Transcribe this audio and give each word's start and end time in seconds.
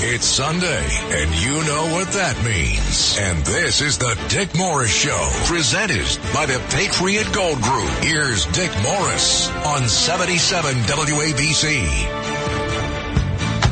It's 0.00 0.26
Sunday, 0.26 0.86
and 1.10 1.34
you 1.42 1.64
know 1.64 1.92
what 1.92 2.12
that 2.12 2.36
means. 2.44 3.16
And 3.18 3.44
this 3.44 3.80
is 3.80 3.98
the 3.98 4.16
Dick 4.28 4.54
Morris 4.56 4.94
Show, 4.94 5.30
presented 5.46 6.06
by 6.32 6.46
the 6.46 6.60
Patriot 6.70 7.26
Gold 7.32 7.60
Group. 7.62 7.88
Here's 8.04 8.46
Dick 8.46 8.70
Morris 8.82 9.50
on 9.64 9.88
77 9.88 10.74
WABC. 10.84 11.88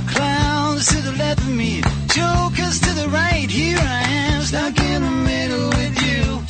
Clowns 0.09 0.87
to 0.89 1.03
the 1.03 1.13
left 1.13 1.41
of 1.41 1.55
me, 1.55 1.83
jokers 2.09 2.81
to 2.81 2.93
the 2.95 3.09
right. 3.13 3.49
Here 3.49 3.79
I 3.79 4.03
am, 4.09 4.43
stuck 4.43 4.79
in 4.81 5.03
the 5.03 5.11
middle 5.11 5.69
with 5.69 6.03
you. 6.03 6.41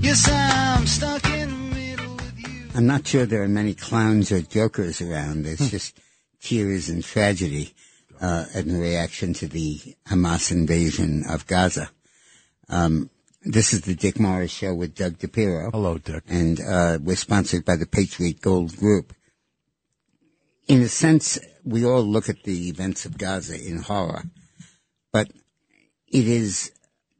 Yes, 0.00 0.28
I'm 0.30 0.86
stuck 0.86 1.24
in 1.30 1.48
the 1.48 1.74
middle 1.74 2.14
with 2.14 2.38
you. 2.38 2.68
I'm 2.74 2.86
not 2.86 3.06
sure 3.06 3.26
there 3.26 3.42
are 3.42 3.48
many 3.48 3.74
clowns 3.74 4.30
or 4.30 4.42
jokers 4.42 5.00
around. 5.00 5.46
It's 5.46 5.62
hmm. 5.62 5.68
just 5.68 5.98
tears 6.40 6.88
and 6.88 7.02
tragedy 7.02 7.72
uh, 8.20 8.46
in 8.54 8.78
reaction 8.78 9.34
to 9.34 9.48
the 9.48 9.78
Hamas 10.08 10.50
invasion 10.50 11.24
of 11.28 11.46
Gaza. 11.46 11.90
Um, 12.68 13.10
this 13.42 13.72
is 13.72 13.82
the 13.82 13.94
Dick 13.94 14.18
Morris 14.18 14.50
Show 14.50 14.74
with 14.74 14.94
Doug 14.94 15.18
DePiro. 15.18 15.70
Hello, 15.70 15.98
Dick. 15.98 16.24
And 16.28 16.60
uh, 16.60 16.98
we're 17.00 17.16
sponsored 17.16 17.64
by 17.64 17.76
the 17.76 17.86
Patriot 17.86 18.40
Gold 18.40 18.76
Group. 18.76 19.14
In 20.66 20.82
a 20.82 20.88
sense, 20.88 21.38
we 21.64 21.84
all 21.84 22.02
look 22.02 22.28
at 22.28 22.42
the 22.42 22.68
events 22.68 23.04
of 23.04 23.18
Gaza 23.18 23.54
in 23.54 23.78
horror, 23.78 24.24
but 25.12 25.30
it 26.08 26.26
is 26.26 26.72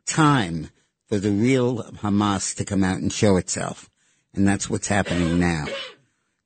time 0.07 0.71
for 1.07 1.19
the 1.19 1.31
real 1.31 1.85
Hamas 1.85 2.57
to 2.57 2.65
come 2.65 2.83
out 2.83 2.99
and 2.99 3.13
show 3.13 3.37
itself. 3.37 3.89
And 4.35 4.47
that's 4.47 4.69
what's 4.69 4.89
happening 4.89 5.39
now. 5.39 5.67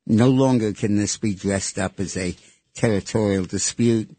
No 0.07 0.29
longer 0.29 0.73
can 0.73 0.97
this 0.97 1.17
be 1.17 1.35
dressed 1.35 1.79
up 1.79 1.99
as 1.99 2.17
a 2.17 2.37
territorial 2.75 3.45
dispute 3.45 4.15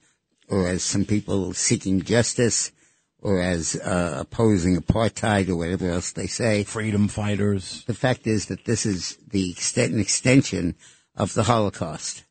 or 0.51 0.67
as 0.67 0.83
some 0.83 1.05
people 1.05 1.53
seeking 1.53 2.01
justice 2.01 2.73
or 3.21 3.39
as 3.39 3.77
uh, 3.77 4.17
opposing 4.19 4.75
apartheid 4.75 5.47
or 5.47 5.55
whatever 5.55 5.89
else 5.89 6.11
they 6.11 6.27
say. 6.27 6.65
Freedom 6.65 7.07
fighters. 7.07 7.85
The 7.85 7.93
fact 7.93 8.27
is 8.27 8.47
that 8.47 8.65
this 8.65 8.85
is 8.85 9.17
the 9.29 9.49
extent, 9.51 9.93
an 9.93 10.01
extension 10.01 10.75
of 11.15 11.33
the 11.33 11.43
Holocaust. 11.43 12.25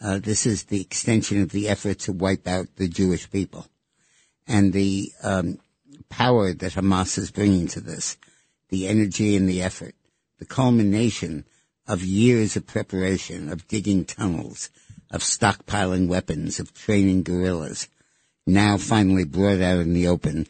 Uh, 0.00 0.20
this 0.20 0.46
is 0.46 0.64
the 0.64 0.80
extension 0.80 1.42
of 1.42 1.50
the 1.50 1.68
effort 1.68 1.98
to 2.00 2.12
wipe 2.12 2.46
out 2.46 2.76
the 2.76 2.88
Jewish 2.88 3.28
people. 3.30 3.66
And 4.46 4.72
the 4.72 5.10
um, 5.24 5.58
power 6.08 6.52
that 6.52 6.74
Hamas 6.74 7.18
is 7.18 7.32
bringing 7.32 7.66
to 7.68 7.80
this, 7.80 8.16
the 8.68 8.86
energy 8.86 9.34
and 9.34 9.48
the 9.48 9.62
effort, 9.62 9.96
the 10.38 10.46
culmination 10.46 11.44
of 11.88 12.04
years 12.04 12.54
of 12.54 12.68
preparation, 12.68 13.50
of 13.50 13.66
digging 13.66 14.04
tunnels, 14.04 14.70
of 15.14 15.22
stockpiling 15.22 16.08
weapons, 16.08 16.58
of 16.58 16.74
training 16.74 17.22
guerrillas, 17.22 17.88
now 18.48 18.76
finally 18.76 19.24
brought 19.24 19.60
out 19.60 19.78
in 19.78 19.94
the 19.94 20.08
open 20.08 20.44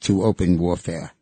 to 0.00 0.22
open 0.22 0.58
warfare. 0.58 1.12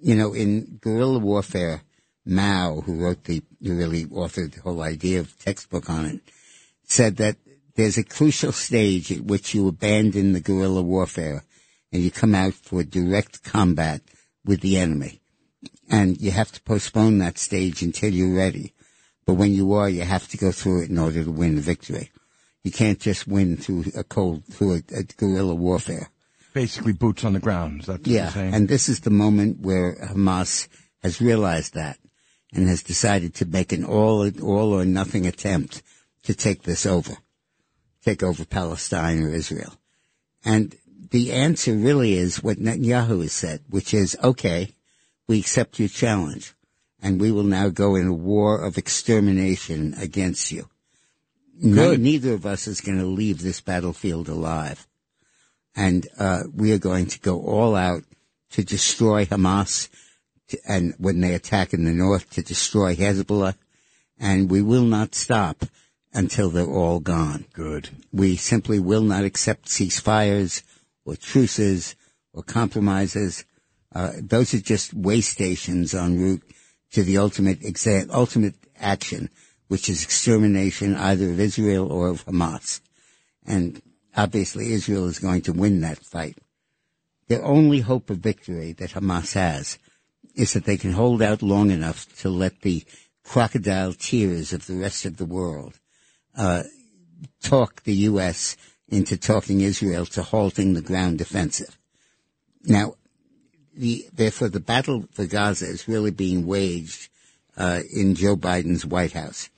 You 0.00 0.16
know, 0.16 0.34
in 0.34 0.78
guerrilla 0.80 1.20
warfare, 1.20 1.82
Mao, 2.26 2.80
who 2.80 3.00
wrote 3.00 3.24
the, 3.24 3.42
who 3.62 3.76
really 3.76 4.04
authored 4.06 4.54
the 4.54 4.60
whole 4.60 4.82
idea 4.82 5.20
of 5.20 5.38
textbook 5.38 5.88
on 5.88 6.04
it, 6.06 6.20
said 6.82 7.16
that 7.18 7.36
there's 7.76 7.96
a 7.96 8.02
crucial 8.02 8.50
stage 8.50 9.12
at 9.12 9.20
which 9.20 9.54
you 9.54 9.68
abandon 9.68 10.32
the 10.32 10.40
guerrilla 10.40 10.82
warfare 10.82 11.44
and 11.92 12.02
you 12.02 12.10
come 12.10 12.34
out 12.34 12.54
for 12.54 12.82
direct 12.82 13.44
combat 13.44 14.02
with 14.44 14.62
the 14.62 14.78
enemy. 14.78 15.20
And 15.88 16.20
you 16.20 16.32
have 16.32 16.50
to 16.52 16.62
postpone 16.62 17.18
that 17.18 17.38
stage 17.38 17.82
until 17.82 18.12
you're 18.12 18.36
ready. 18.36 18.72
But 19.26 19.34
when 19.34 19.52
you 19.52 19.72
are, 19.74 19.88
you 19.88 20.02
have 20.02 20.28
to 20.28 20.36
go 20.36 20.52
through 20.52 20.84
it 20.84 20.90
in 20.90 20.98
order 20.98 21.24
to 21.24 21.30
win 21.30 21.56
the 21.56 21.60
victory. 21.60 22.10
You 22.62 22.70
can't 22.70 23.00
just 23.00 23.26
win 23.26 23.56
through 23.56 23.86
a 23.96 24.04
cold, 24.04 24.44
through 24.44 24.74
a, 24.74 24.82
a 24.96 25.02
guerrilla 25.02 25.54
warfare. 25.54 26.10
Basically, 26.54 26.92
boots 26.92 27.24
on 27.24 27.32
the 27.34 27.40
ground. 27.40 27.80
Is 27.80 27.86
that 27.86 27.98
what 28.00 28.06
Yeah, 28.06 28.22
you're 28.24 28.30
saying? 28.32 28.54
and 28.54 28.68
this 28.68 28.88
is 28.88 29.00
the 29.00 29.10
moment 29.10 29.60
where 29.60 29.96
Hamas 29.96 30.68
has 31.02 31.20
realized 31.20 31.74
that 31.74 31.98
and 32.52 32.68
has 32.68 32.82
decided 32.82 33.34
to 33.34 33.44
make 33.44 33.72
an 33.72 33.84
all 33.84 34.26
all 34.40 34.72
or 34.72 34.84
nothing 34.84 35.26
attempt 35.26 35.82
to 36.22 36.34
take 36.34 36.62
this 36.62 36.86
over, 36.86 37.16
take 38.04 38.22
over 38.22 38.44
Palestine 38.44 39.22
or 39.22 39.28
Israel. 39.30 39.74
And 40.44 40.74
the 41.10 41.32
answer 41.32 41.72
really 41.74 42.14
is 42.14 42.42
what 42.42 42.58
Netanyahu 42.58 43.22
has 43.22 43.32
said, 43.32 43.60
which 43.68 43.92
is, 43.92 44.16
okay, 44.24 44.70
we 45.28 45.38
accept 45.40 45.78
your 45.78 45.88
challenge 45.88 46.54
and 47.06 47.20
we 47.20 47.30
will 47.30 47.44
now 47.44 47.68
go 47.68 47.94
in 47.94 48.08
a 48.08 48.12
war 48.12 48.60
of 48.60 48.76
extermination 48.76 49.94
against 49.98 50.50
you. 50.50 50.68
No, 51.58 51.94
neither 51.94 52.32
of 52.34 52.44
us 52.44 52.66
is 52.66 52.80
going 52.80 52.98
to 52.98 53.06
leave 53.06 53.40
this 53.40 53.60
battlefield 53.60 54.28
alive 54.28 54.86
and 55.76 56.08
uh, 56.18 56.44
we 56.52 56.72
are 56.72 56.78
going 56.78 57.06
to 57.06 57.20
go 57.20 57.40
all 57.42 57.76
out 57.76 58.02
to 58.50 58.64
destroy 58.64 59.26
Hamas, 59.26 59.88
to, 60.48 60.58
and 60.66 60.94
when 60.98 61.20
they 61.20 61.34
attack 61.34 61.72
in 61.74 61.84
the 61.84 61.92
north, 61.92 62.28
to 62.30 62.42
destroy 62.42 62.96
Hezbollah, 62.96 63.54
and 64.18 64.50
we 64.50 64.62
will 64.62 64.84
not 64.84 65.14
stop 65.14 65.64
until 66.14 66.48
they're 66.48 66.64
all 66.64 66.98
gone. 66.98 67.44
Good. 67.52 67.90
We 68.12 68.36
simply 68.36 68.78
will 68.78 69.02
not 69.02 69.24
accept 69.24 69.68
ceasefires 69.68 70.62
or 71.04 71.14
truces 71.14 71.94
or 72.32 72.42
compromises. 72.42 73.44
Uh, 73.94 74.12
those 74.18 74.54
are 74.54 74.60
just 74.60 74.94
way 74.94 75.20
stations 75.20 75.94
en 75.94 76.18
route 76.18 76.42
to 76.92 77.02
the 77.02 77.18
ultimate 77.18 77.58
ultimate 78.10 78.54
action, 78.78 79.30
which 79.68 79.88
is 79.88 80.02
extermination 80.02 80.94
either 80.94 81.30
of 81.30 81.40
Israel 81.40 81.90
or 81.90 82.08
of 82.08 82.24
Hamas. 82.26 82.80
And 83.46 83.80
obviously 84.16 84.72
Israel 84.72 85.06
is 85.06 85.18
going 85.18 85.42
to 85.42 85.52
win 85.52 85.80
that 85.80 85.98
fight. 85.98 86.38
The 87.28 87.42
only 87.42 87.80
hope 87.80 88.10
of 88.10 88.18
victory 88.18 88.72
that 88.72 88.90
Hamas 88.90 89.34
has 89.34 89.78
is 90.34 90.52
that 90.52 90.64
they 90.64 90.76
can 90.76 90.92
hold 90.92 91.22
out 91.22 91.42
long 91.42 91.70
enough 91.70 92.06
to 92.20 92.28
let 92.28 92.60
the 92.60 92.84
crocodile 93.24 93.92
tears 93.92 94.52
of 94.52 94.66
the 94.66 94.76
rest 94.76 95.04
of 95.04 95.16
the 95.16 95.24
world 95.24 95.80
uh, 96.36 96.62
talk 97.42 97.82
the 97.82 97.94
U.S. 98.10 98.56
into 98.88 99.16
talking 99.16 99.60
Israel 99.60 100.06
to 100.06 100.22
halting 100.22 100.74
the 100.74 100.82
ground 100.82 101.20
offensive. 101.20 101.76
Now, 102.62 102.94
the, 103.76 104.06
therefore, 104.12 104.48
the 104.48 104.60
battle 104.60 105.04
for 105.12 105.26
Gaza 105.26 105.66
is 105.66 105.88
really 105.88 106.10
being 106.10 106.46
waged 106.46 107.08
uh, 107.56 107.80
in 107.92 108.14
Joe 108.14 108.36
Biden's 108.36 108.84
White 108.84 109.12
House. 109.12 109.50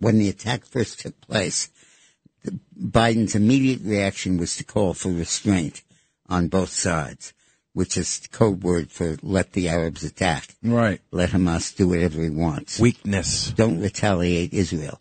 When 0.00 0.18
the 0.18 0.28
attack 0.28 0.64
first 0.64 1.00
took 1.00 1.20
place, 1.20 1.70
the, 2.44 2.58
Biden's 2.80 3.34
immediate 3.34 3.80
reaction 3.82 4.36
was 4.36 4.56
to 4.56 4.64
call 4.64 4.94
for 4.94 5.10
restraint 5.10 5.82
on 6.28 6.48
both 6.48 6.70
sides, 6.70 7.32
which 7.72 7.96
is 7.96 8.28
code 8.30 8.62
word 8.62 8.90
for 8.90 9.16
let 9.22 9.52
the 9.52 9.68
Arabs 9.68 10.04
attack. 10.04 10.54
Right. 10.62 11.00
Let 11.10 11.30
Hamas 11.30 11.74
do 11.74 11.88
whatever 11.88 12.22
he 12.22 12.30
wants. 12.30 12.78
Weakness. 12.78 13.50
Don't 13.50 13.80
retaliate 13.80 14.52
Israel. 14.52 15.00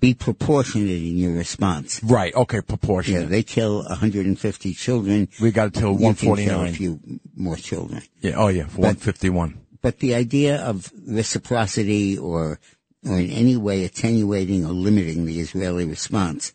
Be 0.00 0.12
proportionate 0.14 1.02
in 1.02 1.16
your 1.16 1.32
response. 1.32 2.02
Right. 2.04 2.34
Okay. 2.34 2.60
Proportionate. 2.60 3.22
Yeah, 3.22 3.28
they 3.28 3.42
kill 3.42 3.82
150 3.84 4.74
children. 4.74 5.28
we 5.40 5.50
got 5.50 5.72
to 5.72 5.80
till 5.80 5.92
You 5.98 6.14
can 6.14 6.36
kill 6.36 6.62
a 6.62 6.72
few 6.72 7.00
more 7.34 7.56
children. 7.56 8.02
Yeah. 8.20 8.34
Oh 8.36 8.48
yeah. 8.48 8.64
151. 8.64 9.58
But 9.80 9.98
the 9.98 10.14
idea 10.14 10.62
of 10.62 10.92
reciprocity 11.06 12.16
or, 12.18 12.60
or 13.04 13.18
in 13.18 13.30
any 13.30 13.56
way 13.56 13.84
attenuating 13.84 14.64
or 14.64 14.72
limiting 14.72 15.26
the 15.26 15.40
Israeli 15.40 15.84
response 15.84 16.52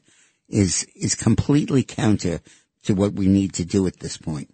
is, 0.48 0.86
is 0.96 1.14
completely 1.16 1.84
counter 1.84 2.40
to 2.84 2.94
what 2.94 3.14
we 3.14 3.28
need 3.28 3.54
to 3.56 3.66
do 3.66 3.86
at 3.88 4.00
this 4.00 4.16
point. 4.16 4.54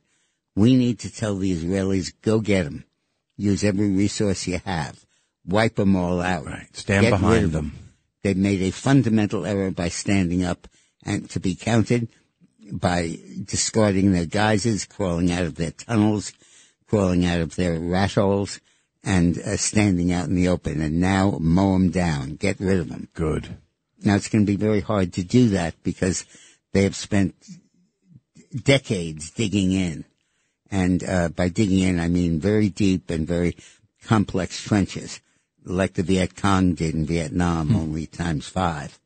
We 0.56 0.76
need 0.76 1.00
to 1.00 1.14
tell 1.14 1.36
the 1.36 1.54
Israelis, 1.54 2.14
go 2.22 2.40
get 2.40 2.64
them. 2.64 2.86
Use 3.38 3.64
every 3.64 3.92
resource 3.92 4.48
you 4.48 4.60
have. 4.66 5.06
Wipe 5.46 5.76
them 5.76 5.96
all 5.96 6.22
out. 6.22 6.46
Right. 6.46 6.68
Stand 6.74 7.04
Get 7.04 7.12
behind 7.12 7.46
of 7.46 7.52
them. 7.52 7.83
They 8.24 8.34
made 8.34 8.62
a 8.62 8.72
fundamental 8.72 9.46
error 9.46 9.72
by 9.72 9.90
standing 9.90 10.44
up 10.44 10.68
and 11.06 11.30
to 11.32 11.40
be 11.40 11.56
counted 11.56 12.08
by 12.72 13.20
discarding 13.44 14.14
their 14.14 14.26
guises, 14.26 14.86
crawling 14.86 15.32
out 15.32 15.44
of 15.44 15.56
their 15.56 15.72
tunnels, 15.72 16.32
crawling 16.88 17.26
out 17.26 17.42
of 17.42 17.56
their 17.56 17.80
rat 17.80 18.14
holes, 18.14 18.62
and 19.04 19.38
uh, 19.38 19.58
standing 19.58 20.14
out 20.14 20.28
in 20.28 20.36
the 20.36 20.48
open. 20.48 20.82
And 20.82 21.00
now 21.00 21.38
mow 21.40 21.74
them 21.74 21.90
down, 21.90 22.36
get 22.36 22.60
rid 22.60 22.80
of 22.80 22.90
them. 22.90 23.10
Good. 23.14 23.58
Now 24.04 24.16
it's 24.16 24.30
going 24.30 24.46
to 24.46 24.52
be 24.52 24.58
very 24.58 24.82
hard 24.82 25.14
to 25.14 25.24
do 25.24 25.50
that 25.50 25.76
because 25.84 26.26
they 26.72 26.84
have 26.84 26.96
spent 26.96 27.36
decades 28.64 29.32
digging 29.32 29.72
in. 29.72 30.06
And 30.72 31.04
uh, 31.04 31.30
by 31.30 31.50
digging 31.50 31.80
in, 31.80 32.00
I 32.00 32.08
mean 32.08 32.40
very 32.40 32.70
deep 32.70 33.10
and 33.10 33.28
very 33.28 33.58
complex 34.06 34.62
trenches, 34.62 35.20
like 35.66 35.94
the 35.94 36.04
Viet 36.04 36.36
Cong 36.36 36.74
did 36.74 36.94
in 36.94 37.06
Vietnam, 37.06 37.76
only 37.76 38.06
times 38.08 38.48
five. 38.48 39.00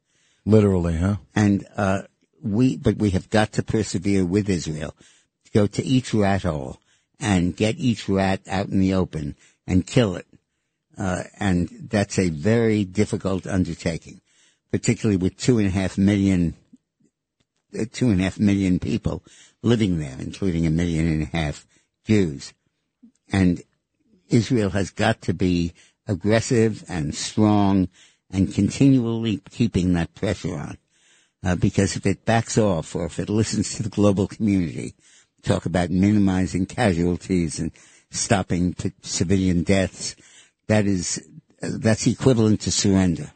Literally, 0.46 0.98
huh? 0.98 1.18
And 1.36 1.66
uh, 1.76 2.04
we, 2.42 2.78
but 2.78 2.98
we 2.98 3.12
have 3.12 3.30
got 3.30 3.54
to 3.54 3.64
persevere 3.64 4.26
with 4.26 4.50
Israel 4.50 4.96
go 5.58 5.66
to 5.66 5.84
each 5.84 6.14
rat 6.14 6.44
hole 6.44 6.78
and 7.20 7.56
get 7.56 7.78
each 7.78 8.08
rat 8.08 8.42
out 8.48 8.68
in 8.68 8.80
the 8.80 8.94
open 8.94 9.36
and 9.66 9.88
kill 9.88 10.16
it. 10.16 10.28
Uh, 10.98 11.24
and 11.40 11.68
that's 11.90 12.20
a 12.20 12.30
very 12.30 12.86
difficult 12.86 13.48
undertaking, 13.48 14.22
particularly 14.72 15.18
with 15.18 15.36
two 15.38 15.58
and 15.58 15.68
a 15.68 15.72
half 15.72 15.98
million, 15.98 16.56
uh, 17.78 17.86
two 17.92 18.10
and 18.10 18.20
a 18.20 18.24
half 18.24 18.40
million 18.40 18.80
people 18.80 19.24
living 19.64 20.00
there, 20.00 20.16
including 20.20 20.66
a 20.68 20.72
million 20.72 21.08
and 21.08 21.24
a 21.24 21.38
half 21.38 21.66
Jews. 22.06 22.54
And 23.32 23.62
Israel 24.30 24.72
has 24.72 24.92
got 24.92 25.22
to 25.24 25.34
be 25.34 25.74
aggressive 26.08 26.84
and 26.88 27.14
strong 27.14 27.90
and 28.32 28.54
continually 28.54 29.42
keeping 29.50 29.94
that 29.94 30.14
pressure 30.16 30.56
on. 30.56 30.78
Uh, 31.44 31.56
because 31.56 31.96
if 31.96 32.06
it 32.06 32.26
backs 32.26 32.58
off 32.58 32.96
or 32.96 33.06
if 33.06 33.20
it 33.20 33.30
listens 33.30 33.76
to 33.76 33.84
the 33.84 33.90
global 33.90 34.28
community, 34.28 34.96
talk 35.44 35.66
about 35.66 35.90
minimizing 35.90 36.66
casualties 36.66 37.60
and 37.60 37.72
stopping 38.10 38.76
civilian 39.02 39.64
deaths, 39.64 40.16
that 40.68 40.86
is, 40.86 41.26
uh, 41.62 41.70
that's 41.74 42.08
equivalent 42.08 42.62
to 42.62 42.72
surrender. 42.72 43.32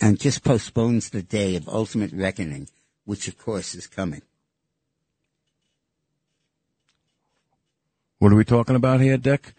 And 0.00 0.20
just 0.20 0.44
postpones 0.44 1.10
the 1.10 1.22
day 1.22 1.56
of 1.56 1.68
ultimate 1.68 2.12
reckoning, 2.12 2.68
which 3.04 3.28
of 3.28 3.38
course 3.38 3.74
is 3.74 3.86
coming. 3.86 4.22
What 8.18 8.32
are 8.32 8.36
we 8.36 8.44
talking 8.44 8.76
about 8.76 9.00
here, 9.00 9.18
Dick? 9.18 9.52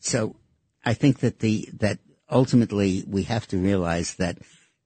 So 0.00 0.36
I 0.84 0.94
think 0.94 1.20
that 1.20 1.40
the, 1.40 1.68
that 1.74 1.98
ultimately 2.30 3.04
we 3.06 3.24
have 3.24 3.46
to 3.48 3.58
realize 3.58 4.14
that 4.16 4.38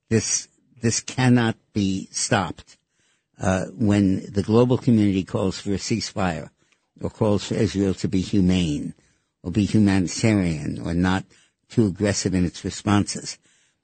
this, 0.09 0.49
this 0.81 1.01
cannot 1.01 1.57
be 1.73 2.09
stopped. 2.11 2.77
Uh, 3.41 3.67
when 3.67 4.33
the 4.33 4.43
global 4.43 4.77
community 4.77 5.23
calls 5.23 5.61
for 5.61 5.71
a 5.71 5.77
ceasefire 5.77 6.51
or 7.01 7.09
calls 7.09 7.45
for 7.45 7.55
Israel 7.55 7.95
to 7.95 8.09
be 8.09 8.21
humane 8.21 8.95
or 9.45 9.53
be 9.53 9.65
humanitarian 9.65 10.81
or 10.81 10.93
not 10.93 11.25
too 11.69 11.87
aggressive 11.87 12.35
in 12.35 12.45
its 12.45 12.65
responses, 12.65 13.39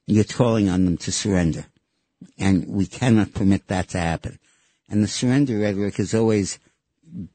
you're 0.07 0.25
calling 0.25 0.69
on 0.69 0.83
them 0.85 0.97
to 0.97 1.11
surrender. 1.11 1.65
And 2.37 2.67
we 2.67 2.85
cannot 2.85 3.33
permit 3.33 3.67
that 3.67 3.89
to 3.89 3.99
happen. 3.99 4.39
And 4.89 5.01
the 5.01 5.07
surrender 5.07 5.57
rhetoric 5.59 5.99
is 5.99 6.13
always 6.13 6.59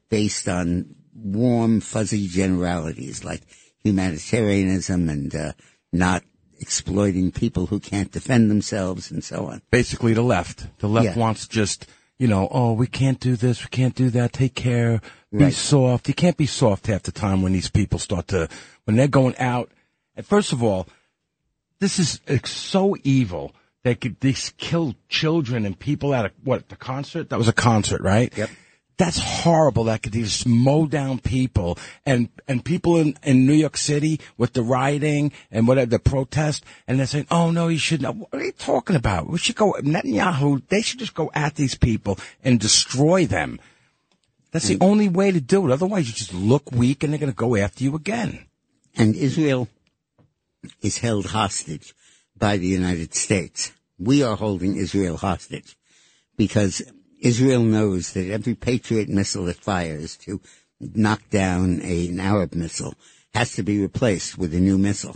based 0.09 0.47
on 0.47 0.95
warm, 1.13 1.81
fuzzy 1.81 2.27
generalities 2.27 3.23
like 3.23 3.41
humanitarianism 3.83 5.09
and 5.09 5.35
uh, 5.35 5.53
not 5.91 6.23
exploiting 6.59 7.31
people 7.31 7.65
who 7.67 7.79
can't 7.79 8.11
defend 8.11 8.49
themselves 8.51 9.11
and 9.11 9.23
so 9.23 9.47
on. 9.47 9.61
Basically, 9.71 10.13
the 10.13 10.21
left. 10.21 10.67
The 10.79 10.87
left 10.87 11.05
Yeah. 11.05 11.15
wants 11.17 11.47
just, 11.47 11.87
you 12.19 12.27
know, 12.27 12.47
oh, 12.51 12.73
we 12.73 12.87
can't 12.87 13.19
do 13.19 13.35
this, 13.35 13.63
we 13.63 13.69
can't 13.69 13.95
do 13.95 14.09
that, 14.11 14.33
take 14.33 14.53
care, 14.53 15.01
be 15.31 15.45
Right. 15.45 15.53
soft. 15.53 16.07
You 16.07 16.13
can't 16.13 16.37
be 16.37 16.45
soft 16.45 16.87
half 16.87 17.03
the 17.03 17.11
time 17.11 17.41
when 17.41 17.53
these 17.53 17.69
people 17.69 17.97
start 17.97 18.27
to, 18.29 18.47
when 18.85 18.95
they're 18.95 19.07
going 19.07 19.35
out. 19.37 19.71
And 20.15 20.25
first 20.25 20.51
of 20.53 20.61
all, 20.61 20.87
this 21.79 21.97
is 21.97 22.19
so 22.45 22.95
evil. 23.03 23.53
They 23.83 23.95
could 23.95 24.19
they 24.19 24.35
kill 24.57 24.93
children 25.09 25.65
and 25.65 25.77
people 25.79 26.13
at 26.13 26.25
a, 26.25 26.31
what 26.43 26.69
the 26.69 26.75
concert? 26.75 27.29
That 27.29 27.39
was 27.39 27.47
a 27.47 27.53
concert, 27.53 28.01
right? 28.01 28.31
Yep. 28.37 28.49
That's 29.01 29.17
horrible. 29.17 29.85
That 29.85 30.03
could 30.03 30.13
just 30.13 30.45
mow 30.45 30.85
down 30.85 31.17
people 31.17 31.79
and 32.05 32.29
and 32.47 32.63
people 32.63 32.97
in, 32.97 33.17
in 33.23 33.47
New 33.47 33.55
York 33.55 33.75
City 33.75 34.19
with 34.37 34.53
the 34.53 34.61
rioting 34.61 35.31
and 35.49 35.67
whatever 35.67 35.89
the 35.89 35.97
protest, 35.97 36.63
and 36.87 36.99
they're 36.99 37.07
saying, 37.07 37.25
"Oh 37.31 37.49
no, 37.49 37.67
you 37.67 37.79
shouldn't." 37.79 38.15
What 38.15 38.29
are 38.31 38.45
you 38.45 38.51
talking 38.51 38.95
about? 38.95 39.27
We 39.27 39.39
should 39.39 39.55
go 39.55 39.73
Netanyahu. 39.81 40.61
They 40.67 40.83
should 40.83 40.99
just 40.99 41.15
go 41.15 41.31
at 41.33 41.55
these 41.55 41.73
people 41.73 42.19
and 42.43 42.59
destroy 42.59 43.25
them. 43.25 43.59
That's 44.51 44.67
the 44.67 44.77
mm. 44.77 44.85
only 44.85 45.09
way 45.09 45.31
to 45.31 45.41
do 45.41 45.67
it. 45.67 45.73
Otherwise, 45.73 46.07
you 46.07 46.13
just 46.13 46.35
look 46.35 46.71
weak, 46.71 47.03
and 47.03 47.11
they're 47.11 47.19
going 47.19 47.31
to 47.31 47.35
go 47.35 47.55
after 47.55 47.83
you 47.83 47.95
again. 47.95 48.45
And 48.95 49.15
Israel 49.15 49.67
is 50.83 50.99
held 50.99 51.25
hostage 51.25 51.95
by 52.37 52.57
the 52.57 52.67
United 52.67 53.15
States. 53.15 53.71
We 53.97 54.21
are 54.21 54.35
holding 54.35 54.75
Israel 54.75 55.17
hostage 55.17 55.75
because 56.37 56.83
Israel 57.21 57.63
knows 57.63 58.13
that 58.13 58.29
every 58.29 58.55
Patriot 58.55 59.07
missile 59.07 59.47
it 59.47 59.57
fires 59.57 60.17
to 60.17 60.41
knock 60.79 61.21
down 61.29 61.79
a, 61.83 62.09
an 62.09 62.19
Arab 62.19 62.55
missile 62.55 62.95
has 63.33 63.53
to 63.53 63.63
be 63.63 63.79
replaced 63.79 64.37
with 64.37 64.53
a 64.53 64.59
new 64.59 64.77
missile. 64.77 65.15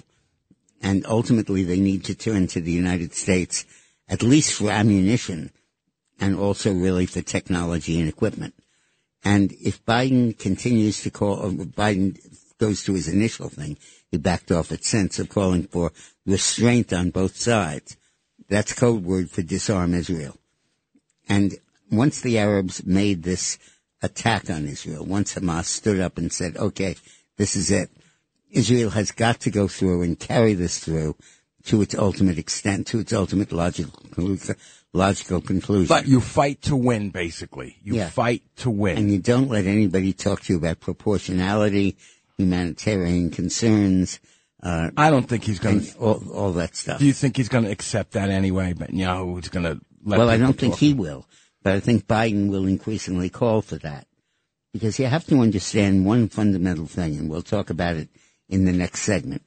And 0.82 1.06
ultimately 1.08 1.64
they 1.64 1.80
need 1.80 2.06
to 2.06 2.16
turn 2.16 2.48
to 2.48 2.62
the 2.62 2.72
United 2.72 3.14
States 3.14 3.66
at 4.08 4.22
least 4.22 4.54
for 4.54 4.70
ammunition 4.70 5.52
and 6.20 6.38
also 6.38 6.72
really 6.72 7.08
for 7.08 7.24
technology 7.24 8.00
and 8.00 8.08
equipment. 8.08 8.54
And 9.24 9.52
if 9.54 9.84
Biden 9.84 10.38
continues 10.38 11.02
to 11.02 11.10
call, 11.10 11.40
or 11.40 11.50
Biden 11.50 12.20
goes 12.60 12.84
to 12.84 12.94
his 12.94 13.08
initial 13.08 13.50
thing, 13.50 13.78
he 14.12 14.18
backed 14.18 14.52
off 14.52 14.72
it 14.72 14.86
since 14.86 15.18
of 15.18 15.30
calling 15.30 15.64
for 15.64 15.92
restraint 16.26 16.94
on 16.94 17.10
both 17.10 17.36
sides. 17.36 17.98
That's 18.48 18.74
code 18.74 19.04
word 19.04 19.32
for 19.32 19.42
disarm 19.42 19.96
Israel. 19.96 20.38
And 21.28 21.58
once 21.92 22.22
the 22.22 22.38
Arabs 22.38 22.86
made 22.86 23.24
this 23.24 23.58
attack 24.02 24.50
on 24.50 24.66
Israel, 24.68 25.06
once 25.06 25.36
Hamas 25.36 25.66
stood 25.66 26.00
up 26.00 26.18
and 26.18 26.32
said, 26.32 26.58
okay, 26.58 26.96
this 27.38 27.56
is 27.56 27.72
it, 27.72 27.90
Israel 28.52 28.92
has 28.92 29.12
got 29.12 29.40
to 29.42 29.52
go 29.52 29.68
through 29.68 30.02
and 30.04 30.20
carry 30.20 30.54
this 30.54 30.80
through 30.80 31.16
to 31.66 31.82
its 31.82 31.96
ultimate 31.96 32.38
extent, 32.38 32.88
to 32.88 33.00
its 33.00 33.12
ultimate 33.12 33.52
logical, 33.52 34.38
logical 34.94 35.42
conclusion. 35.42 35.88
But 35.88 36.08
you 36.08 36.22
fight 36.22 36.62
to 36.64 36.76
win, 36.76 37.10
basically. 37.10 37.78
You 37.84 37.96
Yeah. 37.96 38.10
fight 38.10 38.44
to 38.58 38.70
win. 38.70 38.98
and 38.98 39.12
you 39.12 39.18
don't 39.20 39.50
let 39.50 39.66
anybody 39.66 40.14
talk 40.14 40.42
to 40.44 40.54
you 40.54 40.60
about 40.60 40.80
proportionality, 40.80 41.98
humanitarian 42.38 43.32
concerns, 43.32 44.20
uh, 44.64 44.90
I 44.98 45.12
don't 45.12 45.28
think 45.30 45.44
he's 45.44 45.60
going 45.60 45.82
to. 45.82 45.98
all, 46.00 46.24
all 46.34 46.52
that 46.54 46.76
stuff. 46.76 46.98
Do 47.00 47.06
you 47.06 47.14
think 47.14 47.38
he's 47.38 47.50
going 47.50 47.66
to 47.66 47.72
accept 47.72 48.14
that 48.14 48.32
anyway? 48.32 48.74
But 48.74 48.92
Netanyahu 48.92 49.44
is 49.44 49.50
going 49.50 49.64
to 49.66 49.80
let. 50.04 50.18
well, 50.18 50.30
I 50.30 50.38
don't 50.38 50.58
think 50.58 50.74
talk? 50.74 50.80
he 50.80 50.94
will, 50.94 51.28
but 51.66 51.74
I 51.74 51.80
think 51.80 52.06
Biden 52.06 52.52
will 52.52 52.68
increasingly 52.68 53.28
call 53.28 53.64
for 53.64 53.78
that. 53.78 54.06
Because 54.72 55.00
you 55.00 55.08
have 55.08 55.26
to 55.26 55.42
understand 55.42 56.06
one 56.06 56.30
fundamental 56.30 56.86
thing, 56.86 57.18
and 57.18 57.28
we'll 57.28 57.42
talk 57.42 57.72
about 57.72 57.96
it 57.96 58.08
in 58.48 58.66
the 58.66 58.72
next 58.72 59.02
segment. 59.02 59.42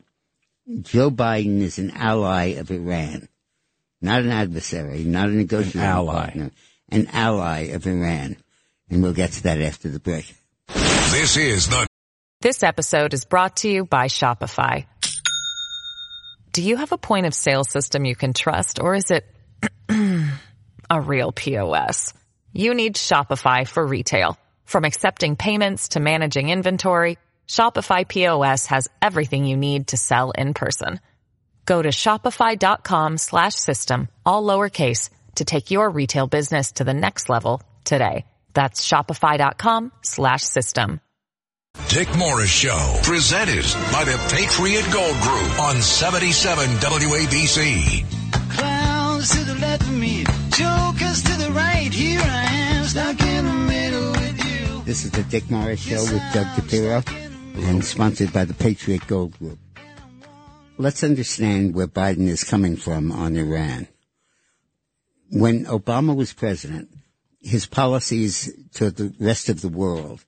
Joe 0.83 1.13
Biden 1.13 1.61
is 1.61 1.79
an 1.79 1.93
ally 1.93 2.57
of 2.57 2.73
Iran, 2.73 3.29
not 4.03 4.23
an 4.23 4.31
adversary, 4.31 5.05
not 5.05 5.29
a 5.29 5.33
negotiating 5.33 5.81
ally. 5.81 6.13
partner, 6.13 6.51
an 6.89 7.07
ally 7.13 7.69
of 7.69 7.87
Iran. 7.87 8.37
And 8.91 9.01
we'll 9.01 9.13
get 9.13 9.31
to 9.33 9.43
that 9.45 9.61
after 9.61 9.89
the 9.89 10.01
break. 10.01 10.35
This 10.75 11.37
is 11.37 11.69
the 11.69 11.87
This 12.41 12.65
episode 12.65 13.15
is 13.15 13.27
brought 13.27 13.59
to 13.59 13.69
you 13.69 13.85
by 13.85 14.09
Shopify. 14.09 14.87
Do 16.51 16.63
you 16.63 16.79
have 16.79 16.91
a 16.91 16.99
point 16.99 17.27
of 17.27 17.35
sale 17.35 17.63
system 17.63 18.05
you 18.05 18.17
can 18.17 18.33
trust 18.33 18.81
or 18.81 18.97
is 18.97 19.13
it 19.13 19.25
a 20.91 21.01
real 21.01 21.31
POS? 21.33 22.15
You 22.53 22.75
need 22.75 22.97
Shopify 22.97 23.67
for 23.67 23.87
retail. 23.87 24.39
From 24.65 24.85
accepting 24.85 25.37
payments 25.37 25.89
to 25.89 26.01
managing 26.01 26.51
inventory, 26.51 27.19
Shopify 27.47 28.07
POS 28.07 28.67
has 28.67 28.89
everything 29.01 29.45
you 29.45 29.57
need 29.57 29.89
to 29.89 29.97
sell 29.97 30.31
in 30.31 30.55
person. 30.55 31.01
Go 31.65 31.83
to 31.83 31.91
shopify.com 31.91 33.19
slash 33.19 33.55
system, 33.55 34.09
all 34.25 34.43
lowercase, 34.43 35.11
to 35.37 35.45
take 35.45 35.71
your 35.71 35.91
retail 35.91 36.27
business 36.27 36.73
to 36.73 36.85
the 36.85 36.95
next 36.95 37.29
level 37.29 37.63
today. 37.85 38.25
That's 38.55 38.87
shopify.com 38.87 39.93
slash 40.03 40.43
system. 40.43 41.01
Dick 41.89 42.09
Morris 42.17 42.51
Show, 42.51 43.01
presented 43.03 43.65
by 43.93 44.05
the 44.05 44.19
Patriot 44.35 44.85
Gold 44.93 45.17
Group 45.21 45.61
on 45.61 45.81
77 45.81 46.69
WABC. 46.69 48.05
Clowns 48.51 49.31
to 49.31 49.45
the 49.45 49.55
left 49.61 49.83
of 49.83 49.93
me, 49.93 50.25
jokers 50.51 51.23
to 51.23 51.39
the 51.39 51.53
right. 51.55 51.78
Here 51.99 52.21
I 52.21 52.45
am, 52.45 52.85
stuck 52.85 53.21
in 53.21 53.45
the 53.45 53.53
middle 53.53 54.13
with 54.13 54.45
you. 54.45 54.83
This 54.85 55.05
is 55.05 55.11
the 55.11 55.25
Dick 55.25 55.51
Morris 55.51 55.81
Show 55.81 56.01
with 56.01 56.23
Doug 56.33 56.47
DePiro 56.55 57.05
and 57.69 57.85
sponsored 57.85 58.33
by 58.33 58.45
the 58.45 58.55
Patriot 58.55 59.05
Gold 59.09 59.37
Group. 59.37 59.59
Let's 60.77 61.03
understand 61.03 61.75
where 61.75 61.89
Biden 61.89 62.29
is 62.29 62.45
coming 62.45 62.77
from 62.77 63.11
on 63.11 63.37
Iran. 63.37 63.89
When 65.33 65.65
Obama 65.65 66.15
was 66.15 66.33
president, 66.33 66.89
his 67.41 67.67
policies 67.67 68.55
to 68.75 68.93
the 68.93 69.13
rest 69.19 69.49
of 69.49 69.61
the 69.61 69.69
world 69.69 70.25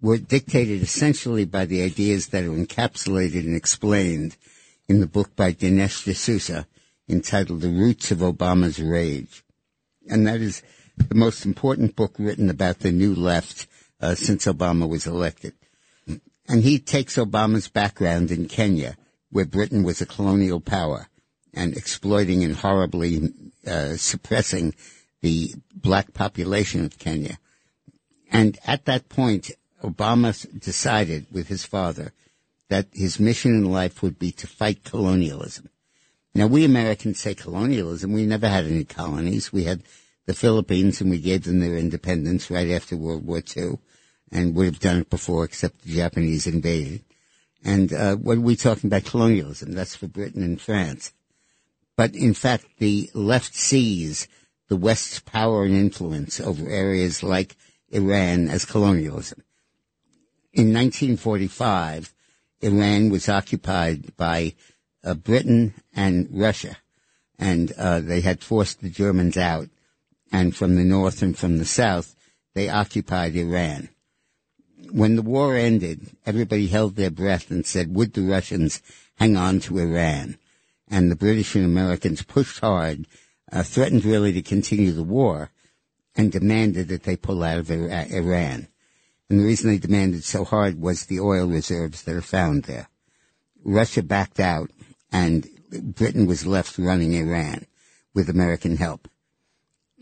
were 0.00 0.16
dictated 0.16 0.80
essentially 0.80 1.44
by 1.44 1.66
the 1.66 1.82
ideas 1.82 2.28
that 2.28 2.44
are 2.44 2.48
encapsulated 2.48 3.40
and 3.40 3.54
explained 3.54 4.38
in 4.88 5.00
the 5.00 5.06
book 5.06 5.36
by 5.36 5.52
Dinesh 5.52 6.10
D'Souza 6.10 6.66
entitled 7.10 7.60
The 7.60 7.68
Roots 7.68 8.10
of 8.10 8.20
Obama's 8.20 8.80
Rage. 8.80 9.44
And 10.08 10.26
that 10.26 10.40
is 10.40 10.62
the 10.96 11.14
most 11.14 11.44
important 11.44 11.96
book 11.96 12.14
written 12.18 12.50
about 12.50 12.80
the 12.80 12.92
new 12.92 13.14
left 13.14 13.66
uh, 14.00 14.14
since 14.14 14.46
Obama 14.46 14.88
was 14.88 15.06
elected. 15.06 15.54
And 16.46 16.62
he 16.62 16.78
takes 16.78 17.16
Obama's 17.16 17.68
background 17.68 18.30
in 18.30 18.48
Kenya, 18.48 18.96
where 19.30 19.46
Britain 19.46 19.82
was 19.82 20.00
a 20.00 20.06
colonial 20.06 20.60
power 20.60 21.08
and 21.54 21.76
exploiting 21.76 22.44
and 22.44 22.56
horribly 22.56 23.32
uh, 23.66 23.96
suppressing 23.96 24.74
the 25.22 25.54
black 25.74 26.12
population 26.12 26.84
of 26.84 26.98
Kenya. 26.98 27.38
And 28.30 28.58
at 28.66 28.84
that 28.84 29.08
point, 29.08 29.50
Obama 29.82 30.34
decided 30.58 31.26
with 31.30 31.48
his 31.48 31.64
father 31.64 32.12
that 32.68 32.88
his 32.92 33.20
mission 33.20 33.52
in 33.52 33.70
life 33.70 34.02
would 34.02 34.18
be 34.18 34.32
to 34.32 34.46
fight 34.46 34.84
colonialism. 34.84 35.70
Now, 36.34 36.48
we 36.48 36.64
Americans 36.64 37.20
say 37.20 37.34
colonialism. 37.34 38.12
We 38.12 38.26
never 38.26 38.48
had 38.48 38.64
any 38.64 38.84
colonies. 38.84 39.52
We 39.52 39.64
had 39.64 39.82
the 40.26 40.34
Philippines 40.34 41.00
and 41.00 41.10
we 41.10 41.18
gave 41.18 41.44
them 41.44 41.60
their 41.60 41.76
independence 41.76 42.50
right 42.50 42.70
after 42.70 42.96
World 42.96 43.26
War 43.26 43.42
II 43.56 43.78
and 44.32 44.54
would 44.54 44.66
have 44.66 44.80
done 44.80 45.00
it 45.00 45.10
before 45.10 45.44
except 45.44 45.82
the 45.82 45.94
Japanese 45.94 46.46
invaded. 46.46 47.04
And 47.64 47.92
uh, 47.92 48.16
what 48.16 48.38
are 48.38 48.42
we 48.42 48.56
talking 48.56 48.88
about 48.88 49.04
colonialism? 49.04 49.72
That's 49.72 49.96
for 49.96 50.06
Britain 50.06 50.42
and 50.42 50.60
France. 50.60 51.12
But 51.96 52.14
in 52.14 52.34
fact, 52.34 52.66
the 52.78 53.10
left 53.14 53.54
sees 53.54 54.28
the 54.68 54.76
West's 54.76 55.20
power 55.20 55.64
and 55.64 55.74
influence 55.74 56.40
over 56.40 56.68
areas 56.68 57.22
like 57.22 57.56
Iran 57.90 58.48
as 58.48 58.64
colonialism. 58.64 59.44
In 60.52 60.72
1945, 60.72 62.14
Iran 62.60 63.10
was 63.10 63.28
occupied 63.28 64.16
by 64.16 64.54
uh, 65.04 65.14
Britain 65.14 65.74
and 65.94 66.28
Russia, 66.30 66.76
and 67.38 67.72
uh, 67.72 68.00
they 68.00 68.20
had 68.20 68.42
forced 68.42 68.80
the 68.80 68.88
Germans 68.88 69.36
out. 69.36 69.68
And 70.34 70.56
from 70.56 70.74
the 70.74 70.82
north 70.82 71.22
and 71.22 71.38
from 71.38 71.58
the 71.58 71.64
south, 71.64 72.16
they 72.54 72.68
occupied 72.68 73.36
Iran. 73.36 73.90
When 74.90 75.14
the 75.14 75.22
war 75.22 75.54
ended, 75.54 76.16
everybody 76.26 76.66
held 76.66 76.96
their 76.96 77.12
breath 77.12 77.52
and 77.52 77.64
said, 77.64 77.94
would 77.94 78.14
the 78.14 78.22
Russians 78.22 78.82
hang 79.14 79.36
on 79.36 79.60
to 79.60 79.78
Iran? 79.78 80.36
And 80.88 81.08
the 81.08 81.14
British 81.14 81.54
and 81.54 81.64
Americans 81.64 82.24
pushed 82.24 82.58
hard, 82.58 83.06
uh, 83.52 83.62
threatened 83.62 84.04
really 84.04 84.32
to 84.32 84.42
continue 84.42 84.90
the 84.90 85.04
war, 85.04 85.52
and 86.16 86.32
demanded 86.32 86.88
that 86.88 87.04
they 87.04 87.16
pull 87.16 87.44
out 87.44 87.58
of 87.58 87.70
Iran. 87.70 88.66
And 89.30 89.38
the 89.38 89.44
reason 89.44 89.70
they 89.70 89.78
demanded 89.78 90.24
so 90.24 90.44
hard 90.44 90.80
was 90.80 91.06
the 91.06 91.20
oil 91.20 91.46
reserves 91.46 92.02
that 92.02 92.16
are 92.16 92.20
found 92.20 92.64
there. 92.64 92.88
Russia 93.62 94.02
backed 94.02 94.40
out, 94.40 94.72
and 95.12 95.48
Britain 95.70 96.26
was 96.26 96.44
left 96.44 96.76
running 96.76 97.14
Iran 97.14 97.66
with 98.14 98.28
American 98.28 98.78
help. 98.78 99.08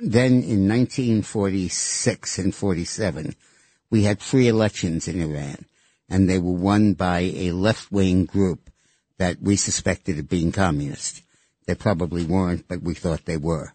Then 0.04 0.42
in 0.42 0.66
1946 0.68 2.38
and 2.40 2.52
47, 2.52 3.36
we 3.88 4.02
had 4.02 4.20
free 4.20 4.48
elections 4.48 5.06
in 5.06 5.22
Iran, 5.22 5.64
and 6.08 6.28
they 6.28 6.40
were 6.40 6.50
won 6.50 6.94
by 6.94 7.20
a 7.20 7.52
left-wing 7.52 8.24
group 8.24 8.68
that 9.18 9.40
we 9.40 9.54
suspected 9.54 10.18
of 10.18 10.28
being 10.28 10.50
communist. 10.50 11.22
They 11.66 11.76
probably 11.76 12.24
weren't, 12.24 12.66
but 12.66 12.82
we 12.82 12.94
thought 12.94 13.26
they 13.26 13.36
were. 13.36 13.74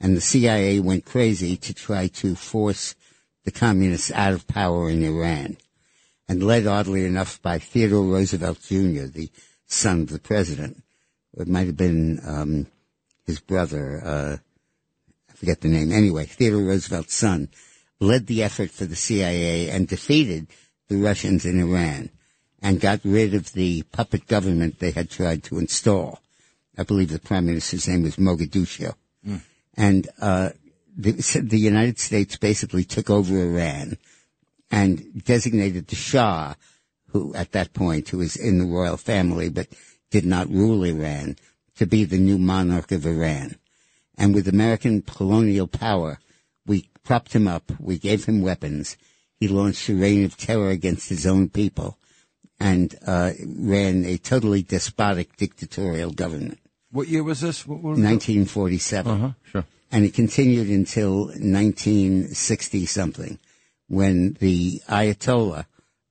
And 0.00 0.16
the 0.16 0.20
CIA 0.20 0.80
went 0.80 1.04
crazy 1.04 1.56
to 1.58 1.72
try 1.72 2.08
to 2.08 2.34
force 2.34 2.96
the 3.44 3.52
communists 3.52 4.10
out 4.10 4.32
of 4.32 4.48
power 4.48 4.90
in 4.90 5.04
Iran, 5.04 5.58
and 6.28 6.42
led 6.42 6.66
oddly 6.66 7.04
enough 7.04 7.40
by 7.40 7.60
Theodore 7.60 8.04
Roosevelt 8.04 8.62
Jr., 8.62 9.04
the 9.04 9.30
son 9.68 10.00
of 10.00 10.08
the 10.08 10.18
president. 10.18 10.82
It 11.38 11.46
might 11.46 11.68
have 11.68 11.76
been 11.76 12.20
um, 12.26 12.66
his 13.24 13.38
brother. 13.38 14.02
Uh, 14.04 14.36
forget 15.42 15.60
the 15.60 15.66
name. 15.66 15.90
Anyway, 15.90 16.24
Theodore 16.24 16.62
Roosevelt's 16.62 17.16
son 17.16 17.48
led 17.98 18.28
the 18.28 18.44
effort 18.44 18.70
for 18.70 18.84
the 18.84 18.94
CIA 18.94 19.70
and 19.70 19.88
defeated 19.88 20.46
the 20.86 20.98
Russians 20.98 21.44
in 21.44 21.58
Iran 21.58 22.10
and 22.62 22.80
got 22.80 23.00
rid 23.02 23.34
of 23.34 23.52
the 23.52 23.82
puppet 23.90 24.28
government 24.28 24.78
they 24.78 24.92
had 24.92 25.10
tried 25.10 25.42
to 25.44 25.58
install. 25.58 26.20
I 26.78 26.84
believe 26.84 27.10
the 27.10 27.18
prime 27.18 27.46
minister's 27.46 27.88
name 27.88 28.04
was 28.04 28.14
Mogadishu. 28.18 28.94
Mm. 29.26 29.40
And 29.76 30.08
uh, 30.20 30.50
the, 30.96 31.10
the 31.42 31.58
United 31.58 31.98
States 31.98 32.36
basically 32.36 32.84
took 32.84 33.10
over 33.10 33.36
Iran 33.36 33.98
and 34.70 35.24
designated 35.24 35.88
the 35.88 35.96
Shah, 35.96 36.54
who 37.08 37.34
at 37.34 37.50
that 37.50 37.72
point, 37.72 38.10
who 38.10 38.18
was 38.18 38.36
in 38.36 38.60
the 38.60 38.64
royal 38.64 38.96
family 38.96 39.48
but 39.48 39.66
did 40.12 40.24
not 40.24 40.48
rule 40.48 40.84
Iran, 40.84 41.34
to 41.78 41.86
be 41.86 42.04
the 42.04 42.18
new 42.18 42.38
monarch 42.38 42.92
of 42.92 43.04
Iran. 43.04 43.56
And 44.16 44.34
with 44.34 44.48
American 44.48 45.02
colonial 45.02 45.66
power, 45.66 46.18
we 46.66 46.88
propped 47.02 47.32
him 47.32 47.48
up, 47.48 47.72
we 47.80 47.98
gave 47.98 48.24
him 48.24 48.42
weapons, 48.42 48.96
he 49.40 49.48
launched 49.48 49.88
a 49.88 49.94
reign 49.94 50.24
of 50.24 50.36
terror 50.36 50.70
against 50.70 51.08
his 51.08 51.26
own 51.26 51.48
people, 51.48 51.98
and 52.60 52.94
uh, 53.06 53.32
ran 53.44 54.04
a 54.04 54.18
totally 54.18 54.62
despotic 54.62 55.36
dictatorial 55.36 56.12
government. 56.12 56.58
What 56.92 57.08
year 57.08 57.24
was 57.24 57.40
this? 57.40 57.66
What, 57.66 57.76
what 57.82 57.98
1947. 57.98 59.12
Uh-huh, 59.12 59.30
sure. 59.50 59.64
And 59.90 60.04
it 60.04 60.14
continued 60.14 60.68
until 60.68 61.26
1960 61.26 62.86
something 62.86 63.38
when 63.88 64.34
the 64.34 64.80
Ayatollah, 64.88 65.66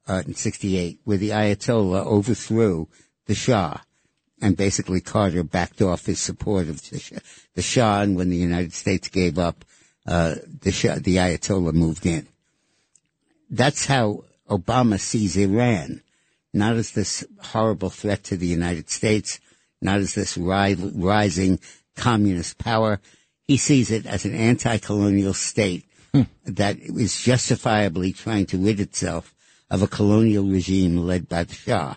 uh, 0.08 0.24
in 0.26 0.34
68, 0.34 1.00
where 1.04 1.18
the 1.18 1.30
Ayatollah 1.30 2.06
overthrew 2.06 2.88
the 3.28 3.36
Shah 3.36 3.78
and 4.42 4.58
basically 4.58 5.02
Carter 5.02 5.44
backed 5.44 5.82
off 5.82 6.06
his 6.06 6.20
support 6.20 6.68
of 6.68 6.90
the 6.90 7.00
Shah, 7.00 7.20
the 7.56 7.62
Shah 7.62 8.02
and 8.02 8.16
when 8.16 8.30
the 8.30 8.38
United 8.38 8.74
States 8.74 9.08
gave 9.08 9.38
up, 9.38 9.64
uh, 10.08 10.36
the 10.62 10.72
Shah, 10.72 10.96
the 10.96 11.18
Ayatollah 11.18 11.74
moved 11.74 12.06
in. 12.06 12.28
That's 13.50 13.86
how 13.86 14.24
Obama 14.50 15.00
sees 15.00 15.38
Iran, 15.38 16.02
not 16.54 16.76
as 16.76 16.92
this 16.92 17.26
horrible 17.40 17.90
threat 17.90 18.24
to 18.26 18.38
the 18.38 18.48
United 18.48 18.90
States, 18.90 19.40
not 19.82 19.98
as 19.98 20.16
this 20.16 20.38
ri- 20.38 20.76
rising 20.76 21.60
communist 21.96 22.58
power. 22.58 23.00
He 23.44 23.58
sees 23.58 23.92
it 23.92 24.06
as 24.06 24.26
an 24.26 24.34
anti-colonial 24.34 25.34
state 25.34 25.86
hmm. 26.14 26.24
that 26.46 26.80
is 26.80 27.22
justifiably 27.22 28.14
trying 28.14 28.46
to 28.48 28.58
rid 28.58 28.80
itself 28.80 29.34
of 29.70 29.82
a 29.82 29.88
colonial 29.88 30.46
regime 30.46 30.98
led 30.98 31.30
by 31.30 31.44
the 31.44 31.54
Shah. 31.54 31.96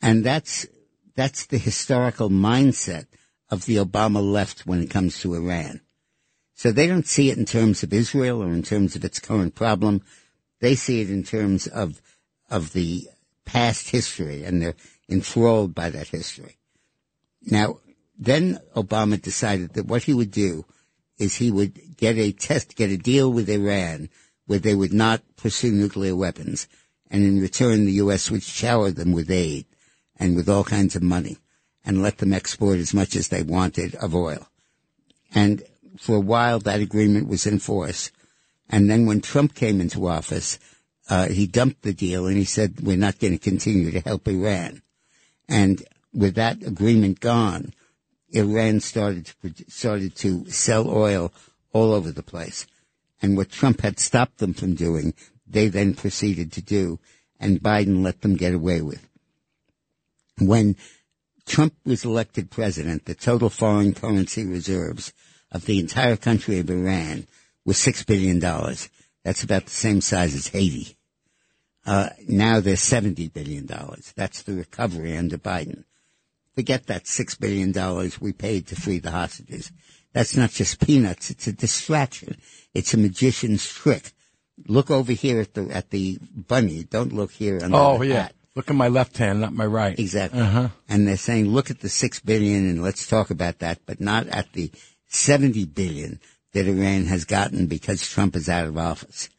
And 0.00 0.24
that's, 0.24 0.66
that's 1.14 1.46
the 1.46 1.58
historical 1.58 2.30
mindset 2.30 3.06
of 3.50 3.66
the 3.66 3.76
Obama 3.76 4.22
left 4.22 4.66
when 4.66 4.80
it 4.80 4.90
comes 4.90 5.20
to 5.20 5.34
Iran. 5.34 5.80
So 6.54 6.72
they 6.72 6.86
don't 6.86 7.06
see 7.06 7.30
it 7.30 7.38
in 7.38 7.44
terms 7.44 7.82
of 7.82 7.92
Israel 7.92 8.42
or 8.42 8.52
in 8.52 8.62
terms 8.62 8.96
of 8.96 9.04
its 9.04 9.18
current 9.18 9.54
problem. 9.54 10.02
They 10.60 10.74
see 10.74 11.00
it 11.00 11.10
in 11.10 11.22
terms 11.24 11.66
of, 11.66 12.00
of 12.48 12.72
the 12.72 13.08
past 13.44 13.90
history 13.90 14.44
and 14.44 14.62
they're 14.62 14.76
enthralled 15.08 15.74
by 15.74 15.90
that 15.90 16.08
history. 16.08 16.56
Now, 17.42 17.78
then 18.18 18.60
Obama 18.76 19.20
decided 19.20 19.74
that 19.74 19.86
what 19.86 20.04
he 20.04 20.14
would 20.14 20.30
do 20.30 20.64
is 21.18 21.34
he 21.34 21.50
would 21.50 21.96
get 21.96 22.16
a 22.16 22.32
test, 22.32 22.76
get 22.76 22.90
a 22.90 22.96
deal 22.96 23.30
with 23.30 23.50
Iran 23.50 24.08
where 24.46 24.58
they 24.58 24.74
would 24.74 24.92
not 24.92 25.22
pursue 25.36 25.72
nuclear 25.72 26.14
weapons. 26.14 26.68
And 27.10 27.24
in 27.24 27.40
return, 27.40 27.84
the 27.84 27.92
U.S. 27.92 28.30
would 28.30 28.42
shower 28.42 28.90
them 28.90 29.12
with 29.12 29.30
aid 29.30 29.66
and 30.22 30.36
with 30.36 30.48
all 30.48 30.62
kinds 30.62 30.94
of 30.94 31.02
money 31.02 31.36
and 31.84 32.00
let 32.00 32.18
them 32.18 32.32
export 32.32 32.78
as 32.78 32.94
much 32.94 33.16
as 33.16 33.26
they 33.26 33.42
wanted 33.42 33.96
of 33.96 34.14
oil. 34.14 34.46
And 35.34 35.64
for 35.98 36.14
a 36.14 36.20
while, 36.20 36.60
that 36.60 36.80
agreement 36.80 37.26
was 37.26 37.44
in 37.44 37.58
force. 37.58 38.12
And 38.70 38.88
then 38.88 39.04
when 39.04 39.20
Trump 39.20 39.56
came 39.56 39.80
into 39.80 40.06
office, 40.06 40.60
uh, 41.10 41.26
he 41.26 41.48
dumped 41.48 41.82
the 41.82 41.92
deal 41.92 42.26
and 42.28 42.36
he 42.36 42.44
said, 42.44 42.82
we're 42.82 42.96
not 42.96 43.18
going 43.18 43.32
to 43.32 43.50
continue 43.50 43.90
to 43.90 43.98
help 43.98 44.28
Iran. 44.28 44.82
And 45.48 45.82
with 46.14 46.36
that 46.36 46.62
agreement 46.62 47.18
gone, 47.18 47.74
Iran 48.30 48.78
started 48.78 49.26
to, 49.26 49.54
started 49.66 50.14
to 50.16 50.48
sell 50.50 50.88
oil 50.88 51.32
all 51.72 51.92
over 51.92 52.12
the 52.12 52.22
place. 52.22 52.64
And 53.20 53.36
what 53.36 53.50
Trump 53.50 53.80
had 53.80 53.98
stopped 53.98 54.38
them 54.38 54.54
from 54.54 54.76
doing, 54.76 55.14
they 55.48 55.66
then 55.66 55.94
proceeded 55.94 56.52
to 56.52 56.62
do, 56.62 57.00
and 57.40 57.60
Biden 57.60 58.04
let 58.04 58.20
them 58.20 58.36
get 58.36 58.54
away 58.54 58.82
with. 58.82 59.08
When 60.38 60.76
Trump 61.46 61.74
was 61.84 62.04
elected 62.04 62.50
president, 62.50 63.04
the 63.04 63.14
total 63.14 63.50
foreign 63.50 63.94
currency 63.94 64.44
reserves 64.44 65.12
of 65.50 65.66
the 65.66 65.78
entire 65.78 66.16
country 66.16 66.58
of 66.58 66.70
Iran 66.70 67.26
was 67.64 67.76
$6 67.76 68.06
billion. 68.06 68.38
That's 69.24 69.42
about 69.42 69.66
the 69.66 69.70
same 69.70 70.00
size 70.00 70.34
as 70.34 70.48
Haiti. 70.48 70.96
Uh, 71.84 72.10
now 72.28 72.60
they're 72.60 72.74
$70 72.74 73.32
billion. 73.32 73.66
That's 74.16 74.42
the 74.42 74.54
recovery 74.54 75.16
under 75.16 75.38
Biden. 75.38 75.84
Forget 76.54 76.86
that 76.86 77.04
$6 77.04 77.40
billion 77.40 78.10
we 78.20 78.32
paid 78.32 78.66
to 78.68 78.76
free 78.76 78.98
the 78.98 79.10
hostages. 79.10 79.72
That's 80.12 80.36
not 80.36 80.50
just 80.50 80.84
peanuts. 80.84 81.30
It's 81.30 81.46
a 81.46 81.52
distraction. 81.52 82.36
It's 82.74 82.94
a 82.94 82.98
magician's 82.98 83.66
trick. 83.66 84.12
Look 84.66 84.90
over 84.90 85.12
here 85.12 85.40
at 85.40 85.54
the, 85.54 85.70
at 85.70 85.90
the 85.90 86.18
bunny. 86.34 86.84
Don't 86.84 87.12
look 87.12 87.32
here 87.32 87.58
under 87.62 87.76
oh, 87.76 87.98
the 87.98 88.08
yeah. 88.08 88.22
hat. 88.22 88.34
Look 88.54 88.68
at 88.68 88.76
my 88.76 88.88
left 88.88 89.16
hand, 89.16 89.40
not 89.40 89.54
my 89.54 89.64
right. 89.64 89.98
Exactly. 89.98 90.40
Uh-huh. 90.40 90.68
And 90.88 91.08
they're 91.08 91.16
saying, 91.16 91.46
look 91.48 91.70
at 91.70 91.80
the 91.80 91.88
six 91.88 92.20
billion 92.20 92.68
and 92.68 92.82
let's 92.82 93.06
talk 93.06 93.30
about 93.30 93.60
that, 93.60 93.80
but 93.86 94.00
not 94.00 94.26
at 94.28 94.52
the 94.52 94.70
70 95.08 95.64
billion 95.66 96.20
that 96.52 96.66
Iran 96.66 97.06
has 97.06 97.24
gotten 97.24 97.66
because 97.66 98.06
Trump 98.06 98.36
is 98.36 98.48
out 98.48 98.66
of 98.66 98.76
office. 98.76 99.30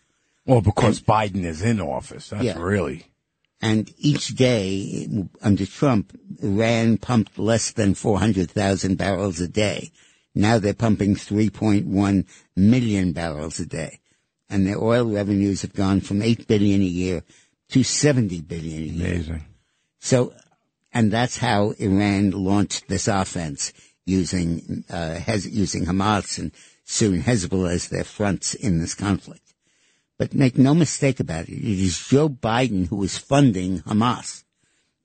Well, 0.46 0.62
because 0.62 1.00
Biden 1.00 1.46
is 1.46 1.62
in 1.62 1.79
office. 1.79 2.29
That's 2.29 2.43
Yeah. 2.43 2.60
really. 2.60 3.05
And 3.62 3.93
each 3.98 4.29
day 4.36 5.08
under 5.41 5.65
Trump, 5.65 6.20
Iran 6.41 6.98
pumped 6.98 7.39
less 7.39 7.72
than 7.72 7.93
400,000 7.93 8.98
barrels 8.98 9.39
a 9.39 9.48
day. 9.48 9.91
Now 10.36 10.58
they're 10.60 10.74
pumping 10.74 11.15
3.1 11.15 12.25
million 12.55 13.13
barrels 13.13 13.60
a 13.60 13.65
day. 13.65 14.00
And 14.50 14.67
their 14.67 14.84
oil 14.84 15.05
revenues 15.05 15.62
have 15.62 15.74
gone 15.74 16.01
from 16.01 16.22
8 16.22 16.46
billion 16.48 16.82
a 16.82 16.86
year 16.86 17.24
to 17.70 17.84
70 17.84 18.41
billion 18.41 18.82
a 18.84 18.86
year. 18.86 19.08
Amazing. 19.15 19.46
So, 20.00 20.34
and 20.93 21.12
that's 21.12 21.38
how 21.38 21.72
Iran 21.79 22.32
launched 22.32 22.88
this 22.88 23.08
offense 23.08 23.74
using, 24.05 24.84
uh, 24.89 25.15
Hez- 25.15 25.48
using 25.50 25.86
Hamas 25.86 26.38
and 26.38 26.51
soon 26.84 27.22
Hezbollah 27.24 27.72
as 27.74 27.88
their 27.88 28.03
fronts 28.03 28.53
in 28.53 28.79
this 28.79 28.93
conflict. 28.93 29.39
But 30.20 30.34
make 30.36 30.58
no 30.58 30.74
mistake 30.75 31.20
about 31.20 31.50
it, 31.50 31.53
it 31.53 31.79
is 31.84 32.08
Joe 32.08 32.29
Biden 32.29 32.88
who 32.88 33.01
is 33.03 33.17
funding 33.17 33.79
Hamas. 33.79 34.43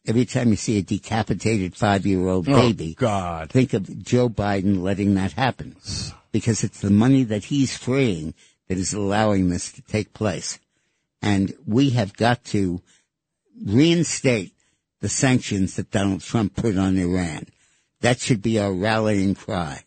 Every 0.07 0.25
time 0.25 0.49
you 0.50 0.57
see 0.57 0.79
a 0.79 0.83
decapitated 0.83 1.77
five-year-old 1.77 2.47
baby, 2.47 2.95
Oh, 2.99 3.00
God. 3.00 3.50
think 3.50 3.73
of 3.75 4.03
Joe 4.03 4.29
Biden 4.29 4.83
letting 4.83 5.15
that 5.15 5.33
happen. 5.33 5.77
Because 6.33 6.65
it's 6.65 6.81
the 6.81 6.91
money 6.91 7.25
that 7.25 7.45
he's 7.45 7.77
freeing 7.77 8.35
that 8.69 8.79
is 8.79 8.93
allowing 8.93 9.49
this 9.49 9.73
to 9.73 9.83
take 9.83 10.12
place. 10.15 10.59
And 11.21 11.55
we 11.67 11.91
have 11.91 12.17
got 12.17 12.45
to 12.47 12.81
reinstate 13.65 14.53
the 15.01 15.09
sanctions 15.09 15.77
that 15.77 15.91
Donald 15.91 16.23
Trump 16.23 16.57
put 16.57 16.77
on 16.77 16.97
Iran. 16.97 17.47
That 18.01 18.21
should 18.21 18.43
be 18.43 18.59
our 18.59 18.73
rallying 18.73 19.35
cry. 19.35 19.85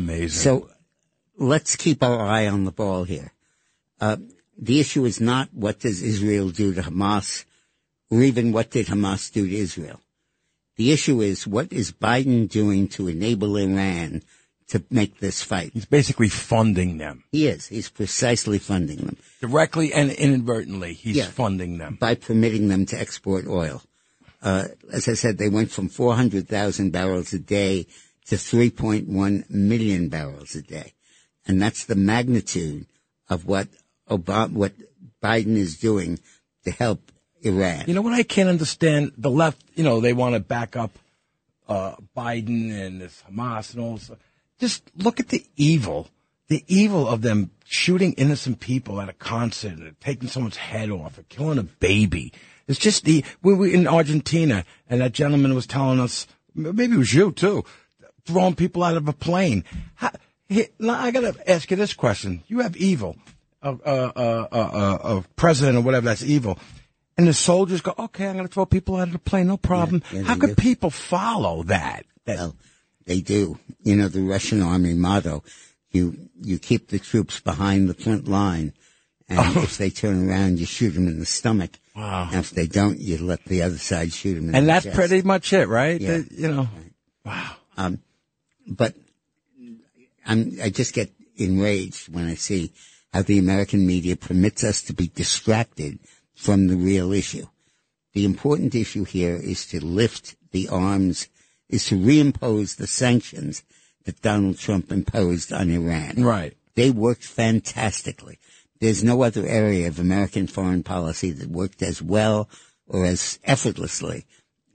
Amazing. 0.00 0.28
So 0.30 0.70
let's 1.36 1.76
keep 1.76 2.02
our 2.02 2.20
eye 2.20 2.46
on 2.48 2.64
the 2.64 2.72
ball 2.72 3.04
here. 3.04 3.32
Uh, 4.00 4.16
the 4.56 4.80
issue 4.80 5.04
is 5.04 5.20
not 5.20 5.52
what 5.52 5.80
does 5.80 6.02
Israel 6.02 6.48
do 6.48 6.72
to 6.74 6.82
Hamas, 6.82 7.44
or 8.10 8.22
even 8.22 8.52
what 8.52 8.70
did 8.70 8.86
Hamas 8.86 9.30
do 9.32 9.46
to 9.46 9.54
Israel. 9.54 10.00
The 10.76 10.92
issue 10.92 11.20
is 11.20 11.46
what 11.46 11.72
is 11.72 11.92
Biden 11.92 12.48
doing 12.48 12.88
to 12.96 13.08
enable 13.08 13.56
Iran 13.56 14.22
to 14.68 14.82
make 14.90 15.18
this 15.20 15.42
fight? 15.42 15.72
He's 15.74 15.84
basically 15.84 16.28
funding 16.30 16.96
them 16.98 17.24
He 17.32 17.46
is. 17.46 17.66
He's 17.66 17.90
precisely 17.90 18.58
funding 18.58 18.98
them 18.98 19.16
directly 19.40 19.92
and 19.92 20.10
inadvertently. 20.10 20.94
He's 20.94 21.16
Yeah. 21.16 21.26
funding 21.26 21.76
them. 21.78 21.98
by 22.00 22.14
permitting 22.14 22.68
them 22.68 22.86
to 22.86 22.98
export 22.98 23.46
oil. 23.46 23.82
Uh, 24.42 24.68
as 24.90 25.06
I 25.06 25.14
said, 25.14 25.36
they 25.36 25.50
went 25.50 25.70
from 25.70 25.90
400,000 25.90 26.90
barrels 26.90 27.34
a 27.34 27.38
day 27.38 27.86
to 28.30 28.36
3.1 28.36 29.50
million 29.50 30.08
barrels 30.08 30.54
a 30.54 30.62
day. 30.62 30.94
And 31.46 31.60
that's 31.60 31.84
the 31.84 31.96
magnitude 31.96 32.86
of 33.28 33.44
what 33.44 33.66
Obama, 34.08 34.52
what 34.52 34.72
Biden 35.20 35.56
is 35.56 35.76
doing 35.76 36.20
to 36.64 36.70
help 36.70 37.10
Iran. 37.42 37.84
You 37.88 37.94
know 37.94 38.02
what 38.02 38.12
I 38.12 38.22
can't 38.22 38.48
understand? 38.48 39.12
The 39.18 39.30
left, 39.30 39.60
you 39.74 39.82
know, 39.82 40.00
they 40.00 40.12
want 40.12 40.34
to 40.34 40.40
back 40.40 40.76
up 40.76 40.96
uh, 41.68 41.96
Biden 42.16 42.72
and 42.72 43.00
this 43.00 43.20
Hamas 43.28 43.74
and 43.74 43.82
all 43.82 43.94
this. 43.94 44.12
Just 44.60 44.84
look 44.96 45.18
at 45.18 45.30
the 45.30 45.44
evil, 45.56 46.06
the 46.46 46.64
evil 46.68 47.08
of 47.08 47.22
them 47.22 47.50
shooting 47.64 48.12
innocent 48.12 48.60
people 48.60 49.00
at 49.00 49.08
a 49.08 49.14
concert 49.14 49.72
and 49.72 50.00
taking 50.00 50.28
someone's 50.28 50.56
head 50.56 50.90
off 50.90 51.18
or 51.18 51.22
killing 51.22 51.58
a 51.58 51.64
baby. 51.64 52.32
It's 52.68 52.78
just 52.78 53.04
the 53.04 53.24
we 53.42 53.54
were 53.54 53.66
in 53.66 53.88
Argentina 53.88 54.64
and 54.88 55.00
that 55.00 55.12
gentleman 55.12 55.56
was 55.56 55.66
telling 55.66 55.98
us, 55.98 56.28
maybe 56.54 56.94
it 56.94 56.98
was 56.98 57.12
you 57.12 57.32
too, 57.32 57.64
throwing 58.24 58.54
people 58.54 58.82
out 58.82 58.96
of 58.96 59.08
a 59.08 59.12
plane. 59.12 59.64
How, 59.94 60.10
he, 60.48 60.68
now 60.78 61.00
I 61.00 61.10
got 61.10 61.34
to 61.34 61.50
ask 61.50 61.70
you 61.70 61.76
this 61.76 61.94
question: 61.94 62.42
You 62.48 62.60
have 62.60 62.76
evil, 62.76 63.16
a, 63.62 63.70
a, 63.70 64.12
a, 64.16 64.48
a, 64.52 65.18
a 65.18 65.24
president 65.36 65.78
or 65.78 65.82
whatever 65.82 66.06
that's 66.06 66.22
evil. 66.22 66.58
And 67.16 67.28
the 67.28 67.34
soldiers 67.34 67.82
go, 67.82 67.94
okay, 67.98 68.26
I'm 68.26 68.34
going 68.34 68.48
to 68.48 68.52
throw 68.52 68.64
people 68.64 68.96
out 68.96 69.08
of 69.08 69.12
the 69.12 69.18
plane, 69.18 69.48
no 69.48 69.58
problem. 69.58 70.02
Yeah, 70.10 70.20
yeah, 70.20 70.24
How 70.24 70.36
could 70.36 70.56
do. 70.56 70.62
people 70.62 70.88
follow 70.88 71.64
that? 71.64 72.06
that 72.24 72.38
Well, 72.38 72.56
they 73.04 73.20
do. 73.20 73.58
You 73.82 73.96
know, 73.96 74.08
the 74.08 74.22
Russian 74.22 74.62
army 74.62 74.94
motto, 74.94 75.44
you, 75.90 76.16
you 76.40 76.58
keep 76.58 76.88
the 76.88 76.98
troops 76.98 77.38
behind 77.38 77.90
the 77.90 77.94
front 77.94 78.26
line. 78.26 78.72
And 79.28 79.38
oh. 79.38 79.62
if 79.64 79.76
they 79.76 79.90
turn 79.90 80.30
around, 80.30 80.60
you 80.60 80.66
shoot 80.66 80.90
them 80.92 81.08
in 81.08 81.18
the 81.18 81.26
stomach. 81.26 81.78
Oh. 81.94 82.00
Wow. 82.00 82.28
And 82.32 82.40
if 82.40 82.52
they 82.52 82.66
don't, 82.66 82.98
you 82.98 83.18
let 83.18 83.44
the 83.44 83.62
other 83.62 83.76
side 83.76 84.14
shoot 84.14 84.36
them 84.36 84.48
in 84.48 84.54
and 84.54 84.64
the 84.64 84.72
that's 84.72 84.84
chest. 84.86 84.96
pretty 84.96 85.20
much 85.20 85.52
it, 85.52 85.68
right? 85.68 86.00
Yeah. 86.00 86.22
You 86.30 86.48
know, 86.48 86.68
um, 87.76 87.98
but 88.66 88.94
I'm, 90.26 90.58
I 90.62 90.70
just 90.70 90.94
get 90.94 91.10
enraged 91.36 92.12
when 92.12 92.26
I 92.26 92.34
see 92.34 92.72
how 93.12 93.22
the 93.22 93.38
American 93.38 93.86
media 93.86 94.16
permits 94.16 94.62
us 94.62 94.82
to 94.82 94.92
be 94.92 95.08
distracted 95.08 95.98
from 96.34 96.68
the 96.68 96.76
real 96.76 97.12
issue. 97.12 97.46
The 98.12 98.24
important 98.24 98.74
issue 98.74 99.04
here 99.04 99.36
is 99.36 99.66
to 99.68 99.84
lift 99.84 100.36
the 100.52 100.68
arms, 100.68 101.28
is 101.68 101.86
to 101.86 101.96
reimpose 101.96 102.76
the 102.76 102.86
sanctions 102.86 103.62
that 104.04 104.22
Donald 104.22 104.58
Trump 104.58 104.90
imposed 104.90 105.52
on 105.52 105.70
Iran. 105.70 106.22
right. 106.22 106.56
They 106.74 106.90
worked 106.90 107.24
fantastically. 107.24 108.38
There's 108.80 109.04
no 109.04 109.22
other 109.22 109.46
area 109.46 109.88
of 109.88 109.98
American 109.98 110.46
foreign 110.46 110.82
policy 110.82 111.30
that 111.32 111.50
worked 111.50 111.82
as 111.82 112.00
well 112.00 112.48
or 112.86 113.04
as 113.04 113.38
effortlessly 113.44 114.24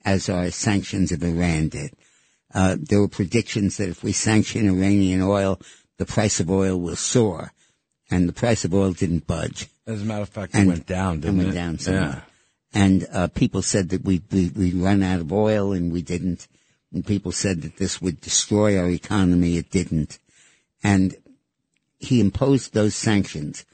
as 0.04 0.30
our 0.30 0.52
sanctions 0.52 1.12
of 1.12 1.24
Iran 1.24 1.70
did. 1.70 1.94
Uh, 2.56 2.78
there 2.80 3.02
were 3.02 3.08
predictions 3.10 3.76
that 3.78 3.90
if 3.90 4.02
we 4.02 4.14
sanction 4.14 4.68
Iranian 4.68 5.22
oil, 5.22 5.60
the 5.98 6.06
price 6.06 6.40
of 6.40 6.50
oil 6.50 6.80
will 6.80 6.96
soar. 6.96 7.52
And 8.10 8.30
the 8.30 8.34
price 8.34 8.64
of 8.64 8.74
oil 8.74 8.94
didn't 8.94 9.28
budge. 9.28 9.68
As 9.86 10.02
a 10.02 10.06
matter 10.06 10.22
of 10.22 10.30
fact, 10.30 10.56
And- 10.56 10.68
it 10.70 10.74
went 10.74 10.86
down, 10.88 11.20
didn't 11.20 11.30
and 11.30 11.38
went 11.38 11.50
it? 11.50 11.56
down 11.56 11.78
yeah. 11.94 12.22
And 12.74 13.08
uh, 13.12 13.28
people 13.28 13.62
said 13.62 13.90
that 13.90 14.04
we 14.04 14.22
we 14.32 14.50
we 14.50 14.72
run 14.74 15.02
out 15.04 15.22
of 15.22 15.32
oil, 15.32 15.72
and 15.74 15.92
we 15.94 16.02
didn't. 16.02 16.48
And 16.94 17.06
people 17.06 17.32
said 17.32 17.62
that 17.62 17.78
this 17.78 18.02
would 18.02 18.20
destroy 18.22 18.78
our 18.78 18.90
economy. 18.90 19.58
It 19.58 19.70
didn't. 19.70 20.20
And 20.84 21.16
he 22.00 22.20
imposed 22.20 22.74
those 22.74 22.94
sanctions 22.96 23.66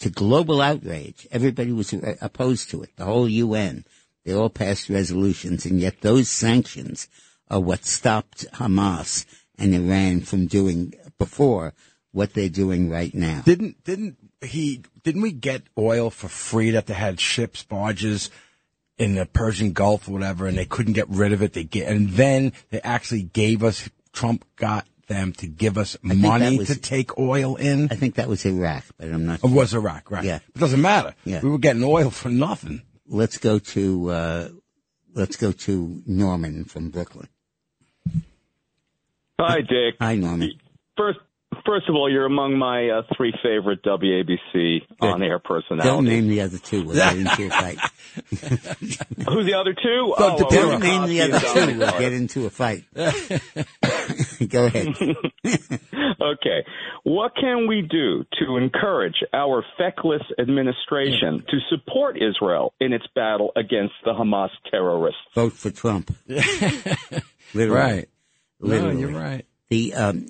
to 0.00 0.10
global 0.10 0.60
outrage. 0.60 1.26
Everybody 1.30 1.72
was 1.72 1.94
opposed 2.20 2.70
to 2.70 2.82
it. 2.82 2.90
The 2.96 3.04
whole 3.06 3.28
UN. 3.28 3.84
They 4.24 4.34
all 4.34 4.50
passed 4.50 4.88
resolutions, 4.90 5.64
and 5.64 5.80
yet 5.80 6.02
those 6.02 6.28
sanctions 6.28 7.08
are 7.50 7.60
what 7.60 7.84
stopped 7.84 8.46
Hamas 8.54 9.26
and 9.58 9.74
Iran 9.74 10.20
from 10.20 10.46
doing 10.46 10.94
before 11.18 11.74
what 12.12 12.34
they're 12.34 12.48
doing 12.48 12.90
right 12.90 13.14
now. 13.14 13.42
Didn't 13.44 13.84
didn't 13.84 14.16
he? 14.40 14.82
Didn't 15.02 15.22
we 15.22 15.32
get 15.32 15.62
oil 15.78 16.10
for 16.10 16.28
free 16.28 16.70
that 16.70 16.86
they 16.86 16.94
had 16.94 17.20
ships, 17.20 17.62
barges 17.62 18.30
in 18.98 19.14
the 19.14 19.26
Persian 19.26 19.72
Gulf 19.72 20.08
or 20.08 20.12
whatever, 20.12 20.46
and 20.46 20.56
they 20.56 20.64
couldn't 20.64 20.94
get 20.94 21.08
rid 21.08 21.32
of 21.32 21.42
it? 21.42 21.52
They 21.52 21.64
get, 21.64 21.88
and 21.88 22.10
then 22.10 22.52
they 22.70 22.80
actually 22.80 23.22
gave 23.22 23.62
us. 23.62 23.88
Trump 24.12 24.44
got 24.56 24.86
them 25.06 25.32
to 25.34 25.46
give 25.46 25.78
us 25.78 25.96
money 26.02 26.58
was- 26.58 26.68
to 26.68 26.76
take 26.76 27.16
oil 27.18 27.56
in. 27.56 27.88
I 27.92 27.96
think 27.96 28.16
that 28.16 28.28
was 28.28 28.44
Iraq, 28.44 28.84
but 28.98 29.08
I'm 29.08 29.26
not. 29.26 29.40
It 29.44 29.50
was 29.50 29.74
Iraq, 29.74 30.10
right? 30.10 30.24
Yeah. 30.24 30.36
It 30.54 30.58
doesn't 30.58 30.80
matter. 30.80 31.14
Yeah. 31.24 31.40
We 31.42 31.50
were 31.50 31.58
getting 31.58 31.84
oil 31.84 32.10
for 32.10 32.28
nothing. 32.28 32.82
let's 33.06 33.38
go 33.38 33.58
to 33.58 34.10
uh, 34.10 34.48
let's 35.14 35.36
go 35.36 35.52
to 35.52 36.02
Norman 36.06 36.64
from 36.64 36.90
Brooklyn. 36.90 37.28
Hi, 39.40 39.60
Dick. 39.60 39.96
Hi, 40.00 40.16
Norman. 40.16 40.52
First, 40.96 41.18
first 41.66 41.88
of 41.88 41.94
all, 41.94 42.10
you're 42.10 42.26
among 42.26 42.58
my 42.58 42.88
uh, 42.90 43.02
three 43.16 43.32
favorite 43.42 43.82
WABC 43.82 44.82
on-air 45.00 45.38
personalities. 45.38 45.90
Don't 45.90 46.04
name 46.04 46.28
the 46.28 46.42
other 46.42 46.58
two. 46.58 46.84
We'll 46.84 46.96
get 46.96 47.16
into 47.16 47.46
a 47.46 47.50
fight. 47.50 47.78
Who's 49.28 49.46
the 49.46 49.54
other 49.58 49.72
two? 49.74 50.14
Don't 50.18 50.40
oh, 50.40 50.46
well, 50.50 50.50
Don't 50.50 50.80
name 50.82 51.06
the 51.06 51.22
other 51.22 51.40
two. 51.40 51.78
We'll 51.78 51.98
get 51.98 52.12
into 52.12 52.46
a 52.46 52.50
fight. 52.50 52.84
go 54.48 54.66
ahead. 54.66 54.88
Okay. 56.20 56.64
What 57.04 57.32
can 57.34 57.66
we 57.66 57.80
do 57.80 58.24
to 58.40 58.56
encourage 58.56 59.24
our 59.32 59.64
feckless 59.78 60.20
administration 60.38 61.42
to 61.48 61.58
support 61.70 62.18
Israel 62.20 62.74
in 62.78 62.92
its 62.92 63.06
battle 63.14 63.52
against 63.56 63.94
the 64.04 64.12
Hamas 64.12 64.50
terrorists? 64.70 65.20
Vote 65.34 65.54
for 65.54 65.70
Trump. 65.70 66.14
Literally. 67.54 67.80
Right. 67.80 68.08
Literally. 68.60 68.94
No, 68.94 69.00
you're 69.00 69.20
right. 69.20 69.46
The 69.68 69.94
um, 69.94 70.26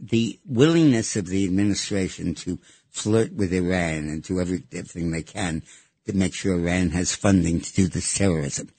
the 0.00 0.38
willingness 0.46 1.16
of 1.16 1.26
the 1.26 1.44
administration 1.44 2.34
to 2.36 2.58
flirt 2.90 3.32
with 3.32 3.52
Iran 3.52 4.08
and 4.08 4.22
do 4.22 4.40
everything 4.40 5.10
they 5.10 5.22
can 5.22 5.62
to 6.06 6.12
make 6.16 6.34
sure 6.34 6.54
Iran 6.54 6.90
has 6.90 7.14
funding 7.14 7.60
to 7.60 7.72
do 7.72 7.86
this 7.86 8.16
terrorism. 8.16 8.70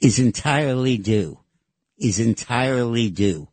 is 0.00 0.18
entirely 0.18 0.96
due, 0.96 1.40
is 1.98 2.20
entirely 2.20 3.10
due, 3.10 3.48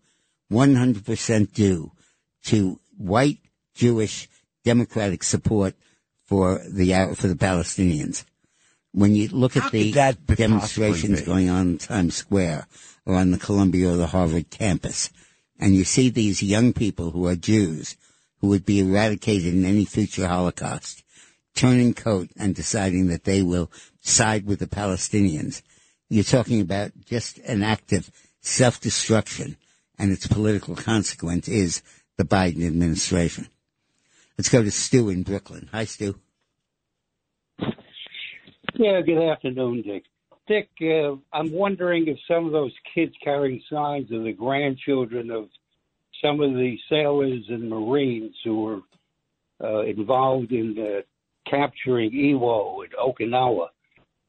100% 0.52 1.54
due 1.54 1.92
to 2.44 2.80
white 2.98 3.40
Jewish 3.74 4.30
democratic 4.64 5.24
support 5.24 5.76
for 6.26 6.62
the 6.70 7.16
for 7.16 7.28
the 7.28 7.36
Palestinians. 7.36 8.24
When 8.92 9.16
you 9.16 9.28
look 9.30 9.56
How 9.56 9.66
at 9.66 9.72
the 9.72 9.92
that 9.92 10.26
demonstrations 10.26 11.22
going 11.22 11.50
on 11.50 11.68
in 11.68 11.78
Times 11.78 12.16
Square 12.16 12.68
or 13.06 13.16
on 13.16 13.32
the 13.32 13.38
Columbia 13.38 13.92
or 13.92 13.96
the 13.96 14.08
Harvard 14.08 14.50
campus, 14.50 15.10
and 15.60 15.76
you 15.76 15.84
see 15.84 16.10
these 16.10 16.42
young 16.44 16.74
people 16.74 17.12
who 17.12 17.28
are 17.28 17.36
Jews 17.36 17.96
who 18.42 18.48
would 18.48 18.66
be 18.66 18.80
eradicated 18.80 19.54
in 19.54 19.66
any 19.66 19.86
future 19.86 20.28
Holocaust, 20.28 21.04
turning 21.56 21.94
coat 21.94 22.30
and 22.38 22.54
deciding 22.54 23.08
that 23.08 23.24
they 23.24 23.42
will 23.42 23.72
side 24.02 24.46
with 24.46 24.60
the 24.60 24.68
Palestinians. 24.68 25.62
You're 26.10 26.24
talking 26.24 26.62
about 26.62 26.92
just 27.06 27.40
an 27.40 27.64
act 27.64 27.94
of 27.94 28.12
self-destruction, 28.42 29.58
and 29.98 30.12
its 30.12 30.28
political 30.28 30.76
consequence 30.76 31.48
is 31.48 31.82
the 32.18 32.26
Biden 32.26 32.68
administration. 32.68 33.48
Let's 34.38 34.50
go 34.50 34.62
to 34.62 34.72
Stu 34.72 35.10
in 35.10 35.24
Brooklyn. 35.24 35.70
Hi, 35.72 35.86
Stu. 35.86 36.20
Yeah, 38.78 39.02
good 39.02 39.24
afternoon, 39.24 39.84
Dick. 39.84 40.04
Dick, 40.48 40.70
uh, 40.82 41.16
I'm 41.34 41.52
wondering 41.52 42.08
if 42.08 42.18
some 42.28 42.46
of 42.46 42.52
those 42.52 42.74
kids 42.94 43.14
carrying 43.24 43.62
signs 43.70 44.12
are 44.12 44.24
the 44.24 44.32
grandchildren 44.32 45.32
of 45.32 45.50
some 46.24 46.40
of 46.40 46.54
the 46.54 46.78
sailors 46.88 47.44
and 47.50 47.68
Marines 47.70 48.36
who 48.44 48.62
were 48.62 48.80
uh, 49.64 49.82
involved 49.82 50.52
in 50.52 50.78
uh, 50.78 51.50
capturing 51.50 52.12
Iwo 52.12 52.86
at 52.86 52.92
Okinawa. 52.92 53.70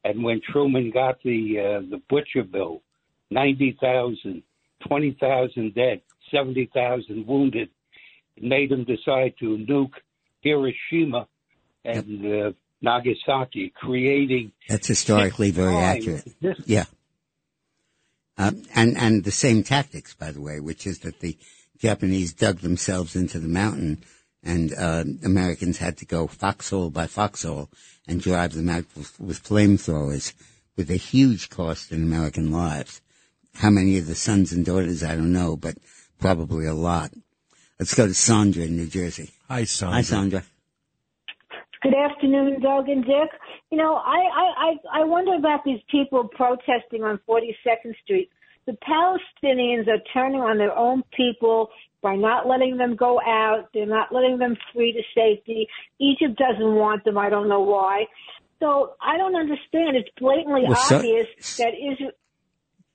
And 0.05 0.25
when 0.25 0.41
Truman 0.51 0.91
got 0.91 1.23
the 1.23 1.59
uh, 1.59 1.91
the 1.91 2.01
butcher 2.09 2.45
bill, 2.45 2.81
90,000, 3.31 4.43
20,000 4.87 5.75
dead, 5.75 6.01
70,000 6.31 7.27
wounded, 7.27 7.69
it 8.37 8.43
made 8.43 8.73
him 8.73 8.85
decide 8.85 9.35
to 9.41 9.59
nuke 9.69 9.95
Hiroshima 10.41 11.27
and 11.85 12.27
uh, 12.27 12.53
Nagasaki, 12.83 13.73
creating 13.75 14.53
That's 14.69 14.87
historically 14.87 15.51
very 15.51 15.77
accurate. 15.77 16.27
Yeah. 16.67 16.85
Um, 18.39 18.63
and, 18.75 18.97
and 18.99 19.25
the 19.25 19.31
same 19.31 19.63
tactics, 19.63 20.15
by 20.15 20.31
the 20.31 20.43
way, 20.43 20.61
which 20.61 20.87
is 20.87 20.99
that 21.01 21.21
the 21.21 21.39
Japanese 21.79 22.35
dug 22.35 22.59
themselves 22.59 23.17
into 23.17 23.39
the 23.39 23.49
mountain 23.49 24.05
and, 24.43 24.75
uh, 24.75 25.05
Americans 25.25 25.79
had 25.79 25.97
to 25.99 26.07
go 26.07 26.27
foxhole 26.27 26.91
by 26.91 27.07
foxhole 27.07 27.71
and 28.07 28.21
drive 28.21 28.53
them 28.53 28.69
out 28.69 28.85
with, 28.95 29.19
with 29.19 29.43
flamethrowers 29.43 30.35
with 30.77 30.91
a 30.91 30.97
huge 30.97 31.49
cost 31.49 31.91
in 31.91 32.03
American 32.03 32.53
lives. 32.53 33.01
How 33.55 33.71
many 33.71 33.97
of 33.97 34.07
the 34.07 34.15
sons 34.15 34.53
and 34.53 34.65
daughters, 34.65 35.03
I 35.03 35.17
don't 35.17 35.33
know, 35.33 35.57
but 35.57 35.77
probably 36.21 36.67
a 36.67 36.75
lot. 36.75 37.13
Let's 37.79 37.95
go 37.95 38.07
to 38.07 38.15
Sandra 38.15 38.65
in 38.65 38.77
New 38.77 38.87
Jersey. 38.87 39.31
Hi, 39.49 39.65
Sandra. 39.65 39.97
Hi, 39.97 40.03
Sandra. 40.03 40.45
Good 41.87 41.95
afternoon, 41.95 42.61
Doug 42.61 42.89
and 42.89 43.05
Dick. 43.05 43.31
You 43.71 43.79
know, 43.79 43.95
I, 43.95 44.19
I, 44.19 44.45
I 44.59 45.03
I 45.03 45.05
wonder 45.05 45.35
about 45.35 45.63
these 45.65 45.79
people 45.89 46.29
protesting 46.35 47.05
on 47.05 47.21
42nd 47.29 47.95
Street. 48.03 48.29
The 48.67 48.77
Palestinians 48.83 49.87
are 49.87 50.01
turning 50.13 50.41
on 50.41 50.59
their 50.59 50.77
own 50.77 51.05
people 51.17 51.69
by 52.03 52.17
not 52.17 52.49
letting 52.49 52.77
them 52.77 52.97
go 52.97 53.21
out. 53.21 53.69
They're 53.73 53.87
not 53.87 54.13
letting 54.13 54.39
them 54.39 54.57
free 54.75 54.95
to 54.95 55.03
safety. 55.15 55.69
Egypt 56.01 56.37
doesn't 56.37 56.75
want 56.75 57.05
them. 57.05 57.17
I 57.17 57.31
don't 57.31 57.49
know 57.49 57.61
why. 57.61 58.07
So 58.59 58.95
I 59.01 59.17
don't 59.17 59.37
understand. 59.37 59.97
It's 59.97 60.11
blatantly 60.19 60.63
Well, 60.67 60.75
so- 60.75 60.97
obvious 60.97 61.29
that 61.59 61.73
Israel. 61.75 62.11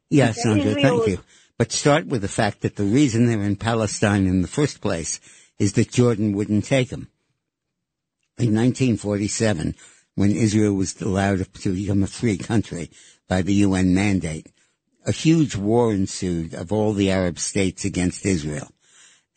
Yeah, 0.09 0.33
Sandra, 0.33 0.71
Israel 0.71 0.97
thank 0.97 1.07
you. 1.07 1.23
But 1.57 1.71
start 1.71 2.07
with 2.07 2.23
the 2.23 2.27
fact 2.27 2.59
that 2.63 2.75
the 2.75 2.83
reason 2.83 3.27
they're 3.27 3.41
in 3.41 3.55
Palestine 3.55 4.27
in 4.27 4.41
the 4.41 4.49
first 4.49 4.81
place 4.81 5.21
is 5.59 5.71
that 5.73 5.91
Jordan 5.91 6.33
wouldn't 6.33 6.65
take 6.65 6.89
them. 6.89 7.07
In 8.41 8.55
1947, 8.55 9.75
when 10.15 10.31
Israel 10.31 10.73
was 10.73 10.99
allowed 11.01 11.45
to 11.53 11.73
become 11.73 12.03
a 12.03 12.07
free 12.07 12.37
country 12.37 12.89
by 13.27 13.41
the 13.41 13.53
UN 13.65 13.93
mandate, 13.93 14.47
a 15.05 15.11
huge 15.11 15.55
war 15.55 15.93
ensued 15.93 16.53
of 16.53 16.71
all 16.71 16.93
the 16.93 17.11
Arab 17.11 17.37
states 17.37 17.85
against 17.85 18.25
Israel. 18.25 18.69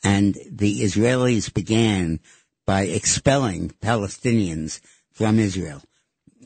And 0.03 0.37
the 0.51 0.81
Israelis 0.81 1.53
began 1.53 2.21
by 2.67 2.83
expelling 2.83 3.71
Palestinians 3.83 4.81
from 5.13 5.39
Israel 5.39 5.83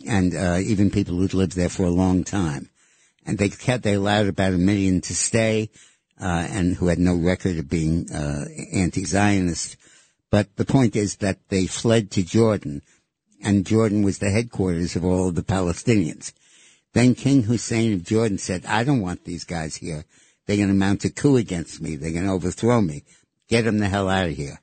and 0.06 0.34
uh, 0.34 0.58
even 0.60 0.90
people 0.90 1.16
who'd 1.16 1.34
lived 1.34 1.56
there 1.56 1.68
for 1.68 1.84
a 1.84 1.90
long 1.90 2.24
time 2.24 2.70
and 3.28 3.36
they 3.36 3.50
kept 3.50 3.84
they 3.84 3.94
allowed 3.94 4.26
about 4.26 4.54
a 4.54 4.58
million 4.58 5.02
to 5.02 5.14
stay, 5.14 5.70
uh, 6.18 6.46
and 6.50 6.74
who 6.74 6.88
had 6.88 6.98
no 6.98 7.14
record 7.14 7.58
of 7.58 7.68
being 7.68 8.10
uh, 8.10 8.46
anti-Zionist. 8.72 9.76
But 10.30 10.56
the 10.56 10.64
point 10.64 10.94
is 10.94 11.16
that 11.16 11.48
they 11.48 11.66
fled 11.66 12.10
to 12.12 12.22
Jordan, 12.22 12.82
and 13.42 13.66
Jordan 13.66 14.02
was 14.02 14.18
the 14.18 14.30
headquarters 14.30 14.96
of 14.96 15.04
all 15.04 15.28
of 15.28 15.34
the 15.34 15.42
Palestinians. 15.42 16.32
Then 16.92 17.14
King 17.14 17.44
Hussein 17.44 17.94
of 17.94 18.04
Jordan 18.04 18.38
said, 18.38 18.66
"I 18.66 18.84
don't 18.84 19.00
want 19.00 19.24
these 19.24 19.44
guys 19.44 19.76
here. 19.76 20.04
They're 20.46 20.56
going 20.56 20.68
to 20.68 20.74
mount 20.74 21.04
a 21.04 21.10
coup 21.10 21.36
against 21.36 21.80
me. 21.80 21.96
They're 21.96 22.12
going 22.12 22.26
to 22.26 22.32
overthrow 22.32 22.80
me. 22.80 23.04
Get 23.48 23.64
them 23.64 23.78
the 23.78 23.88
hell 23.88 24.08
out 24.08 24.28
of 24.28 24.36
here." 24.36 24.60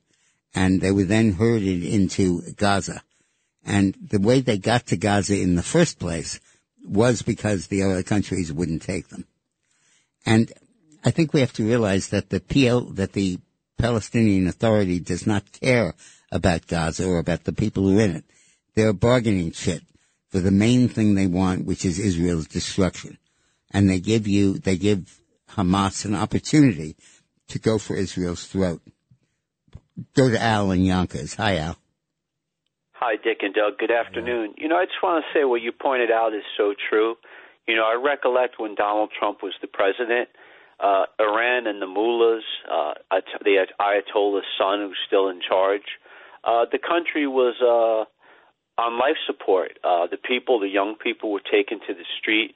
And 0.53 0.81
they 0.81 0.91
were 0.91 1.03
then 1.03 1.33
herded 1.33 1.83
into 1.83 2.41
Gaza. 2.53 3.03
And 3.65 3.95
the 4.09 4.19
way 4.19 4.41
they 4.41 4.57
got 4.57 4.87
to 4.87 4.97
Gaza 4.97 5.39
in 5.39 5.55
the 5.55 5.63
first 5.63 5.99
place 5.99 6.39
was 6.87 7.23
because 7.23 7.67
the 7.67 7.83
other 7.83 8.03
countries 8.03 8.53
wouldn't 8.53 8.83
take 8.83 9.09
them. 9.09 9.25
And 10.25 10.53
I 11.03 11.11
think 11.11 11.33
we 11.33 11.39
have 11.41 11.53
to 11.53 11.67
realize 11.67 12.09
that 12.09 12.29
the 12.29 12.39
PL, 12.39 12.81
that 12.91 13.13
the 13.13 13.39
Palestinian 13.77 14.47
Authority 14.47 14.99
does 14.99 15.27
not 15.27 15.51
care 15.51 15.93
about 16.31 16.67
Gaza 16.67 17.07
or 17.07 17.19
about 17.19 17.43
the 17.43 17.53
people 17.53 17.83
who 17.83 17.99
are 17.99 18.03
in 18.03 18.15
it. 18.17 18.23
They're 18.75 18.93
bargaining 18.93 19.51
shit 19.51 19.83
for 20.29 20.39
the 20.39 20.51
main 20.51 20.87
thing 20.87 21.15
they 21.15 21.27
want, 21.27 21.65
which 21.65 21.85
is 21.85 21.99
Israel's 21.99 22.47
destruction. 22.47 23.17
And 23.71 23.89
they 23.89 23.99
give 23.99 24.27
you, 24.27 24.59
they 24.59 24.77
give 24.77 25.19
Hamas 25.51 26.05
an 26.05 26.15
opportunity 26.15 26.95
to 27.49 27.59
go 27.59 27.77
for 27.77 27.95
Israel's 27.95 28.45
throat. 28.45 28.81
Go 30.13 30.29
to 30.29 30.41
Al 30.41 30.71
and 30.71 30.85
Yonkers. 30.85 31.35
Hi, 31.35 31.57
Al. 31.57 31.77
Hi, 32.93 33.15
Dick 33.21 33.39
and 33.41 33.53
Doug. 33.53 33.77
Good 33.77 33.91
afternoon. 33.91 34.55
You 34.57 34.67
know, 34.67 34.77
I 34.77 34.85
just 34.85 35.01
want 35.03 35.23
to 35.23 35.37
say 35.37 35.43
what 35.43 35.61
you 35.61 35.71
pointed 35.71 36.11
out 36.11 36.33
is 36.33 36.43
so 36.57 36.73
true. 36.89 37.15
You 37.67 37.75
know, 37.75 37.83
I 37.83 37.95
recollect 38.01 38.59
when 38.59 38.75
Donald 38.75 39.11
Trump 39.17 39.43
was 39.43 39.53
the 39.61 39.67
president, 39.67 40.29
uh, 40.79 41.05
Iran 41.19 41.67
and 41.67 41.81
the 41.81 41.87
mullahs, 41.87 42.43
uh, 42.71 42.93
the 43.43 43.65
Ayatollah's 43.79 44.45
son 44.57 44.79
who's 44.81 44.97
still 45.07 45.29
in 45.29 45.39
charge, 45.41 45.99
uh, 46.43 46.65
the 46.71 46.79
country 46.79 47.27
was 47.27 47.55
uh, 47.61 48.81
on 48.81 48.99
life 48.99 49.17
support. 49.25 49.79
Uh, 49.83 50.07
the 50.07 50.17
people, 50.17 50.59
the 50.59 50.67
young 50.67 50.95
people, 50.95 51.31
were 51.31 51.41
taken 51.41 51.79
to 51.87 51.93
the 51.93 52.05
street. 52.19 52.55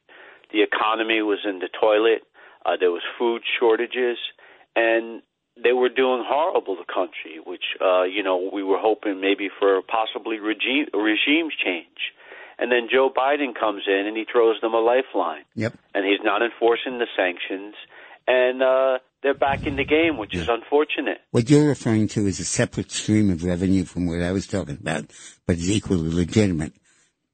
The 0.52 0.62
economy 0.64 1.22
was 1.22 1.40
in 1.46 1.60
the 1.60 1.70
toilet. 1.80 2.24
Uh, 2.66 2.76
there 2.80 2.92
was 2.92 3.02
food 3.18 3.42
shortages, 3.60 4.18
and 4.76 5.22
they 5.62 5.74
were 5.74 5.90
doing 5.90 6.24
horrible 6.26 6.76
the 6.76 6.92
country, 6.92 7.40
which 7.46 7.64
uh, 7.82 8.04
you 8.04 8.22
know 8.24 8.50
we 8.52 8.64
were 8.64 8.78
hoping 8.80 9.22
maybe 9.22 9.50
for 9.60 9.82
possibly 9.82 10.40
regime 10.40 10.88
regime 10.94 11.50
change. 11.64 12.14
And 12.62 12.70
then 12.70 12.90
Joe 12.92 13.10
Biden 13.10 13.56
comes 13.58 13.84
in 13.88 14.06
and 14.06 14.18
he 14.18 14.26
throws 14.30 14.60
them 14.60 14.74
a 14.74 14.80
lifeline, 14.80 15.46
Yep. 15.56 15.76
and 15.96 16.06
he's 16.06 16.20
not 16.22 16.42
enforcing 16.42 17.00
the 17.00 17.08
sanctions, 17.16 17.74
and 18.30 18.62
uh, 18.62 19.00
they're 19.24 19.34
back 19.34 19.66
in 19.66 19.76
the 19.76 19.84
game, 19.84 20.18
which 20.18 20.36
is 20.36 20.48
unfortunate. 20.48 21.18
What 21.32 21.50
you're 21.50 21.68
referring 21.68 22.08
to 22.10 22.28
is 22.28 22.40
a 22.40 22.46
separate 22.46 22.92
stream 22.92 23.32
of 23.32 23.44
revenue 23.44 23.86
from 23.86 24.06
what 24.06 24.22
I 24.22 24.32
was 24.32 24.46
talking 24.46 24.78
about, 24.80 25.06
but 25.48 25.58
is 25.58 25.72
equally 25.72 26.14
legitimate. 26.14 26.74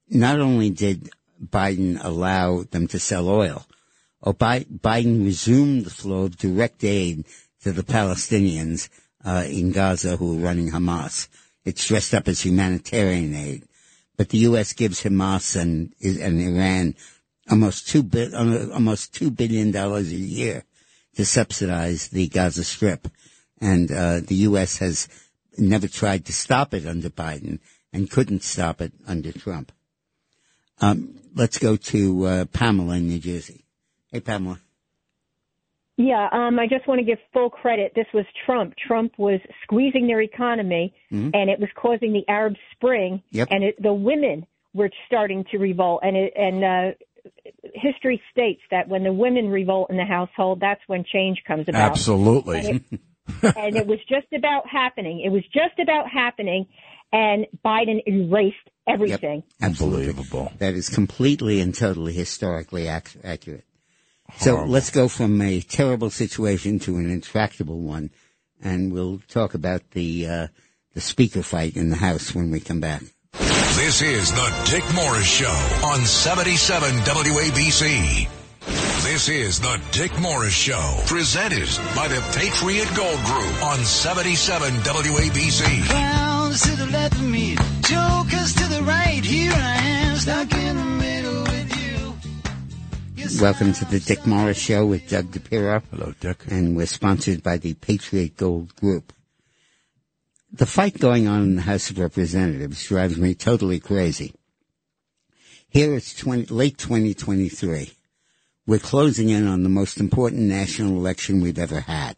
Not 0.09 0.39
only 0.39 0.69
did 0.69 1.09
Biden 1.43 2.01
allow 2.01 2.63
them 2.63 2.87
to 2.87 2.97
sell 2.97 3.27
oil, 3.27 3.65
Bi- 4.23 4.65
Biden 4.71 5.25
resumed 5.25 5.83
the 5.83 5.89
flow 5.89 6.23
of 6.23 6.37
direct 6.37 6.83
aid 6.85 7.25
to 7.63 7.73
the 7.73 7.83
Palestinians 7.83 8.87
uh, 9.25 9.43
in 9.47 9.73
Gaza 9.73 10.15
who 10.15 10.39
are 10.39 10.45
running 10.45 10.71
Hamas. 10.71 11.27
It's 11.65 11.87
dressed 11.87 12.13
up 12.13 12.29
as 12.29 12.45
humanitarian 12.45 13.35
aid, 13.35 13.65
but 14.15 14.29
the 14.29 14.37
U.S. 14.49 14.71
gives 14.71 15.03
Hamas 15.03 15.59
and 15.59 15.93
and 16.01 16.39
Iran 16.39 16.95
almost 17.51 17.89
two 17.89 18.01
bi- 18.01 18.31
almost 18.33 19.13
two 19.13 19.29
billion 19.29 19.71
dollars 19.71 20.11
a 20.11 20.15
year 20.15 20.63
to 21.15 21.25
subsidize 21.25 22.09
the 22.09 22.27
Gaza 22.27 22.63
Strip, 22.63 23.07
and 23.61 23.91
uh, 23.91 24.19
the 24.19 24.35
U.S. 24.49 24.77
has 24.79 25.07
never 25.57 25.87
tried 25.87 26.25
to 26.25 26.33
stop 26.33 26.73
it 26.73 26.85
under 26.85 27.09
Biden 27.09 27.59
and 27.93 28.09
couldn't 28.11 28.43
stop 28.43 28.81
it 28.81 28.91
under 29.07 29.31
Trump. 29.31 29.71
Um, 30.81 31.15
let's 31.35 31.57
go 31.57 31.77
to 31.77 32.25
uh, 32.25 32.45
Pamela 32.45 32.95
in 32.97 33.07
New 33.07 33.19
Jersey. 33.19 33.63
Hey, 34.11 34.19
Pamela. 34.19 34.59
Yeah, 35.97 36.27
um, 36.33 36.59
I 36.59 36.67
just 36.67 36.85
want 36.89 36.99
to 36.99 37.05
give 37.05 37.19
full 37.31 37.49
credit. 37.49 37.93
This 37.95 38.07
was 38.13 38.25
Trump. 38.45 38.73
Trump 38.85 39.13
was 39.17 39.39
squeezing 39.63 40.07
their 40.07 40.21
economy, 40.21 40.93
Mhm. 41.11 41.31
and 41.33 41.49
it 41.49 41.57
was 41.59 41.69
causing 41.75 42.11
the 42.11 42.27
Arab 42.27 42.55
Spring. 42.73 43.23
Yep. 43.31 43.47
And 43.51 43.63
it, 43.63 43.81
the 43.81 43.93
women 43.93 44.45
were 44.73 44.89
starting 45.07 45.45
to 45.51 45.57
revolt, 45.57 46.01
and 46.03 46.17
it, 46.17 46.33
and 46.35 46.63
uh, 46.63 46.91
history 47.73 48.21
states 48.31 48.61
that 48.71 48.87
when 48.87 49.03
the 49.03 49.13
women 49.13 49.49
revolt 49.49 49.89
in 49.89 49.97
the 49.97 50.05
household, 50.05 50.59
that's 50.59 50.81
when 50.87 51.03
change 51.03 51.41
comes 51.47 51.67
about. 51.67 51.91
Absolutely. 51.91 52.59
And 52.59 52.83
it, 52.91 53.01
and 53.57 53.75
it 53.75 53.87
was 53.87 53.99
just 54.07 54.27
about 54.33 54.67
happening. 54.67 55.21
It 55.21 55.29
was 55.29 55.43
just 55.53 55.79
about 55.81 56.09
happening, 56.09 56.67
and 57.11 57.45
Biden 57.63 58.01
erased 58.05 58.57
everything. 58.87 59.43
Unbelievable. 59.61 60.51
That 60.59 60.73
is 60.73 60.89
completely 60.89 61.59
and 61.59 61.73
totally 61.73 62.13
historically 62.13 62.87
ac- 62.87 63.19
accurate. 63.23 63.65
So 64.37 64.63
let's 64.65 64.89
go 64.89 65.07
from 65.07 65.41
a 65.41 65.61
terrible 65.61 66.09
situation 66.09 66.79
to 66.79 66.97
an 66.97 67.09
intractable 67.09 67.79
one, 67.79 68.09
and 68.61 68.91
we'll 68.91 69.21
talk 69.27 69.53
about 69.53 69.91
the 69.91 70.27
uh, 70.27 70.47
the 70.93 71.01
speaker 71.01 71.43
fight 71.43 71.75
in 71.75 71.89
the 71.89 71.97
House 71.97 72.33
when 72.33 72.51
we 72.51 72.59
come 72.59 72.79
back. 72.79 73.03
This 73.39 74.01
is 74.01 74.31
the 74.31 74.53
Dick 74.65 74.83
Morris 74.93 75.25
Show 75.27 75.49
on 75.85 76.05
77 76.05 76.89
WABC. 76.99 78.29
This 79.03 79.29
is 79.29 79.59
the 79.59 79.79
Dick 79.91 80.17
Morris 80.19 80.53
Show, 80.53 80.99
presented 81.05 81.67
by 81.95 82.07
the 82.07 82.21
Patriot 82.35 82.87
Gold 82.95 83.21
Group 83.25 83.63
on 83.63 83.79
77 83.79 84.71
WABC. 84.81 85.87
Clowns 85.89 86.61
to 86.61 86.75
the 86.77 86.85
left 86.87 87.15
of 87.15 87.23
me, 87.29 87.55
jokers 87.81 88.53
to 88.55 88.67
the 88.67 88.81
right. 88.83 89.23
Here 89.23 89.51
I 89.53 89.75
am, 89.81 90.15
stuck 90.17 90.53
in 90.53 90.75
the 90.77 90.83
middle 90.83 91.41
with 91.43 91.77
you. 91.77 92.13
Yes, 93.15 93.41
Welcome 93.41 93.73
to 93.73 93.85
the 93.85 93.99
Dick 93.99 94.25
Morris 94.25 94.57
Show 94.57 94.85
with 94.85 95.07
Doug 95.09 95.25
DePiro. 95.31 95.83
Hello, 95.91 96.13
Dick. 96.19 96.45
And 96.49 96.75
we're 96.75 96.87
sponsored 96.87 97.43
by 97.43 97.57
the 97.57 97.73
Patriot 97.75 98.37
Gold 98.37 98.75
Group. 98.77 99.11
The 100.57 100.65
fight 100.65 100.99
going 100.99 101.27
on 101.27 101.43
in 101.43 101.55
the 101.57 101.63
House 101.63 101.89
of 101.89 101.99
Representatives 101.99 102.85
drives 102.85 103.17
me 103.17 103.35
totally 103.35 103.77
crazy. 103.81 104.33
Here 105.67 105.93
it's 105.93 106.13
20, 106.15 106.45
late 106.45 106.77
2023. 106.77 107.91
We're 108.65 108.79
closing 108.79 109.27
in 109.27 109.47
on 109.47 109.63
the 109.63 109.69
most 109.69 109.99
important 109.99 110.43
national 110.43 110.95
election 110.95 111.41
we've 111.41 111.59
ever 111.59 111.81
had. 111.81 112.15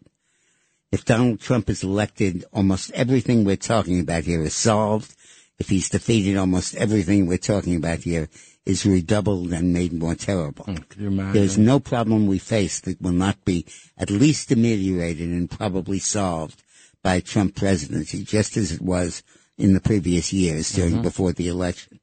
If 0.91 1.03
Donald 1.03 1.39
Trump 1.39 1.67
is 1.67 1.83
elected, 1.83 2.45
almost 2.53 2.91
everything 2.91 3.43
we're 3.43 3.55
talking 3.55 3.99
about 3.99 4.25
here 4.25 4.43
is 4.43 4.53
solved. 4.53 5.15
If 5.57 5.69
he's 5.69 5.89
defeated, 5.89 6.37
almost 6.37 6.75
everything 6.75 7.25
we're 7.25 7.39
talking 7.39 7.75
about 7.75 8.01
here 8.01 8.29
is 8.67 8.85
redoubled 8.85 9.51
and 9.51 9.73
made 9.73 9.93
more 9.93 10.13
terrible. 10.13 10.65
Hmm, 10.65 10.75
can? 10.75 11.33
There's 11.33 11.57
no 11.57 11.79
problem 11.79 12.27
we 12.27 12.37
face 12.37 12.81
that 12.81 13.01
will 13.01 13.13
not 13.13 13.43
be 13.45 13.65
at 13.97 14.11
least 14.11 14.51
ameliorated 14.51 15.27
and 15.27 15.49
probably 15.49 15.97
solved 15.97 16.61
by 17.03 17.19
Trump 17.19 17.55
presidency, 17.55 18.23
just 18.23 18.57
as 18.57 18.71
it 18.71 18.81
was 18.81 19.23
in 19.57 19.73
the 19.73 19.79
previous 19.79 20.31
years 20.33 20.71
during 20.71 21.01
before 21.01 21.33
the 21.33 21.47
election. 21.47 21.99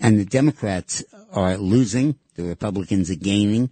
And 0.00 0.18
the 0.18 0.24
Democrats 0.24 1.02
are 1.32 1.56
losing. 1.56 2.16
The 2.34 2.44
Republicans 2.44 3.10
are 3.10 3.16
gaining. 3.16 3.70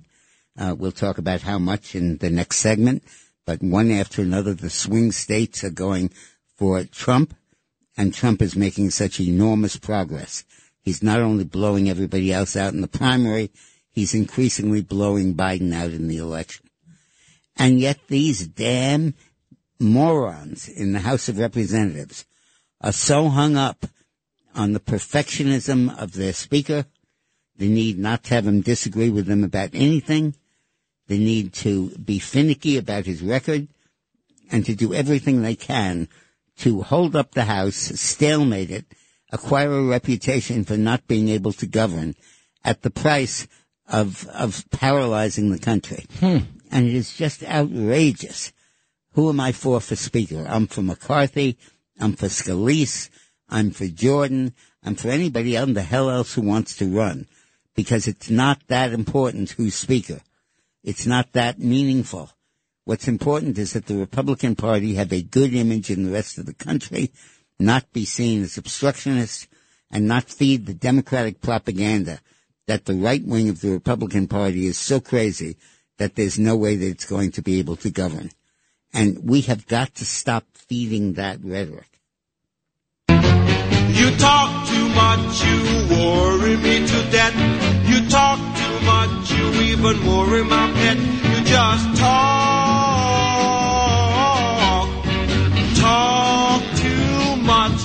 Uh, 0.58 0.74
we'll 0.76 0.92
talk 0.92 1.18
about 1.18 1.42
how 1.42 1.58
much 1.58 1.94
in 1.94 2.18
the 2.18 2.30
next 2.30 2.58
segment. 2.58 3.02
But 3.44 3.62
one 3.62 3.90
after 3.90 4.22
another, 4.22 4.54
the 4.54 4.70
swing 4.70 5.12
states 5.12 5.62
are 5.64 5.70
going 5.70 6.10
for 6.56 6.82
Trump, 6.84 7.34
and 7.96 8.14
Trump 8.14 8.40
is 8.40 8.56
making 8.56 8.90
such 8.90 9.20
enormous 9.20 9.76
progress. 9.76 10.44
He's 10.80 11.02
not 11.02 11.20
only 11.20 11.44
blowing 11.44 11.88
everybody 11.88 12.32
else 12.32 12.56
out 12.56 12.72
in 12.72 12.80
the 12.80 12.88
primary, 12.88 13.50
he's 13.90 14.14
increasingly 14.14 14.82
blowing 14.82 15.34
Biden 15.34 15.74
out 15.74 15.90
in 15.90 16.08
the 16.08 16.18
election. 16.18 16.66
And 17.56 17.80
yet 17.80 17.98
these 18.08 18.46
damn 18.46 19.14
morons 19.84 20.68
in 20.68 20.92
the 20.92 21.00
House 21.00 21.28
of 21.28 21.38
Representatives 21.38 22.24
are 22.80 22.92
so 22.92 23.28
hung 23.28 23.56
up 23.56 23.86
on 24.54 24.72
the 24.72 24.80
perfectionism 24.80 25.96
of 25.98 26.12
their 26.14 26.32
speaker, 26.32 26.86
the 27.56 27.68
need 27.68 27.98
not 27.98 28.24
to 28.24 28.34
have 28.34 28.46
him 28.46 28.60
disagree 28.62 29.10
with 29.10 29.26
them 29.26 29.44
about 29.44 29.70
anything, 29.74 30.34
the 31.06 31.18
need 31.18 31.52
to 31.52 31.90
be 31.90 32.18
finicky 32.18 32.76
about 32.76 33.06
his 33.06 33.22
record, 33.22 33.68
and 34.50 34.64
to 34.66 34.74
do 34.74 34.94
everything 34.94 35.42
they 35.42 35.54
can 35.54 36.08
to 36.58 36.82
hold 36.82 37.16
up 37.16 37.32
the 37.32 37.44
House, 37.44 37.76
stalemate 37.76 38.70
it, 38.70 38.84
acquire 39.32 39.72
a 39.72 39.82
reputation 39.82 40.64
for 40.64 40.76
not 40.76 41.06
being 41.08 41.28
able 41.28 41.52
to 41.52 41.66
govern 41.66 42.14
at 42.64 42.82
the 42.82 42.90
price 42.90 43.46
of, 43.88 44.26
of 44.28 44.64
paralyzing 44.70 45.50
the 45.50 45.58
country. 45.58 46.06
Hmm. 46.20 46.38
And 46.70 46.86
it 46.86 46.94
is 46.94 47.14
just 47.16 47.42
outrageous. 47.44 48.52
Who 49.14 49.28
am 49.28 49.40
I 49.40 49.52
for 49.52 49.80
for 49.80 49.96
speaker? 49.96 50.44
I'm 50.48 50.66
for 50.66 50.82
McCarthy. 50.82 51.56
I'm 51.98 52.14
for 52.14 52.26
Scalise. 52.26 53.10
I'm 53.48 53.70
for 53.70 53.86
Jordan. 53.86 54.54
I'm 54.82 54.96
for 54.96 55.08
anybody 55.08 55.56
else 55.56 55.72
the 55.72 55.82
hell 55.82 56.10
else 56.10 56.34
who 56.34 56.42
wants 56.42 56.76
to 56.76 56.86
run 56.86 57.26
because 57.74 58.06
it's 58.06 58.30
not 58.30 58.60
that 58.68 58.92
important 58.92 59.50
who's 59.50 59.74
speaker. 59.74 60.20
It's 60.82 61.06
not 61.06 61.32
that 61.32 61.58
meaningful. 61.58 62.30
What's 62.84 63.08
important 63.08 63.56
is 63.56 63.72
that 63.72 63.86
the 63.86 63.96
Republican 63.96 64.56
Party 64.56 64.94
have 64.94 65.12
a 65.12 65.22
good 65.22 65.54
image 65.54 65.90
in 65.90 66.04
the 66.04 66.12
rest 66.12 66.36
of 66.36 66.46
the 66.46 66.54
country, 66.54 67.10
not 67.58 67.92
be 67.92 68.04
seen 68.04 68.42
as 68.42 68.58
obstructionists, 68.58 69.48
and 69.90 70.06
not 70.06 70.24
feed 70.24 70.66
the 70.66 70.74
Democratic 70.74 71.40
propaganda 71.40 72.20
that 72.66 72.84
the 72.84 72.94
right 72.94 73.24
wing 73.24 73.48
of 73.48 73.60
the 73.60 73.70
Republican 73.70 74.26
Party 74.26 74.66
is 74.66 74.76
so 74.76 75.00
crazy 75.00 75.56
that 75.98 76.16
there's 76.16 76.38
no 76.38 76.56
way 76.56 76.76
that 76.76 76.86
it's 76.88 77.06
going 77.06 77.30
to 77.30 77.42
be 77.42 77.58
able 77.58 77.76
to 77.76 77.90
govern. 77.90 78.30
And 78.94 79.28
we 79.28 79.40
have 79.42 79.66
got 79.66 79.96
to 79.96 80.04
stop 80.04 80.44
feeding 80.54 81.14
that 81.14 81.40
rhetoric. 81.42 81.88
You 83.08 84.10
talk 84.16 84.68
too 84.68 84.88
much, 84.90 85.44
you 85.44 85.58
worry 85.90 86.56
me 86.56 86.86
to 86.86 87.10
death. 87.10 87.34
You 87.88 88.08
talk 88.08 88.38
too 88.38 88.80
much, 88.86 89.32
you 89.32 89.50
even 89.72 90.06
worry 90.06 90.44
my 90.44 90.70
pet. 90.74 90.96
You 90.96 91.44
just 91.44 91.96
talk, 91.96 92.54
talk 95.76 96.62
too 96.76 97.36
much. 97.42 97.80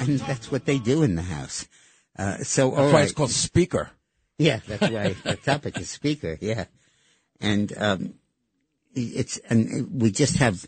And 0.00 0.18
that's 0.20 0.50
what 0.50 0.64
they 0.64 0.78
do 0.78 1.02
in 1.04 1.14
the 1.14 1.22
House. 1.22 1.68
Uh, 2.18 2.38
so, 2.38 2.70
That's 2.70 2.80
all 2.80 2.86
why 2.86 2.92
right. 2.92 3.04
it's 3.04 3.12
called 3.12 3.30
speaker. 3.30 3.90
Yeah, 4.38 4.58
that's 4.66 4.90
why 4.92 5.14
the 5.24 5.36
topic 5.36 5.78
is 5.78 5.90
speaker. 5.90 6.36
Yeah, 6.40 6.64
and 7.40 7.72
um, 7.76 8.14
it's 8.94 9.38
and 9.50 10.00
we 10.00 10.10
just 10.10 10.36
have 10.38 10.66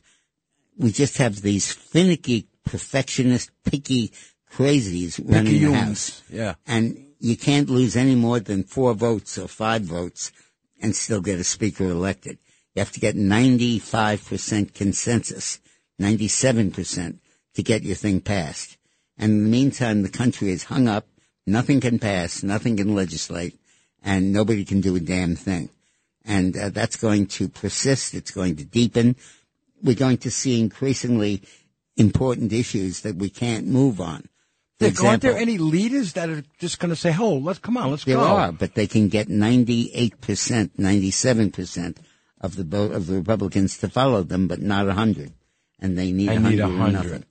we 0.76 0.92
just 0.92 1.18
have 1.18 1.40
these 1.42 1.72
finicky, 1.72 2.48
perfectionist, 2.64 3.50
picky 3.64 4.12
crazies 4.52 5.20
running 5.24 5.52
the 5.52 5.58
humans. 5.58 6.20
house, 6.20 6.22
Yeah. 6.30 6.54
and 6.66 7.06
you 7.18 7.36
can't 7.36 7.70
lose 7.70 7.96
any 7.96 8.14
more 8.14 8.40
than 8.40 8.62
four 8.64 8.94
votes 8.94 9.38
or 9.38 9.48
five 9.48 9.82
votes 9.82 10.32
and 10.80 10.94
still 10.94 11.20
get 11.20 11.38
a 11.40 11.44
speaker 11.44 11.84
elected. 11.84 12.38
You 12.74 12.80
have 12.80 12.92
to 12.92 13.00
get 13.00 13.16
ninety 13.16 13.78
five 13.78 14.24
percent 14.24 14.74
consensus, 14.74 15.60
ninety 15.98 16.28
seven 16.28 16.70
percent 16.70 17.20
to 17.54 17.62
get 17.62 17.82
your 17.82 17.96
thing 17.96 18.20
passed. 18.20 18.76
And 19.18 19.32
in 19.32 19.44
the 19.44 19.50
meantime, 19.50 20.02
the 20.02 20.10
country 20.10 20.50
is 20.50 20.64
hung 20.64 20.88
up. 20.88 21.06
Nothing 21.46 21.80
can 21.80 21.98
pass. 21.98 22.42
Nothing 22.42 22.76
can 22.76 22.94
legislate. 22.94 23.58
And 24.02 24.30
nobody 24.32 24.64
can 24.64 24.82
do 24.82 24.94
a 24.94 25.00
damn 25.00 25.36
thing. 25.36 25.70
And 26.26 26.56
uh, 26.56 26.70
that's 26.70 26.96
going 26.96 27.26
to 27.38 27.48
persist. 27.48 28.12
It's 28.14 28.32
going 28.32 28.56
to 28.56 28.64
deepen. 28.64 29.14
We're 29.82 29.94
going 29.94 30.18
to 30.18 30.30
see 30.30 30.60
increasingly 30.60 31.42
important 31.96 32.52
issues 32.52 33.00
that 33.02 33.14
we 33.16 33.30
can't 33.30 33.66
move 33.68 34.00
on. 34.00 34.28
Dick, 34.78 35.02
aren't 35.02 35.22
there 35.22 35.36
any 35.38 35.56
leaders 35.56 36.12
that 36.14 36.28
are 36.28 36.42
just 36.58 36.78
going 36.80 36.90
to 36.90 36.96
say, 36.96 37.14
"Oh, 37.18 37.36
let's 37.36 37.60
come 37.60 37.78
on, 37.78 37.90
let's 37.90 38.04
there 38.04 38.16
go"? 38.16 38.24
are, 38.24 38.52
but 38.52 38.74
they 38.74 38.86
can 38.86 39.08
get 39.08 39.28
98%, 39.28 40.12
97% 40.20 41.96
of 42.42 42.56
the 42.56 42.64
vote 42.64 42.92
of 42.92 43.06
the 43.06 43.14
Republicans 43.14 43.78
to 43.78 43.88
follow 43.88 44.22
them, 44.22 44.46
but 44.48 44.60
not 44.60 44.86
100. 44.86 45.32
And 45.80 45.96
they 45.96 46.12
need 46.12 46.28
I 46.28 46.34
100 46.34 46.50
need 46.56 46.60
or 46.60 46.68
100. 46.68 46.92
nothing. 46.92 47.24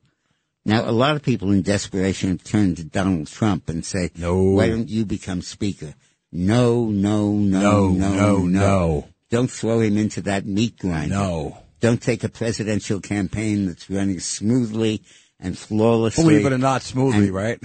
Now, 0.65 0.89
a 0.89 0.91
lot 0.91 1.15
of 1.15 1.21
people 1.21 1.51
in 1.51 1.61
desperation 1.61 2.29
have 2.29 2.43
turned 2.43 2.77
to 2.77 2.83
Donald 2.83 3.27
Trump 3.27 3.69
and 3.69 3.85
say, 3.85 4.09
No. 4.17 4.41
why 4.41 4.67
don't 4.69 4.89
you 4.89 5.05
become 5.05 5.43
speaker? 5.43 5.93
No, 6.35 6.85
no, 6.85 7.31
no, 7.31 7.89
No, 7.89 7.89
no, 7.89 8.13
no, 8.13 8.37
no. 8.45 9.07
Don't 9.29 9.49
throw 9.49 9.79
him 9.79 9.97
into 9.97 10.21
that 10.23 10.45
meat 10.45 10.77
grinder. 10.77 11.15
No. 11.15 11.57
Don't 11.79 12.01
take 12.01 12.23
a 12.23 12.29
presidential 12.29 12.99
campaign 12.99 13.67
that's 13.67 13.89
running 13.89 14.19
smoothly 14.19 15.01
and 15.39 15.57
flawlessly 15.57 16.23
Believe 16.23 16.45
it 16.45 16.53
or 16.53 16.57
not, 16.57 16.81
smoothly, 16.81 17.27
And- 17.27 17.33
right? 17.33 17.59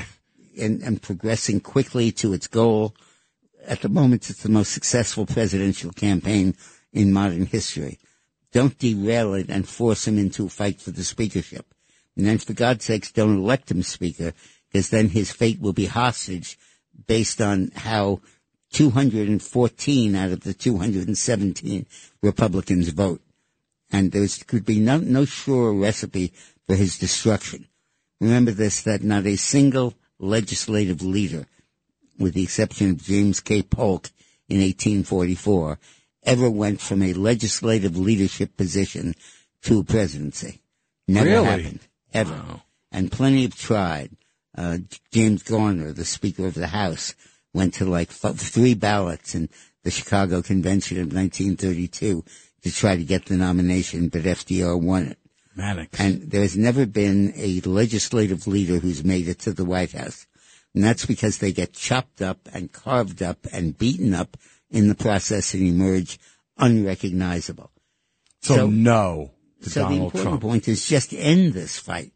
and, 0.59 0.83
and 0.83 1.03
progressing 1.03 1.61
quickly 1.61 2.13
to 2.13 2.33
its 2.33 2.47
goal. 2.47 2.95
At 3.67 3.83
the 3.83 3.89
moment, 3.89 4.31
it's 4.31 4.43
the 4.43 4.49
most 4.49 4.73
successful 4.73 5.27
presidential 5.27 5.91
campaign 5.91 6.55
in 6.93 7.13
modern 7.13 7.47
history. 7.47 7.99
Don't 8.53 8.79
derail 8.79 9.35
it 9.35 9.49
and 9.49 9.69
force 9.69 10.07
him 10.09 10.19
into 10.19 10.47
a 10.47 10.49
fight 10.49 10.81
for 10.81 10.91
the 10.91 11.05
speakership. 11.05 11.67
And 12.17 12.27
then, 12.27 12.39
for 12.39 12.53
God's 12.53 12.85
sakes, 12.85 13.13
don't 13.13 13.37
elect 13.39 13.71
him 13.71 13.83
speaker, 13.83 14.33
because 14.71 14.91
then 14.91 15.09
his 15.09 15.31
fate 15.31 15.61
will 15.61 15.73
be 15.73 15.87
hostage 15.87 16.59
based 17.07 17.41
on 17.41 17.71
how 17.75 18.21
214 18.73 20.15
out 20.15 20.31
of 20.33 20.41
the 20.41 20.55
217 20.55 21.87
Republicans 22.23 22.89
vote. 22.91 23.21
And 23.93 24.13
there 24.13 24.27
could 24.47 24.65
be 24.65 24.79
no, 24.79 24.99
no 24.99 25.25
sure 25.25 25.73
recipe 25.73 26.33
for 26.67 26.77
his 26.77 26.99
destruction. 26.99 27.67
Remember 28.21 28.53
this, 28.53 28.83
that 28.83 29.03
not 29.03 29.27
a 29.27 29.37
single 29.37 29.95
legislative 30.19 31.03
leader 31.03 31.47
with 32.21 32.35
the 32.35 32.43
exception 32.43 32.91
of 32.91 33.03
James 33.03 33.41
K. 33.41 33.63
Polk 33.63 34.11
in 34.49 34.59
1844, 34.59 35.79
ever 36.25 36.51
went 36.51 36.81
from 36.81 37.03
a 37.03 37.15
legislative 37.15 37.97
leadership 37.97 38.57
position 38.57 39.15
to 39.63 39.81
a 39.81 39.85
presidency. 39.85 40.61
Never 41.09 41.31
Really? 41.31 41.45
happened. 41.47 41.81
Ever. 42.13 42.61
And 42.93 43.11
plenty 43.11 43.43
have 43.43 43.57
tried. 43.57 44.11
Uh, 44.57 44.79
James 45.13 45.43
Garner, 45.43 45.93
the 45.93 46.05
Speaker 46.05 46.47
of 46.47 46.55
the 46.55 46.67
House, 46.69 47.15
went 47.53 47.75
to 47.75 47.85
like 47.85 48.11
f- 48.11 48.37
three 48.37 48.75
ballots 48.75 49.35
in 49.35 49.49
the 49.83 49.91
Chicago 49.91 50.43
Convention 50.43 50.99
of 50.99 51.13
1932 51.13 52.25
to 52.63 52.73
try 52.73 52.97
to 52.97 53.05
get 53.05 53.27
the 53.27 53.37
nomination, 53.37 54.09
but 54.09 54.23
FDR 54.23 54.81
won 54.81 55.07
it. 55.07 55.19
Mannix. 55.57 55.99
And 55.99 56.31
there's 56.31 56.57
never 56.57 56.87
been 56.87 57.33
a 57.37 57.61
legislative 57.63 58.47
leader 58.47 58.79
who's 58.79 59.05
made 59.05 59.29
it 59.29 59.41
to 59.41 59.53
the 59.53 59.65
White 59.65 59.93
House. 59.93 60.27
And 60.75 60.85
that's 60.85 61.07
because 61.07 61.39
they 61.39 61.53
get 61.53 61.73
chopped 61.73 62.23
up 62.23 62.49
and 62.53 62.73
carved 62.73 63.23
up 63.23 63.47
and 63.53 63.77
beaten 63.77 64.15
up 64.15 64.37
in 64.71 64.89
the 64.89 64.95
process 64.95 65.55
and 65.55 65.67
emerge 65.67 66.19
unrecognizable. 66.57 67.71
So, 68.43 68.69
no 68.69 69.33
to 69.63 69.71
so 69.71 69.89
the 69.89 69.95
important 69.95 70.23
Trump. 70.23 70.43
point 70.43 70.69
is 70.69 70.87
just 70.87 71.13
end 71.13 71.53
this 71.53 71.79
fight. 71.79 72.13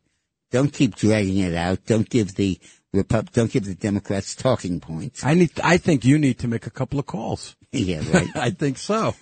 Don't 0.51 0.73
keep 0.73 0.94
dragging 0.94 1.38
it 1.38 1.55
out. 1.55 1.85
Don't 1.85 2.09
give 2.09 2.37
the 2.37 2.59
Repub- 2.95 3.33
don't 3.33 3.51
give 3.51 3.65
the 3.65 3.75
Democrats 3.75 4.35
talking 4.35 4.81
points. 4.81 5.25
I 5.25 5.35
need. 5.35 5.51
I 5.63 5.79
think 5.79 6.05
you 6.05 6.19
need 6.19 6.39
to 6.41 6.49
make 6.49 6.67
a 6.67 6.71
couple 6.71 6.99
of 6.99 7.07
calls. 7.07 7.57
Yeah, 7.73 8.03
right. 8.13 8.29
I 8.37 8.51
think 8.51 8.79
so. 8.79 9.15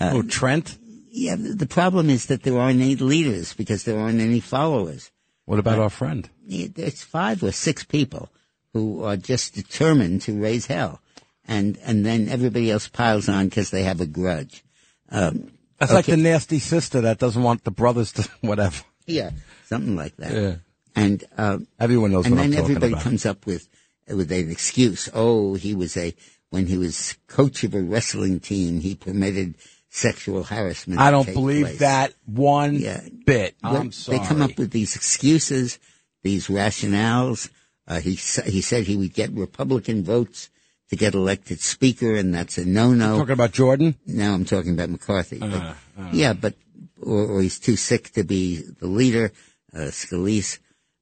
Uh, 0.00 0.10
oh, 0.14 0.22
Trent. 0.22 0.78
Yeah, 1.10 1.36
the 1.38 1.66
problem 1.66 2.10
is 2.10 2.26
that 2.26 2.42
there 2.42 2.58
aren't 2.58 2.80
any 2.80 2.96
leaders 2.96 3.52
because 3.54 3.84
there 3.84 3.98
aren't 3.98 4.20
any 4.20 4.40
followers. 4.40 5.10
What 5.46 5.58
about 5.58 5.78
Uh, 5.78 5.82
our 5.82 5.90
friend? 5.90 6.28
There's 6.46 7.02
five 7.02 7.42
or 7.42 7.52
six 7.52 7.82
people 7.84 8.28
who 8.72 9.02
are 9.04 9.16
just 9.16 9.54
determined 9.54 10.22
to 10.22 10.40
raise 10.40 10.66
hell, 10.66 11.00
and 11.46 11.78
and 11.84 12.04
then 12.06 12.28
everybody 12.28 12.70
else 12.70 12.88
piles 12.88 13.28
on 13.28 13.48
because 13.48 13.70
they 13.70 13.82
have 13.84 14.00
a 14.00 14.06
grudge. 14.06 14.62
Um, 15.10 15.52
That's 15.78 15.92
like 15.92 16.06
the 16.06 16.16
nasty 16.16 16.58
sister 16.60 17.00
that 17.02 17.18
doesn't 17.18 17.42
want 17.42 17.64
the 17.64 17.70
brothers 17.70 18.12
to 18.12 18.28
whatever. 18.42 18.82
Yeah, 19.06 19.30
something 19.66 19.96
like 19.96 20.16
that. 20.16 20.32
Yeah. 20.32 20.54
And 20.98 21.24
um, 21.36 21.68
Everyone 21.78 22.12
knows 22.12 22.26
and 22.26 22.34
what 22.36 22.42
then 22.42 22.52
I'm 22.54 22.58
everybody 22.58 22.92
about. 22.92 23.02
comes 23.04 23.24
up 23.26 23.46
with 23.46 23.68
with 24.08 24.32
an 24.32 24.50
excuse. 24.50 25.08
Oh, 25.14 25.54
he 25.54 25.74
was 25.74 25.96
a 25.96 26.14
when 26.50 26.66
he 26.66 26.78
was 26.78 27.16
coach 27.26 27.62
of 27.64 27.74
a 27.74 27.80
wrestling 27.82 28.40
team, 28.40 28.80
he 28.80 28.94
permitted 28.94 29.54
sexual 29.90 30.44
harassment. 30.44 31.00
I 31.00 31.10
don't 31.10 31.26
believe 31.32 31.66
place. 31.66 31.78
that 31.80 32.14
one 32.26 32.74
Yeah. 32.76 33.00
bit. 33.26 33.54
I'm 33.62 33.92
sorry. 33.92 34.18
They 34.18 34.24
come 34.26 34.42
up 34.42 34.56
with 34.58 34.70
these 34.70 34.96
excuses, 34.96 35.78
these 36.22 36.48
rationales. 36.48 37.50
Uh, 37.86 38.00
he 38.00 38.12
he 38.50 38.60
said 38.60 38.84
he 38.84 38.96
would 38.96 39.14
get 39.14 39.30
Republican 39.32 40.04
votes 40.04 40.50
to 40.90 40.96
get 40.96 41.14
elected 41.14 41.60
speaker, 41.60 42.14
and 42.14 42.34
that's 42.34 42.56
a 42.58 42.64
no-no. 42.64 43.18
Talking 43.18 43.32
about 43.34 43.52
Jordan? 43.52 43.96
No, 44.06 44.32
I'm 44.32 44.44
talking 44.46 44.72
about 44.72 44.88
McCarthy. 44.90 45.38
But- 45.38 45.52
Uh, 45.52 45.74
uh. 45.98 46.10
yeah, 46.12 46.32
but 46.32 46.54
or, 47.00 47.26
or 47.26 47.42
he's 47.42 47.58
too 47.58 47.76
sick 47.76 48.10
to 48.12 48.24
be 48.24 48.62
the 48.80 48.86
leader, 48.86 49.32
uh, 49.74 49.90
Scalise. 49.92 50.58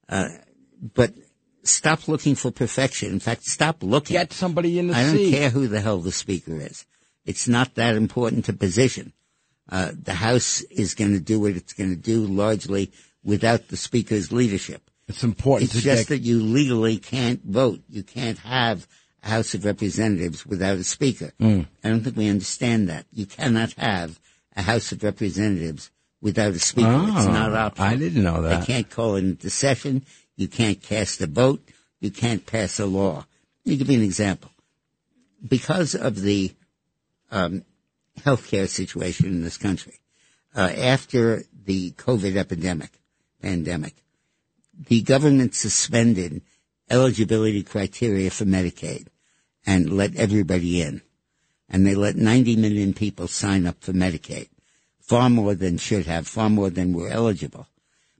Uh, 0.09 0.29
but 0.95 1.13
stop 1.63 2.07
looking 2.07 2.35
for 2.35 2.51
perfection. 2.51 3.11
In 3.11 3.19
fact, 3.19 3.43
stop 3.43 3.83
looking. 3.83 4.15
Get 4.15 4.33
somebody 4.33 4.79
in 4.79 4.87
the 4.87 4.93
seat. 4.93 4.99
I 4.99 5.03
don't 5.03 5.17
seat. 5.17 5.31
care 5.31 5.49
who 5.49 5.67
the 5.67 5.81
hell 5.81 5.99
the 5.99 6.11
speaker 6.11 6.59
is. 6.59 6.85
It's 7.25 7.47
not 7.47 7.75
that 7.75 7.95
important 7.95 8.45
to 8.45 8.53
position. 8.53 9.13
Uh, 9.69 9.91
the 10.01 10.13
House 10.13 10.61
is 10.61 10.95
going 10.95 11.11
to 11.11 11.19
do 11.19 11.41
what 11.41 11.51
it's 11.57 11.73
going 11.73 11.89
to 11.89 12.01
do 12.01 12.25
largely 12.25 12.91
without 13.23 13.67
the 13.67 13.75
speaker's 13.75 14.31
leadership. 14.31 14.89
It's 15.09 15.23
important 15.23 15.73
It's 15.73 15.83
just 15.83 16.07
get- 16.07 16.15
that 16.15 16.21
you 16.25 16.41
legally 16.41 16.97
can't 16.97 17.43
vote. 17.43 17.81
You 17.89 18.03
can't 18.03 18.37
have 18.39 18.87
a 19.23 19.29
House 19.29 19.53
of 19.53 19.65
Representatives 19.65 20.45
without 20.45 20.77
a 20.77 20.83
speaker. 20.85 21.33
Mm. 21.39 21.67
I 21.83 21.89
don't 21.89 22.01
think 22.01 22.15
we 22.15 22.29
understand 22.29 22.87
that. 22.87 23.05
You 23.11 23.25
cannot 23.25 23.73
have 23.73 24.19
a 24.55 24.61
House 24.61 24.91
of 24.93 25.03
Representatives 25.03 25.91
without 26.21 26.53
a 26.53 26.59
speaker. 26.59 26.89
it's 27.15 27.25
Oh, 27.27 27.31
not 27.31 27.53
optional. 27.53 27.87
I 27.87 27.95
didn't 27.95 28.23
know 28.23 28.41
that. 28.41 28.59
They 28.61 28.65
can't 28.65 28.89
call 28.89 29.15
it 29.15 29.23
into 29.23 29.49
session. 29.49 30.03
You 30.35 30.47
can't 30.47 30.81
cast 30.81 31.21
a 31.21 31.27
vote. 31.27 31.61
You 31.99 32.11
can't 32.11 32.45
pass 32.45 32.79
a 32.79 32.85
law. 32.85 33.25
Let 33.65 33.71
me 33.71 33.77
give 33.77 33.89
you 33.89 33.97
an 33.97 34.03
example. 34.03 34.51
Because 35.47 35.95
of 35.95 36.21
the 36.21 36.53
um, 37.31 37.63
healthcare 38.19 38.67
situation 38.67 39.27
in 39.27 39.41
this 39.43 39.57
country, 39.57 39.99
uh, 40.55 40.61
after 40.77 41.43
the 41.65 41.91
COVID 41.91 42.35
epidemic, 42.35 42.91
pandemic, 43.41 43.95
the 44.87 45.01
government 45.01 45.53
suspended 45.55 46.41
eligibility 46.89 47.63
criteria 47.63 48.29
for 48.29 48.45
Medicaid 48.45 49.07
and 49.65 49.91
let 49.91 50.15
everybody 50.15 50.81
in. 50.81 51.01
And 51.69 51.85
they 51.85 51.95
let 51.95 52.15
90 52.15 52.55
million 52.55 52.93
people 52.93 53.27
sign 53.27 53.67
up 53.67 53.83
for 53.83 53.91
Medicaid. 53.91 54.47
Far 55.07 55.29
more 55.29 55.55
than 55.55 55.77
should 55.77 56.05
have, 56.05 56.27
far 56.27 56.49
more 56.49 56.69
than 56.69 56.91
were 56.91 57.07
eligible. 57.09 57.67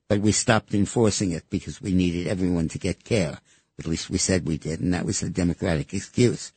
But 0.08 0.20
we 0.20 0.32
stopped 0.32 0.72
enforcing 0.72 1.32
it 1.32 1.44
because 1.50 1.82
we 1.82 1.92
needed 1.92 2.26
everyone 2.26 2.68
to 2.68 2.78
get 2.78 3.04
care. 3.04 3.40
At 3.78 3.86
least 3.86 4.08
we 4.08 4.16
said 4.16 4.46
we 4.46 4.56
did, 4.56 4.80
and 4.80 4.94
that 4.94 5.04
was 5.04 5.22
a 5.22 5.28
Democratic 5.28 5.92
excuse. 5.92 6.52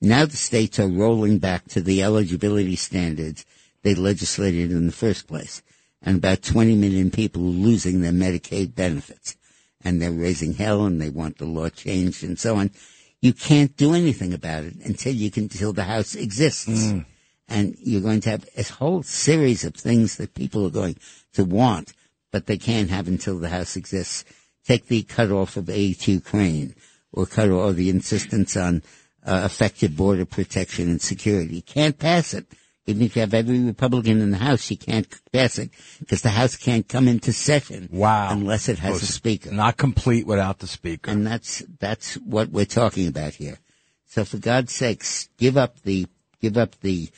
Now 0.00 0.26
the 0.26 0.36
states 0.36 0.80
are 0.80 0.88
rolling 0.88 1.38
back 1.38 1.68
to 1.68 1.80
the 1.80 2.02
eligibility 2.02 2.74
standards 2.74 3.46
they 3.82 3.94
legislated 3.94 4.72
in 4.72 4.86
the 4.86 4.92
first 4.92 5.28
place. 5.28 5.62
And 6.02 6.16
about 6.16 6.42
20 6.42 6.74
million 6.74 7.12
people 7.12 7.42
are 7.42 7.66
losing 7.68 8.00
their 8.00 8.10
Medicaid 8.10 8.74
benefits. 8.74 9.36
And 9.84 10.02
they're 10.02 10.10
raising 10.10 10.54
hell 10.54 10.86
and 10.86 11.00
they 11.00 11.10
want 11.10 11.38
the 11.38 11.44
law 11.44 11.68
changed 11.68 12.24
and 12.24 12.36
so 12.36 12.56
on. 12.56 12.72
You 13.20 13.32
can't 13.32 13.76
do 13.76 13.94
anything 13.94 14.34
about 14.34 14.64
it 14.64 14.74
until 14.84 15.14
you 15.14 15.30
can, 15.30 15.44
until 15.44 15.72
the 15.72 15.84
House 15.84 16.16
exists. 16.16 16.68
Mm. 16.68 17.04
And 17.52 17.76
you're 17.80 18.00
going 18.08 18.20
to 18.22 18.30
have 18.30 18.44
a 18.56 18.62
whole 18.64 19.02
series 19.02 19.62
of 19.64 19.74
things 19.74 20.16
that 20.16 20.34
people 20.34 20.66
are 20.66 20.70
going 20.70 20.96
to 21.34 21.44
want, 21.44 21.92
but 22.32 22.46
they 22.46 22.56
can't 22.58 22.90
have 22.90 23.08
until 23.08 23.38
the 23.38 23.48
House 23.50 23.76
exists. 23.76 24.24
Take 24.64 24.86
the 24.86 25.02
cutoff 25.02 25.56
of 25.56 25.68
aid 25.68 26.00
to 26.00 26.12
Ukraine 26.12 26.74
or 27.12 27.26
cut 27.26 27.50
or 27.50 27.72
the 27.72 27.90
insistence 27.90 28.56
on 28.56 28.82
uh, 29.24 29.42
effective 29.44 29.96
border 29.96 30.24
protection 30.24 30.88
and 30.88 31.00
security. 31.02 31.56
You 31.56 31.62
can't 31.62 31.98
pass 31.98 32.32
it. 32.32 32.46
Even 32.86 33.02
if 33.02 33.14
you 33.14 33.20
have 33.20 33.34
every 33.34 33.60
Republican 33.60 34.20
in 34.20 34.30
the 34.32 34.38
House, 34.38 34.68
you 34.70 34.76
can't 34.76 35.06
pass 35.32 35.58
it 35.58 35.70
because 36.00 36.22
the 36.22 36.30
House 36.30 36.56
can't 36.56 36.88
come 36.88 37.06
into 37.06 37.32
session 37.32 37.88
Wow. 37.92 38.28
unless 38.32 38.68
it 38.68 38.78
has 38.80 38.94
Oh, 38.94 38.96
a 38.96 39.00
speaker. 39.06 39.52
Not 39.52 39.76
complete 39.76 40.26
without 40.26 40.58
the 40.58 40.66
speaker. 40.66 41.10
And 41.10 41.24
that's 41.26 41.62
that's 41.78 42.14
what 42.14 42.48
we're 42.50 42.64
talking 42.80 43.06
about 43.06 43.34
here. 43.34 43.58
So 44.06 44.24
for 44.24 44.38
God's 44.38 44.72
sakes, 44.72 45.28
give 45.38 45.56
up 45.56 45.80
the 45.82 46.06
give 46.40 46.56
up 46.56 46.72
the 46.80 47.10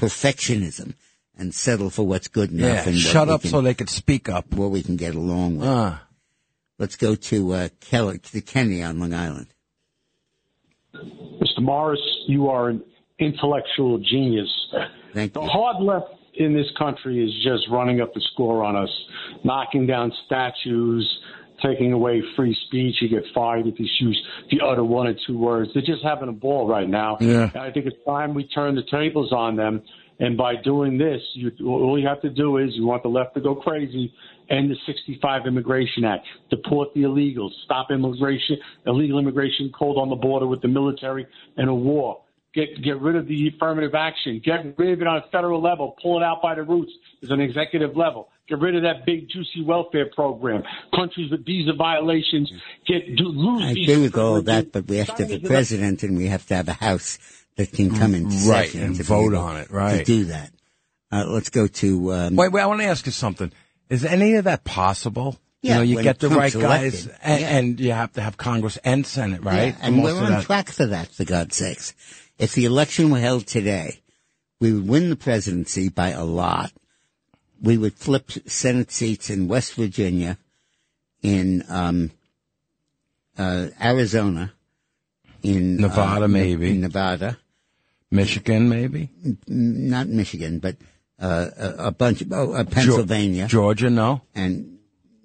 perfectionism 0.00 0.94
and 1.36 1.54
settle 1.54 1.90
for 1.90 2.06
what's 2.06 2.28
good 2.28 2.50
enough. 2.50 2.86
Yeah, 2.86 2.88
and 2.88 2.98
shut 2.98 3.28
up 3.28 3.42
can- 3.42 3.50
so 3.50 3.60
they 3.60 3.74
could 3.74 3.90
speak 3.90 4.28
up. 4.28 4.52
What 4.54 4.70
we 4.70 4.82
can 4.82 4.96
get 4.96 5.14
along 5.14 5.58
with. 5.58 5.68
Uh. 5.68 5.98
Let's 6.78 6.96
go 6.96 7.14
to 7.14 7.52
uh, 7.52 7.68
Kelly, 7.80 8.18
to 8.18 8.40
Kenny 8.40 8.82
on 8.82 8.98
Long 8.98 9.12
Island. 9.12 9.48
Mr. 10.94 11.60
Morris, 11.60 12.00
you 12.26 12.48
are 12.48 12.70
an 12.70 12.82
intellectual 13.18 13.98
genius. 13.98 14.48
Thank 15.12 15.34
the 15.34 15.42
you. 15.42 15.48
hard 15.48 15.82
left 15.82 16.06
in 16.34 16.54
this 16.54 16.68
country 16.78 17.22
is 17.22 17.30
just 17.44 17.70
running 17.70 18.00
up 18.00 18.14
the 18.14 18.22
score 18.32 18.64
on 18.64 18.76
us, 18.76 18.88
knocking 19.44 19.86
down 19.86 20.10
statues, 20.24 21.06
taking 21.62 21.92
away 21.92 22.22
free 22.36 22.56
speech. 22.66 22.96
You 23.00 23.08
get 23.08 23.24
fired 23.34 23.66
if 23.66 23.78
you 23.78 23.86
use 24.00 24.22
you 24.48 24.60
utter 24.64 24.84
one 24.84 25.06
or 25.06 25.14
two 25.26 25.38
words. 25.38 25.70
They're 25.74 25.82
just 25.82 26.02
having 26.02 26.28
a 26.28 26.32
ball 26.32 26.68
right 26.68 26.88
now. 26.88 27.18
Yeah. 27.20 27.50
And 27.52 27.62
I 27.62 27.70
think 27.70 27.86
it's 27.86 27.96
time 28.04 28.34
we 28.34 28.46
turn 28.48 28.74
the 28.74 28.84
tables 28.90 29.32
on 29.32 29.56
them. 29.56 29.82
And 30.20 30.36
by 30.36 30.54
doing 30.62 30.98
this, 30.98 31.22
you, 31.32 31.50
all 31.64 31.98
you 31.98 32.06
have 32.06 32.20
to 32.20 32.28
do 32.28 32.58
is 32.58 32.70
you 32.74 32.86
want 32.86 33.02
the 33.02 33.08
left 33.08 33.34
to 33.34 33.40
go 33.40 33.54
crazy. 33.54 34.12
End 34.50 34.70
the 34.70 34.76
65 34.84 35.46
Immigration 35.46 36.04
Act. 36.04 36.26
Deport 36.50 36.92
the 36.94 37.02
illegals. 37.02 37.50
Stop 37.64 37.90
immigration, 37.90 38.58
illegal 38.84 39.18
immigration 39.18 39.72
cold 39.76 39.96
on 39.96 40.10
the 40.10 40.16
border 40.16 40.46
with 40.46 40.60
the 40.60 40.68
military 40.68 41.26
and 41.56 41.70
a 41.70 41.74
war. 41.74 42.20
Get 42.52 42.82
get 42.82 43.00
rid 43.00 43.14
of 43.14 43.28
the 43.28 43.48
affirmative 43.48 43.94
action. 43.94 44.40
Get 44.44 44.76
rid 44.76 44.90
of 44.92 45.00
it 45.00 45.06
on 45.06 45.18
a 45.18 45.24
federal 45.30 45.62
level. 45.62 45.96
Pull 46.02 46.20
it 46.20 46.24
out 46.24 46.42
by 46.42 46.54
the 46.56 46.62
roots. 46.64 46.90
As 47.22 47.30
an 47.30 47.40
executive 47.40 47.96
level. 47.96 48.28
Get 48.48 48.58
rid 48.58 48.74
of 48.74 48.82
that 48.82 49.06
big 49.06 49.28
juicy 49.28 49.62
welfare 49.62 50.06
program. 50.12 50.64
Countries 50.94 51.30
with 51.30 51.44
visa 51.44 51.72
violations 51.76 52.50
get 52.86 53.14
do, 53.14 53.24
lose 53.24 53.62
I 53.62 53.74
visa 53.74 53.92
agree 53.92 54.02
with 54.04 54.16
all 54.16 54.42
that, 54.42 54.72
but 54.72 54.86
we 54.86 54.96
have 54.96 55.14
to 55.16 55.26
have 55.26 55.32
a 55.32 55.46
president 55.46 56.02
and 56.02 56.16
we 56.16 56.26
have 56.26 56.44
to 56.46 56.56
have 56.56 56.68
a 56.68 56.72
House 56.72 57.18
that 57.56 57.72
can 57.72 57.94
come 57.94 58.14
into 58.14 58.34
Right, 58.48 58.68
session 58.70 58.82
and 58.82 58.96
to 58.96 59.02
vote 59.02 59.34
on 59.34 59.58
it, 59.58 59.70
Right 59.70 59.98
To 59.98 60.04
do 60.04 60.24
that. 60.26 60.50
Uh, 61.12 61.26
let's 61.28 61.50
go 61.50 61.66
to 61.66 62.12
um, 62.12 62.36
Wait, 62.36 62.50
wait, 62.50 62.62
I 62.62 62.66
want 62.66 62.80
to 62.80 62.86
ask 62.86 63.04
you 63.06 63.12
something. 63.12 63.52
Is 63.88 64.04
any 64.04 64.34
of 64.34 64.44
that 64.44 64.64
possible? 64.64 65.38
Yeah, 65.62 65.72
you 65.72 65.78
know, 65.78 65.82
you 65.82 66.02
get 66.02 66.18
the 66.20 66.28
Trump's 66.28 66.54
right 66.56 66.62
guys, 66.62 67.06
and, 67.22 67.40
Yeah. 67.40 67.48
and 67.58 67.80
you 67.80 67.92
have 67.92 68.12
to 68.14 68.22
have 68.22 68.36
Congress 68.38 68.78
and 68.78 69.06
Senate, 69.06 69.44
right? 69.44 69.74
Yeah, 69.74 69.76
and 69.82 70.02
we're 70.02 70.14
on 70.16 70.30
that. 70.30 70.44
track 70.44 70.70
for 70.70 70.86
that, 70.86 71.08
for 71.08 71.24
God's 71.24 71.54
sakes. 71.54 71.92
If 72.40 72.54
the 72.54 72.64
election 72.64 73.10
were 73.10 73.18
held 73.18 73.46
today, 73.46 74.00
we 74.60 74.72
would 74.72 74.88
win 74.88 75.10
the 75.10 75.16
presidency 75.16 75.90
by 75.90 76.08
a 76.10 76.24
lot. 76.24 76.72
We 77.60 77.76
would 77.76 77.92
flip 77.94 78.30
Senate 78.46 78.90
seats 78.90 79.28
in 79.28 79.46
West 79.46 79.74
Virginia, 79.74 80.38
in 81.22 81.62
um, 81.68 82.12
uh, 83.36 83.68
Arizona, 83.78 84.54
in 85.42 85.76
Nevada, 85.76 86.24
uh, 86.24 86.28
maybe. 86.28 86.70
in 86.70 86.80
Nevada, 86.80 87.36
Michigan, 88.10 88.70
maybe. 88.70 89.10
Not 89.46 90.08
Michigan, 90.08 90.60
but 90.60 90.76
uh, 91.20 91.50
a, 91.58 91.74
a 91.88 91.90
bunch 91.90 92.22
of 92.22 92.32
oh, 92.32 92.54
uh, 92.54 92.64
Pennsylvania, 92.64 93.48
Georgia, 93.48 93.90
no. 93.90 94.22
and 94.34 94.78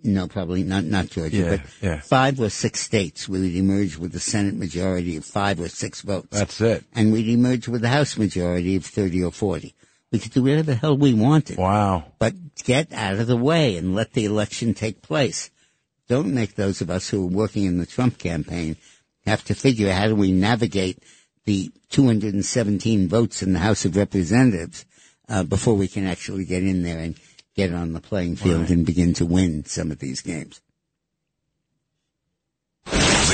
no, 0.06 0.28
probably 0.28 0.64
not 0.64 0.84
not 0.86 1.08
Georgia, 1.10 1.36
Yeah, 1.38 1.50
but 1.58 1.62
yeah. 1.82 2.00
five 2.02 2.40
or 2.40 2.50
six 2.50 2.80
states 2.80 3.28
we 3.28 3.42
would 3.42 3.56
emerge 3.56 3.98
with 3.98 4.16
a 4.16 4.20
Senate 4.20 4.56
majority 4.56 5.18
of 5.18 5.26
five 5.26 5.60
or 5.60 5.68
six 5.68 6.02
votes. 6.02 6.28
That's 6.32 6.62
it. 6.62 6.84
and 6.94 7.12
we'd 7.12 7.28
emerge 7.28 7.68
with 7.68 7.84
a 7.84 7.90
House 7.90 8.18
majority 8.18 8.76
of 8.76 8.86
30 8.86 9.24
or 9.24 9.32
40. 9.32 9.74
We 10.12 10.20
could 10.20 10.32
do 10.32 10.44
whatever 10.44 10.64
the 10.64 10.76
hell 10.76 10.96
we 10.98 11.14
wanted. 11.14 11.58
Wow. 11.58 12.06
But 12.20 12.36
get 12.64 12.94
out 12.94 13.16
of 13.20 13.28
the 13.28 13.36
way 13.36 13.76
and 13.76 13.94
let 13.96 14.14
the 14.14 14.24
election 14.26 14.74
take 14.74 15.02
place. 15.02 15.50
Don't 16.08 16.34
make 16.34 16.56
those 16.56 16.80
of 16.82 16.90
us 16.90 17.10
who 17.10 17.24
are 17.24 17.28
working 17.32 17.66
in 17.66 17.80
the 17.80 17.86
Trump 17.86 18.18
campaign 18.20 18.78
have 19.26 19.44
to 19.46 19.56
figure 19.56 19.92
how 19.92 20.08
do 20.08 20.16
we 20.16 20.32
navigate 20.32 21.00
the 21.46 21.72
217 21.90 23.08
votes 23.08 23.42
in 23.44 23.54
the 23.54 23.60
House 23.60 23.86
of 23.86 23.96
Representatives 23.98 24.86
uh, 25.28 25.44
before 25.44 25.74
we 25.74 25.88
can 25.88 26.06
actually 26.06 26.46
get 26.46 26.64
in 26.64 26.84
there 26.84 27.00
and 27.00 27.16
get 27.56 27.74
on 27.74 27.94
the 27.94 28.02
playing 28.02 28.36
field 28.36 28.70
and 28.70 28.86
begin 28.86 29.14
to 29.16 29.26
win 29.26 29.66
some 29.66 29.92
of 29.92 30.00
these 30.00 30.22
games. 30.22 30.62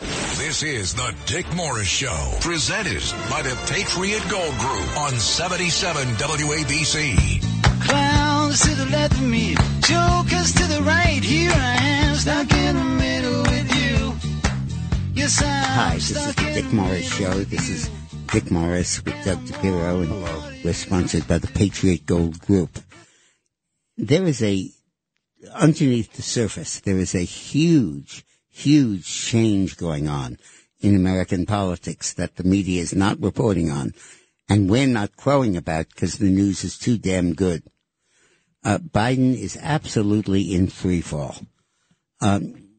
This 0.00 0.62
is 0.62 0.94
the 0.94 1.14
Dick 1.26 1.46
Morris 1.54 1.88
Show, 1.88 2.38
presented 2.40 3.02
by 3.28 3.42
the 3.42 3.56
Patriot 3.66 4.22
Gold 4.30 4.56
Group 4.58 4.98
on 4.98 5.12
77 5.12 6.06
WABC. 6.14 7.42
Clowns 7.82 8.60
to 8.60 8.74
the 8.74 8.86
left 8.86 9.14
of 9.14 9.22
me, 9.22 9.54
jokers 9.80 10.52
to 10.52 10.64
the 10.66 10.82
right. 10.82 11.22
Here 11.22 11.50
I 11.50 11.76
am, 11.82 12.14
stuck 12.14 12.52
in 12.52 12.76
the 12.76 12.84
middle 12.84 13.42
with 13.42 13.74
you. 13.74 14.14
Yes, 15.14 15.42
I'm 15.42 15.48
Hi, 15.48 15.94
this 15.94 16.10
is 16.10 16.34
the 16.34 16.42
Dick 16.54 16.72
Morris 16.72 17.12
Show. 17.12 17.32
This 17.44 17.68
is 17.68 17.90
Dick 18.32 18.50
Morris 18.50 19.04
with 19.04 19.24
Doug 19.24 19.38
DePiro, 19.38 20.02
and 20.02 20.64
we're 20.64 20.72
sponsored 20.74 21.26
by 21.26 21.38
the 21.38 21.48
Patriot 21.48 22.06
Gold 22.06 22.38
Group. 22.40 22.78
There 23.96 24.24
is 24.24 24.42
a, 24.42 24.70
underneath 25.54 26.12
the 26.12 26.22
surface, 26.22 26.80
there 26.80 26.98
is 26.98 27.14
a 27.14 27.20
huge, 27.20 28.24
huge 28.56 29.06
change 29.06 29.76
going 29.76 30.08
on 30.08 30.38
in 30.80 30.96
American 30.96 31.44
politics 31.44 32.14
that 32.14 32.36
the 32.36 32.44
media 32.44 32.80
is 32.80 32.94
not 32.94 33.20
reporting 33.20 33.70
on, 33.70 33.92
and 34.48 34.70
we're 34.70 34.86
not 34.86 35.16
crowing 35.16 35.56
about 35.56 35.88
because 35.90 36.18
the 36.18 36.30
news 36.30 36.64
is 36.64 36.78
too 36.78 36.96
damn 36.96 37.34
good. 37.34 37.62
Uh, 38.64 38.78
Biden 38.78 39.38
is 39.38 39.58
absolutely 39.60 40.54
in 40.54 40.68
free 40.68 41.00
fall. 41.02 41.36
Um, 42.20 42.70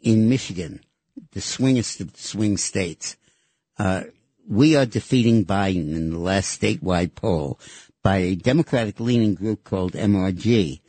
in 0.00 0.28
Michigan, 0.28 0.80
the 1.32 1.40
swingest 1.40 2.00
of 2.00 2.12
the 2.12 2.22
swing 2.22 2.56
states, 2.58 3.16
uh, 3.78 4.04
we 4.46 4.76
are 4.76 4.86
defeating 4.86 5.46
Biden 5.46 5.94
in 5.94 6.10
the 6.10 6.18
last 6.18 6.60
statewide 6.60 7.14
poll 7.14 7.58
by 8.02 8.18
a 8.18 8.34
Democratic 8.34 9.00
leaning 9.00 9.34
group 9.34 9.64
called 9.64 9.92
MRG 9.92 10.80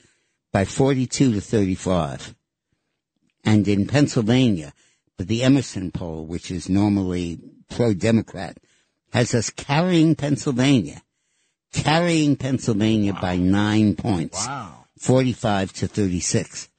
by 0.51 0.65
42 0.65 1.33
to 1.33 1.41
35. 1.41 2.35
And 3.43 3.67
in 3.67 3.87
Pennsylvania, 3.87 4.73
but 5.17 5.27
the 5.27 5.43
Emerson 5.43 5.91
poll, 5.91 6.25
which 6.25 6.49
is 6.49 6.69
normally 6.69 7.39
pro-Democrat, 7.69 8.57
has 9.11 9.33
us 9.35 9.49
carrying 9.49 10.15
Pennsylvania, 10.15 11.01
carrying 11.71 12.35
Pennsylvania 12.35 13.13
by 13.13 13.37
nine 13.37 13.95
points. 13.95 14.45
Wow. 14.47 14.85
45 14.97 15.73
to 15.73 15.87
36. 15.87 16.69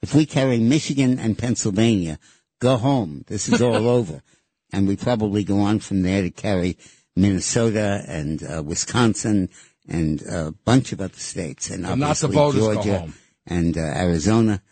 If 0.00 0.14
we 0.14 0.24
carry 0.24 0.58
Michigan 0.58 1.18
and 1.18 1.36
Pennsylvania, 1.36 2.18
go 2.58 2.76
home. 2.76 3.24
This 3.26 3.48
is 3.48 3.60
all 3.60 3.86
over. 3.98 4.22
And 4.72 4.88
we 4.88 4.96
probably 4.96 5.44
go 5.44 5.60
on 5.60 5.80
from 5.80 6.02
there 6.02 6.22
to 6.22 6.30
carry 6.30 6.78
Minnesota 7.14 8.02
and 8.06 8.42
uh, 8.42 8.62
Wisconsin 8.62 9.48
and 9.88 10.22
a 10.22 10.52
bunch 10.64 10.92
of 10.92 11.00
other 11.00 11.18
states 11.18 11.70
and 11.70 11.84
the 11.84 11.90
obviously 11.92 12.34
Georgia 12.34 12.98
home. 13.00 13.14
and 13.46 13.76
uh, 13.76 13.80
Arizona. 13.80 14.62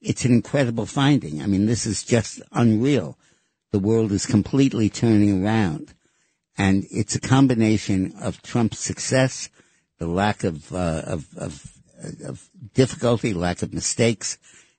It's 0.00 0.24
an 0.24 0.32
incredible 0.32 0.86
finding. 0.86 1.42
I 1.42 1.46
mean, 1.46 1.66
this 1.66 1.86
is 1.86 2.04
just 2.04 2.42
unreal. 2.52 3.18
The 3.72 3.78
world 3.78 4.12
is 4.12 4.26
completely 4.26 4.88
turning 4.88 5.44
around. 5.44 5.94
And 6.58 6.86
it's 6.90 7.14
a 7.14 7.20
combination 7.20 8.14
of 8.20 8.42
Trump's 8.42 8.78
success, 8.78 9.50
the 9.98 10.06
lack 10.06 10.44
of, 10.44 10.72
uh, 10.72 11.02
of, 11.06 11.26
of, 11.36 11.72
of 12.24 12.48
difficulty, 12.74 13.34
lack 13.34 13.62
of 13.62 13.74
mistakes, 13.74 14.38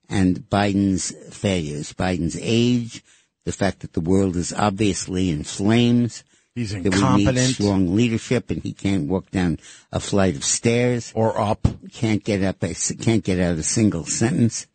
and 0.10 0.50
Biden's 0.50 1.14
failures. 1.36 1.94
Biden's 1.94 2.38
age, 2.42 3.04
the 3.46 3.52
fact 3.52 3.82
that 3.82 3.94
the 3.94 4.02
world 4.02 4.36
is 4.36 4.54
obviously 4.54 5.30
in 5.30 5.44
flames. 5.44 6.24
He's 6.56 6.72
that 6.72 6.84
we 6.84 7.26
need 7.26 7.38
strong 7.54 7.96
leadership, 7.96 8.50
and 8.50 8.64
he 8.64 8.74
can't 8.74 9.08
walk 9.08 9.30
down 9.30 9.60
a 9.92 10.00
flight 10.00 10.36
of 10.36 10.44
stairs 10.44 11.12
or 11.16 11.40
up. 11.40 11.68
Can't 11.92 12.24
get 12.24 12.42
up. 12.42 12.64
A, 12.64 12.74
can't 12.74 13.24
get 13.24 13.40
out 13.40 13.60
a 13.60 13.64
single 13.64 14.06
sentence, 14.06 14.66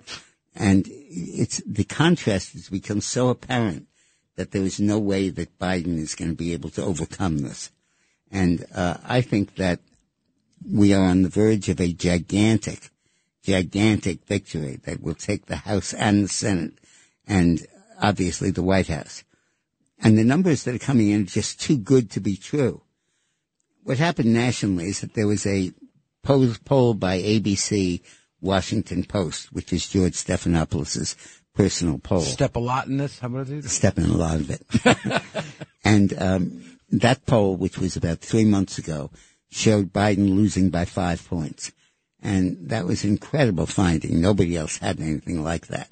and 0.54 0.86
it's 0.88 1.62
the 1.66 1.84
contrast 1.84 2.52
has 2.52 2.68
become 2.68 3.00
so 3.00 3.28
apparent 3.28 3.86
that 4.36 4.50
there 4.50 4.62
is 4.62 4.80
no 4.80 4.98
way 4.98 5.28
that 5.28 5.58
Biden 5.58 5.98
is 5.98 6.14
going 6.14 6.30
to 6.30 6.36
be 6.36 6.52
able 6.52 6.70
to 6.70 6.82
overcome 6.82 7.38
this. 7.38 7.70
And 8.30 8.64
uh, 8.74 8.96
I 9.04 9.20
think 9.20 9.56
that 9.56 9.80
we 10.70 10.94
are 10.94 11.04
on 11.04 11.22
the 11.22 11.28
verge 11.28 11.68
of 11.68 11.80
a 11.80 11.92
gigantic, 11.92 12.90
gigantic 13.42 14.24
victory 14.24 14.80
that 14.84 15.02
will 15.02 15.14
take 15.14 15.46
the 15.46 15.56
House 15.56 15.92
and 15.92 16.24
the 16.24 16.28
Senate 16.28 16.74
and 17.26 17.66
obviously 18.00 18.50
the 18.50 18.62
White 18.62 18.88
House. 18.88 19.24
And 19.98 20.18
the 20.18 20.24
numbers 20.24 20.64
that 20.64 20.74
are 20.74 20.78
coming 20.78 21.10
in 21.10 21.22
are 21.22 21.26
just 21.26 21.60
too 21.60 21.76
good 21.76 22.10
to 22.12 22.20
be 22.20 22.36
true. 22.36 22.82
What 23.84 23.98
happened 23.98 24.32
nationally 24.32 24.86
is 24.86 25.00
that 25.00 25.14
there 25.14 25.26
was 25.26 25.46
a 25.46 25.72
poll, 26.22 26.48
poll 26.64 26.94
by 26.94 27.18
ABC 27.18 28.00
Washington 28.42 29.04
Post, 29.04 29.52
which 29.52 29.72
is 29.72 29.88
George 29.88 30.12
Stephanopoulos' 30.14 31.16
personal 31.54 31.98
poll. 31.98 32.20
Step 32.20 32.56
a 32.56 32.58
lot 32.60 32.88
in 32.88 32.98
this. 32.98 33.18
How 33.20 33.28
about 33.28 33.48
it? 33.48 33.64
Stepping 33.64 34.04
a 34.04 34.12
lot 34.16 34.36
of 34.40 34.50
it. 34.50 35.22
and 35.84 36.12
um, 36.20 36.78
that 36.90 37.24
poll, 37.24 37.56
which 37.56 37.78
was 37.78 37.96
about 37.96 38.18
three 38.18 38.44
months 38.44 38.78
ago, 38.78 39.10
showed 39.50 39.92
Biden 39.92 40.34
losing 40.34 40.70
by 40.70 40.84
five 40.84 41.26
points. 41.28 41.72
And 42.20 42.68
that 42.68 42.84
was 42.86 43.04
incredible 43.04 43.66
finding. 43.66 44.20
Nobody 44.20 44.56
else 44.56 44.78
had 44.78 45.00
anything 45.00 45.42
like 45.42 45.68
that. 45.68 45.90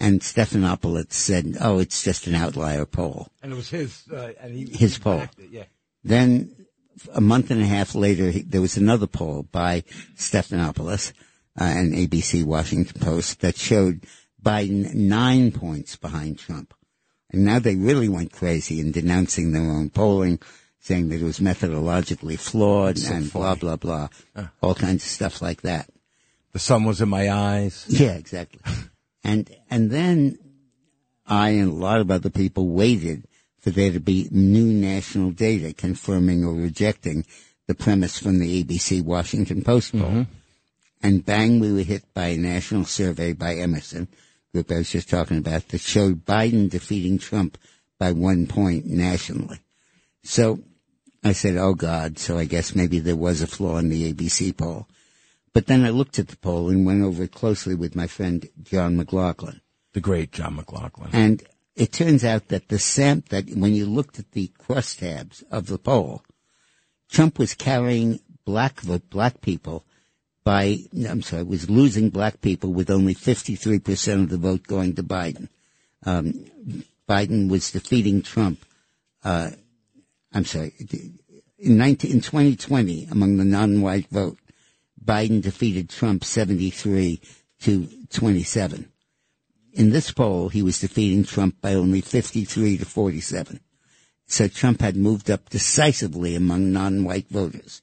And 0.00 0.20
Stephanopoulos 0.20 1.12
said, 1.12 1.56
oh, 1.60 1.78
it's 1.78 2.02
just 2.02 2.26
an 2.26 2.34
outlier 2.34 2.84
poll. 2.84 3.28
And 3.42 3.52
it 3.52 3.56
was 3.56 3.70
his. 3.70 4.02
Uh, 4.12 4.32
and 4.40 4.52
he, 4.54 4.66
His 4.66 4.96
he 4.96 5.02
poll. 5.02 5.22
Yeah. 5.50 5.64
Then 6.02 6.66
a 7.14 7.20
month 7.20 7.50
and 7.52 7.62
a 7.62 7.66
half 7.66 7.94
later, 7.94 8.30
he- 8.30 8.42
there 8.42 8.60
was 8.60 8.76
another 8.76 9.06
poll 9.06 9.44
by 9.44 9.82
Stephanopoulos 10.16 11.12
uh, 11.60 11.64
and 11.64 11.92
ABC 11.94 12.44
Washington 12.44 13.00
Post 13.00 13.40
that 13.40 13.56
showed 13.56 14.04
Biden 14.42 14.92
nine 14.94 15.52
points 15.52 15.96
behind 15.96 16.38
Trump. 16.38 16.74
And 17.30 17.44
now 17.44 17.58
they 17.58 17.76
really 17.76 18.08
went 18.08 18.32
crazy 18.32 18.80
in 18.80 18.92
denouncing 18.92 19.52
their 19.52 19.62
own 19.70 19.90
polling, 19.90 20.38
saying 20.80 21.08
that 21.08 21.20
it 21.20 21.24
was 21.24 21.38
methodologically 21.40 22.38
flawed 22.38 22.98
So 22.98 23.14
and 23.14 23.30
funny. 23.30 23.42
blah, 23.60 23.76
blah, 23.76 24.08
blah. 24.34 24.46
All 24.60 24.74
kinds 24.74 25.04
of 25.04 25.10
stuff 25.10 25.40
like 25.40 25.62
that. 25.62 25.88
The 26.52 26.58
sun 26.58 26.84
was 26.84 27.00
in 27.00 27.08
my 27.08 27.30
eyes. 27.30 27.86
Yeah, 27.88 28.12
exactly. 28.12 28.60
and 29.24 29.48
and 29.70 29.90
then 29.90 30.38
I 31.26 31.50
and 31.50 31.70
a 31.70 31.74
lot 31.74 32.00
of 32.00 32.10
other 32.10 32.28
people 32.30 32.68
waited 32.68 33.24
for 33.60 33.70
there 33.70 33.92
to 33.92 34.00
be 34.00 34.28
new 34.30 34.66
national 34.66 35.30
data 35.30 35.72
confirming 35.72 36.44
or 36.44 36.52
rejecting 36.52 37.24
the 37.68 37.74
premise 37.74 38.18
from 38.18 38.38
the 38.40 38.62
ABC 38.64 39.02
Washington 39.02 39.62
Post 39.62 39.92
poll. 39.92 40.26
And 41.02 41.24
bang, 41.24 41.58
we 41.58 41.72
were 41.72 41.82
hit 41.82 42.04
by 42.14 42.28
a 42.28 42.36
national 42.36 42.84
survey 42.84 43.32
by 43.32 43.56
Emerson, 43.56 44.08
group 44.52 44.70
I 44.70 44.78
was 44.78 44.90
just 44.90 45.10
talking 45.10 45.38
about, 45.38 45.68
that 45.68 45.80
showed 45.80 46.24
Biden 46.24 46.70
defeating 46.70 47.18
Trump 47.18 47.58
by 47.98 48.12
one 48.12 48.46
point 48.46 48.86
nationally. 48.86 49.58
So 50.22 50.60
I 51.24 51.32
said, 51.32 51.56
oh 51.56 51.74
God, 51.74 52.18
so 52.18 52.38
I 52.38 52.44
guess 52.44 52.74
maybe 52.74 53.00
there 53.00 53.16
was 53.16 53.42
a 53.42 53.46
flaw 53.46 53.78
in 53.78 53.88
the 53.88 54.12
ABC 54.12 54.56
poll. 54.56 54.88
But 55.52 55.66
then 55.66 55.84
I 55.84 55.90
looked 55.90 56.18
at 56.18 56.28
the 56.28 56.36
poll 56.36 56.68
and 56.68 56.86
went 56.86 57.02
over 57.02 57.24
it 57.24 57.32
closely 57.32 57.74
with 57.74 57.96
my 57.96 58.06
friend 58.06 58.48
John 58.62 58.96
McLaughlin. 58.96 59.60
The 59.92 60.00
great 60.00 60.32
John 60.32 60.56
McLaughlin. 60.56 61.10
And 61.12 61.42
it 61.76 61.92
turns 61.92 62.24
out 62.24 62.48
that 62.48 62.68
the 62.68 62.78
sam 62.78 63.24
that 63.30 63.50
when 63.50 63.74
you 63.74 63.86
looked 63.86 64.18
at 64.18 64.32
the 64.32 64.50
crosstabs 64.58 65.42
of 65.50 65.66
the 65.66 65.78
poll, 65.78 66.22
Trump 67.10 67.38
was 67.38 67.54
carrying 67.54 68.20
black 68.44 68.80
vote, 68.80 69.10
black 69.10 69.40
people 69.40 69.84
by, 70.44 70.78
I'm 71.08 71.22
sorry, 71.22 71.44
was 71.44 71.70
losing 71.70 72.10
black 72.10 72.40
people 72.40 72.72
with 72.72 72.90
only 72.90 73.14
53% 73.14 74.24
of 74.24 74.28
the 74.28 74.36
vote 74.36 74.66
going 74.66 74.94
to 74.96 75.02
Biden. 75.02 75.48
Um, 76.04 76.46
Biden 77.08 77.48
was 77.48 77.70
defeating 77.70 78.22
Trump, 78.22 78.64
uh, 79.24 79.50
I'm 80.32 80.44
sorry, 80.44 80.72
in 81.58 81.76
19, 81.76 82.10
in 82.10 82.20
2020 82.20 83.08
among 83.10 83.36
the 83.36 83.44
non-white 83.44 84.08
vote, 84.08 84.38
Biden 85.02 85.42
defeated 85.42 85.88
Trump 85.88 86.24
73 86.24 87.20
to 87.60 87.88
27. 88.10 88.90
In 89.72 89.90
this 89.90 90.10
poll, 90.10 90.48
he 90.48 90.62
was 90.62 90.80
defeating 90.80 91.24
Trump 91.24 91.60
by 91.60 91.74
only 91.74 92.00
53 92.00 92.78
to 92.78 92.84
47. 92.84 93.60
So 94.26 94.48
Trump 94.48 94.80
had 94.80 94.96
moved 94.96 95.30
up 95.30 95.48
decisively 95.50 96.34
among 96.34 96.72
non-white 96.72 97.28
voters. 97.28 97.82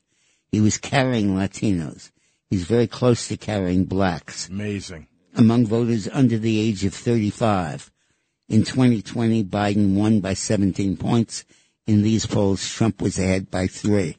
He 0.52 0.60
was 0.60 0.78
carrying 0.78 1.36
Latinos. 1.36 2.12
He's 2.50 2.66
very 2.66 2.88
close 2.88 3.28
to 3.28 3.38
carrying 3.38 3.86
blacks. 3.86 4.50
Amazing. 4.50 5.08
Among 5.36 5.68
voters 5.68 6.10
under 6.12 6.38
the 6.38 6.60
age 6.60 6.84
of 6.84 6.94
35. 6.94 7.92
In 8.48 8.64
2020, 8.64 9.44
Biden 9.44 9.94
won 9.94 10.20
by 10.20 10.34
17 10.34 10.98
points. 10.98 11.46
In 11.86 12.02
these 12.02 12.26
polls, 12.26 12.68
Trump 12.68 13.02
was 13.02 13.20
ahead 13.20 13.52
by 13.52 13.68
three. 13.68 14.18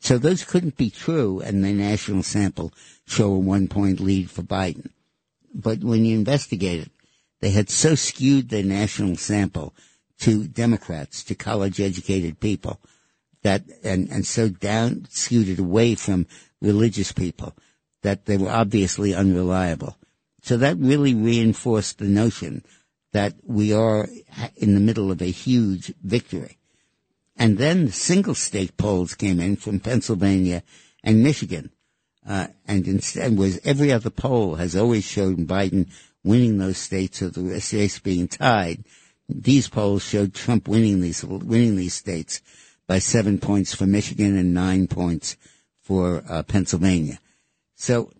So 0.00 0.18
those 0.18 0.44
couldn't 0.44 0.76
be 0.76 0.90
true, 0.90 1.40
and 1.40 1.64
the 1.64 1.72
national 1.72 2.22
sample 2.22 2.72
show 3.06 3.32
a 3.32 3.38
one 3.38 3.68
point 3.68 4.00
lead 4.00 4.30
for 4.30 4.42
Biden. 4.42 4.90
But 5.54 5.82
when 5.82 6.04
you 6.04 6.16
investigate 6.16 6.82
it, 6.82 6.90
they 7.40 7.50
had 7.50 7.70
so 7.70 7.94
skewed 7.94 8.50
their 8.50 8.62
national 8.62 9.16
sample 9.16 9.74
to 10.20 10.46
Democrats, 10.46 11.24
to 11.24 11.34
college 11.34 11.80
educated 11.80 12.40
people, 12.40 12.80
that, 13.42 13.62
and, 13.82 14.08
and 14.10 14.26
so 14.26 14.50
down, 14.50 15.06
skewed 15.10 15.48
it 15.48 15.58
away 15.58 15.94
from 15.94 16.26
religious 16.60 17.12
people, 17.12 17.54
that 18.02 18.26
they 18.26 18.36
were 18.36 18.50
obviously 18.50 19.14
unreliable. 19.14 19.96
So 20.42 20.56
that 20.56 20.78
really 20.78 21.14
reinforced 21.14 21.98
the 21.98 22.06
notion 22.06 22.64
that 23.12 23.34
we 23.44 23.72
are 23.72 24.08
in 24.56 24.74
the 24.74 24.80
middle 24.80 25.10
of 25.10 25.20
a 25.20 25.26
huge 25.26 25.92
victory. 26.02 26.58
And 27.36 27.58
then 27.58 27.86
the 27.86 27.92
single 27.92 28.34
state 28.34 28.76
polls 28.76 29.14
came 29.14 29.40
in 29.40 29.56
from 29.56 29.80
Pennsylvania 29.80 30.62
and 31.02 31.22
Michigan. 31.22 31.70
Uh, 32.26 32.48
and 32.66 32.86
instead 32.86 33.36
was 33.36 33.58
every 33.64 33.90
other 33.90 34.10
poll 34.10 34.56
has 34.56 34.76
always 34.76 35.04
shown 35.04 35.46
Biden 35.46 35.88
winning 36.22 36.58
those 36.58 36.76
states 36.76 37.22
or 37.22 37.30
the 37.30 37.60
states 37.60 37.98
being 37.98 38.28
tied. 38.28 38.84
These 39.28 39.68
polls 39.68 40.02
showed 40.02 40.34
Trump 40.34 40.68
winning 40.68 41.00
these, 41.00 41.24
winning 41.24 41.76
these 41.76 41.94
states 41.94 42.42
by 42.86 42.98
seven 42.98 43.38
points 43.38 43.74
for 43.74 43.86
Michigan 43.86 44.36
and 44.36 44.52
nine 44.52 44.86
points 44.86 45.36
for 45.90 46.22
uh, 46.28 46.44
Pennsylvania. 46.44 47.18
So 47.74 48.12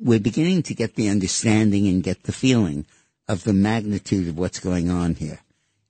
we're 0.00 0.20
beginning 0.20 0.62
to 0.62 0.74
get 0.74 0.94
the 0.94 1.10
understanding 1.10 1.86
and 1.86 2.02
get 2.02 2.22
the 2.22 2.32
feeling 2.32 2.86
of 3.28 3.44
the 3.44 3.52
magnitude 3.52 4.26
of 4.26 4.38
what's 4.38 4.58
going 4.58 4.90
on 4.90 5.16
here. 5.16 5.40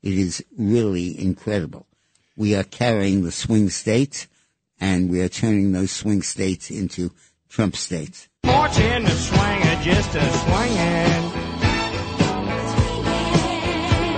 It 0.02 0.14
is 0.14 0.44
really 0.58 1.16
incredible. 1.16 1.86
We 2.36 2.56
are 2.56 2.64
carrying 2.64 3.22
the 3.22 3.30
swing 3.30 3.70
states 3.70 4.26
and 4.80 5.08
we 5.08 5.20
are 5.20 5.28
turning 5.28 5.70
those 5.70 5.92
swing 5.92 6.22
states 6.22 6.68
into 6.68 7.12
Trump 7.48 7.76
states. 7.76 8.26
Fortune 8.42 9.04
to 9.04 9.10
swing 9.10 9.60
it, 9.62 9.82
just 9.84 10.16
a 10.16 10.30
swinging. 10.42 11.30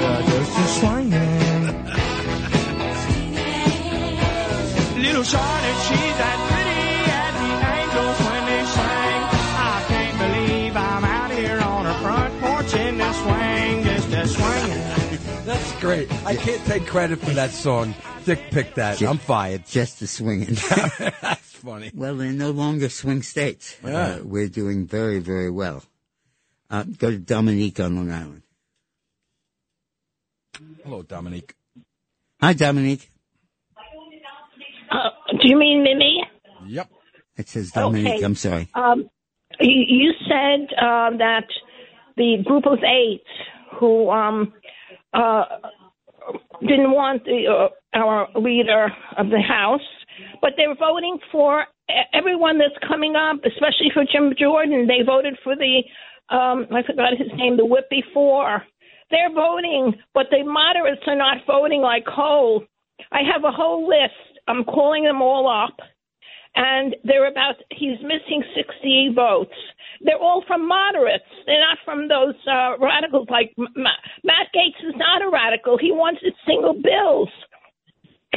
Uh, 0.00 0.22
just 0.30 0.58
a 0.58 0.66
swinging. 0.80 1.36
Little 5.02 5.24
Charlotte, 5.24 5.82
she's 5.88 6.16
that 6.16 6.45
great. 15.96 16.26
I 16.26 16.36
can't 16.36 16.64
take 16.66 16.86
credit 16.86 17.18
for 17.20 17.30
that 17.32 17.50
song. 17.50 17.94
Dick 18.24 18.40
picked 18.50 18.76
that. 18.76 19.00
I'm 19.02 19.18
fired. 19.18 19.66
Just 19.66 20.00
the 20.00 20.06
swinging. 20.06 20.54
That's 20.98 21.52
funny. 21.52 21.90
Well, 21.94 22.16
they're 22.16 22.32
no 22.32 22.50
longer 22.50 22.88
swing 22.88 23.22
states. 23.22 23.76
Yeah. 23.84 23.96
Uh, 23.96 24.18
we're 24.22 24.48
doing 24.48 24.86
very, 24.86 25.18
very 25.18 25.50
well. 25.50 25.82
Uh, 26.68 26.84
go 26.84 27.10
to 27.10 27.18
Dominique 27.18 27.78
on 27.80 27.96
Long 27.96 28.10
Island. 28.10 28.42
Hello, 30.84 31.02
Dominique. 31.02 31.54
Hi, 32.40 32.52
Dominique. 32.52 33.10
Uh, 34.90 35.10
do 35.30 35.48
you 35.48 35.56
mean 35.56 35.82
Mimi? 35.82 36.22
Yep. 36.66 36.90
It 37.36 37.48
says 37.48 37.70
Dominique. 37.70 38.14
Okay. 38.14 38.24
I'm 38.24 38.34
sorry. 38.34 38.68
Um, 38.74 39.08
you, 39.60 39.84
you 39.88 40.12
said 40.28 40.74
um, 40.82 41.18
that 41.18 41.46
the 42.16 42.42
group 42.44 42.66
of 42.66 42.78
eight 42.82 43.22
who 43.78 44.10
um, 44.10 44.52
uh, 45.12 45.44
didn't 46.60 46.92
want 46.92 47.24
the, 47.24 47.46
uh, 47.48 47.98
our 47.98 48.28
leader 48.34 48.88
of 49.16 49.30
the 49.30 49.40
House, 49.40 49.80
but 50.40 50.52
they're 50.56 50.74
voting 50.74 51.18
for 51.30 51.64
everyone 52.12 52.58
that's 52.58 52.76
coming 52.86 53.14
up, 53.16 53.38
especially 53.44 53.90
for 53.92 54.04
Jim 54.10 54.32
Jordan. 54.38 54.86
They 54.86 55.04
voted 55.04 55.36
for 55.42 55.54
the, 55.56 55.82
um, 56.34 56.66
I 56.72 56.82
forgot 56.82 57.16
his 57.16 57.28
name, 57.36 57.56
the 57.56 57.66
whip 57.66 57.88
before. 57.90 58.62
They're 59.10 59.32
voting, 59.32 59.94
but 60.14 60.26
the 60.30 60.42
moderates 60.44 61.02
are 61.06 61.16
not 61.16 61.38
voting 61.46 61.80
like 61.80 62.04
Cole. 62.06 62.64
I 63.12 63.20
have 63.32 63.44
a 63.44 63.52
whole 63.52 63.86
list. 63.86 64.40
I'm 64.48 64.64
calling 64.64 65.04
them 65.04 65.22
all 65.22 65.48
up 65.48 65.76
and 66.56 66.96
they're 67.04 67.28
about 67.30 67.56
he's 67.70 67.98
missing 68.02 68.42
60 68.56 69.12
votes. 69.14 69.54
They're 70.00 70.18
all 70.18 70.42
from 70.46 70.66
moderates. 70.66 71.24
They're 71.46 71.60
not 71.60 71.78
from 71.84 72.08
those 72.08 72.34
uh, 72.50 72.76
radicals 72.78 73.28
like 73.30 73.52
M- 73.58 73.68
Ma- 73.76 73.90
Matt 74.24 74.48
Gaetz 74.54 74.86
is 74.88 74.94
not 74.96 75.22
a 75.22 75.30
radical. 75.30 75.78
He 75.78 75.92
wanted 75.92 76.34
single 76.46 76.74
bills. 76.74 77.28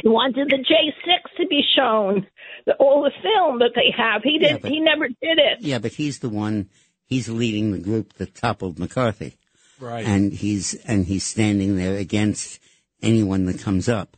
He 0.02 0.08
wanted 0.08 0.48
the 0.48 0.56
J6 0.56 1.36
to 1.38 1.46
be 1.48 1.62
shown. 1.76 2.26
the, 2.66 2.74
all 2.76 3.02
the 3.02 3.10
film 3.22 3.58
that 3.58 3.72
they 3.74 3.92
have. 3.96 4.22
He 4.22 4.38
Yeah, 4.40 4.52
did. 4.54 4.62
but- 4.62 4.70
he 4.70 4.80
never 4.80 5.08
did 5.08 5.38
it. 5.38 5.60
Yeah, 5.60 5.78
but 5.78 5.92
he's 5.92 6.20
the 6.20 6.28
one. 6.30 6.68
He's 7.06 7.28
leading 7.28 7.72
the 7.72 7.78
group 7.78 8.14
that 8.14 8.34
toppled 8.34 8.78
McCarthy. 8.78 9.34
Right. 9.80 10.04
and 10.04 10.30
he's 10.30 10.74
and 10.84 11.06
he's 11.06 11.24
standing 11.24 11.76
there 11.76 11.96
against 11.96 12.60
anyone 13.02 13.46
that 13.46 13.60
comes 13.60 13.88
up. 13.88 14.14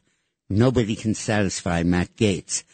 Nobody 0.50 0.96
can 0.96 1.14
satisfy 1.14 1.84
Matt 1.84 2.16
Gaetz. 2.16 2.64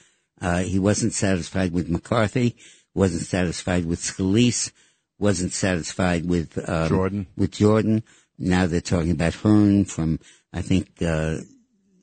Uh, 0.41 0.59
he 0.63 0.79
wasn't 0.79 1.13
satisfied 1.13 1.73
with 1.73 1.89
McCarthy. 1.89 2.57
Wasn't 2.95 3.23
satisfied 3.23 3.85
with 3.85 4.01
Scalise. 4.01 4.73
Wasn't 5.19 5.53
satisfied 5.53 6.27
with 6.27 6.59
um, 6.69 6.89
Jordan. 6.89 7.27
With 7.37 7.53
Jordan. 7.53 8.03
Now 8.39 8.67
they're 8.67 8.81
talking 8.81 9.11
about 9.11 9.35
Hern 9.35 9.85
from 9.85 10.21
I 10.53 10.63
think 10.63 10.89
uh, 11.03 11.39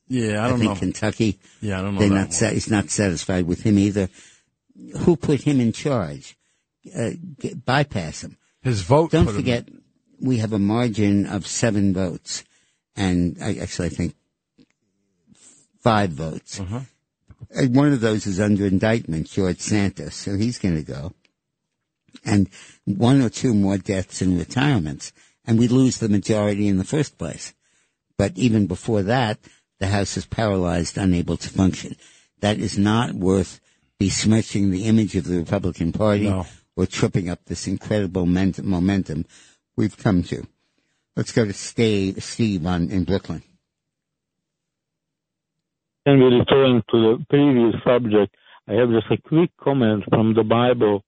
Yeah, 0.08 0.44
I 0.44 0.50
don't 0.50 0.56
I 0.56 0.60
think 0.60 0.74
know. 0.74 0.80
Kentucky. 0.80 1.40
Yeah, 1.62 1.80
I 1.80 1.82
don't 1.82 1.94
know 1.96 2.00
They're 2.02 2.10
not. 2.10 2.34
Sa- 2.34 2.50
he's 2.50 2.70
not 2.70 2.90
satisfied 2.90 3.46
with 3.48 3.62
him 3.64 3.80
either. 3.80 4.10
Who 5.00 5.16
put 5.16 5.42
him 5.42 5.62
in 5.62 5.72
charge? 5.72 6.38
Uh, 6.94 7.12
get, 7.40 7.64
bypass 7.66 8.24
him. 8.24 8.38
His 8.62 8.82
vote. 8.82 9.12
Don't 9.12 9.26
put 9.26 9.36
him- 9.36 9.42
forget, 9.42 9.70
we 10.20 10.38
have 10.38 10.52
a 10.54 10.60
margin 10.60 11.26
of 11.26 11.48
seven 11.48 11.94
votes, 11.94 12.44
and 12.98 13.38
I 13.42 13.56
actually 13.56 13.88
I 13.88 13.90
think 13.92 14.16
five 15.82 16.12
votes. 16.12 16.60
Uh-huh. 16.60 16.82
And 17.52 17.76
one 17.76 17.92
of 17.92 18.02
those 18.02 18.26
is 18.26 18.40
under 18.40 18.66
indictment, 18.66 19.30
George 19.30 19.60
Santos, 19.60 20.16
so 20.16 20.36
he's 20.36 20.60
going 20.60 20.76
to 20.76 20.84
go. 20.84 21.14
And 22.24 22.50
one 22.86 23.22
or 23.22 23.30
two 23.30 23.54
more 23.54 23.78
deaths 23.78 24.22
and 24.22 24.38
retirements, 24.38 25.12
and 25.46 25.60
we 25.60 25.68
lose 25.68 25.98
the 25.98 26.10
majority 26.10 26.68
in 26.68 26.78
the 26.78 26.84
first 26.84 27.18
place. 27.18 27.54
But 28.18 28.38
even 28.38 28.68
before 28.68 29.04
that, 29.04 29.40
the 29.80 29.88
House 29.88 30.16
is 30.18 30.26
paralyzed, 30.26 30.98
unable 30.98 31.38
to 31.38 31.50
function. 31.50 31.96
That 32.40 32.60
is 32.60 32.78
not 32.78 33.14
worth 33.14 33.60
besmirching 34.00 34.72
the 34.72 34.86
image 34.86 35.16
of 35.16 35.26
the 35.26 35.38
Republican 35.38 35.92
Party 35.92 36.30
No. 36.30 36.46
or 36.76 36.86
tripping 36.86 37.30
up 37.30 37.46
this 37.46 37.68
incredible 37.68 38.26
ment- 38.26 38.64
momentum 38.64 39.26
we've 39.76 39.98
come 39.98 40.24
to. 40.24 40.48
Let's 41.16 41.32
go 41.32 41.46
to 41.46 41.54
Steve, 41.54 42.24
Steve 42.24 42.66
on, 42.66 42.90
in 42.90 43.04
Brooklyn. 43.04 43.44
And 46.06 46.22
we're 46.22 46.40
referring 46.40 46.84
to 46.92 47.18
the 47.18 47.26
previous 47.30 47.76
subject. 47.84 48.36
I 48.68 48.74
have 48.74 48.90
just 48.90 49.08
a 49.12 49.18
quick 49.28 49.52
comment 49.62 50.04
from 50.10 50.34
the 50.34 50.44
Bible, 50.44 51.04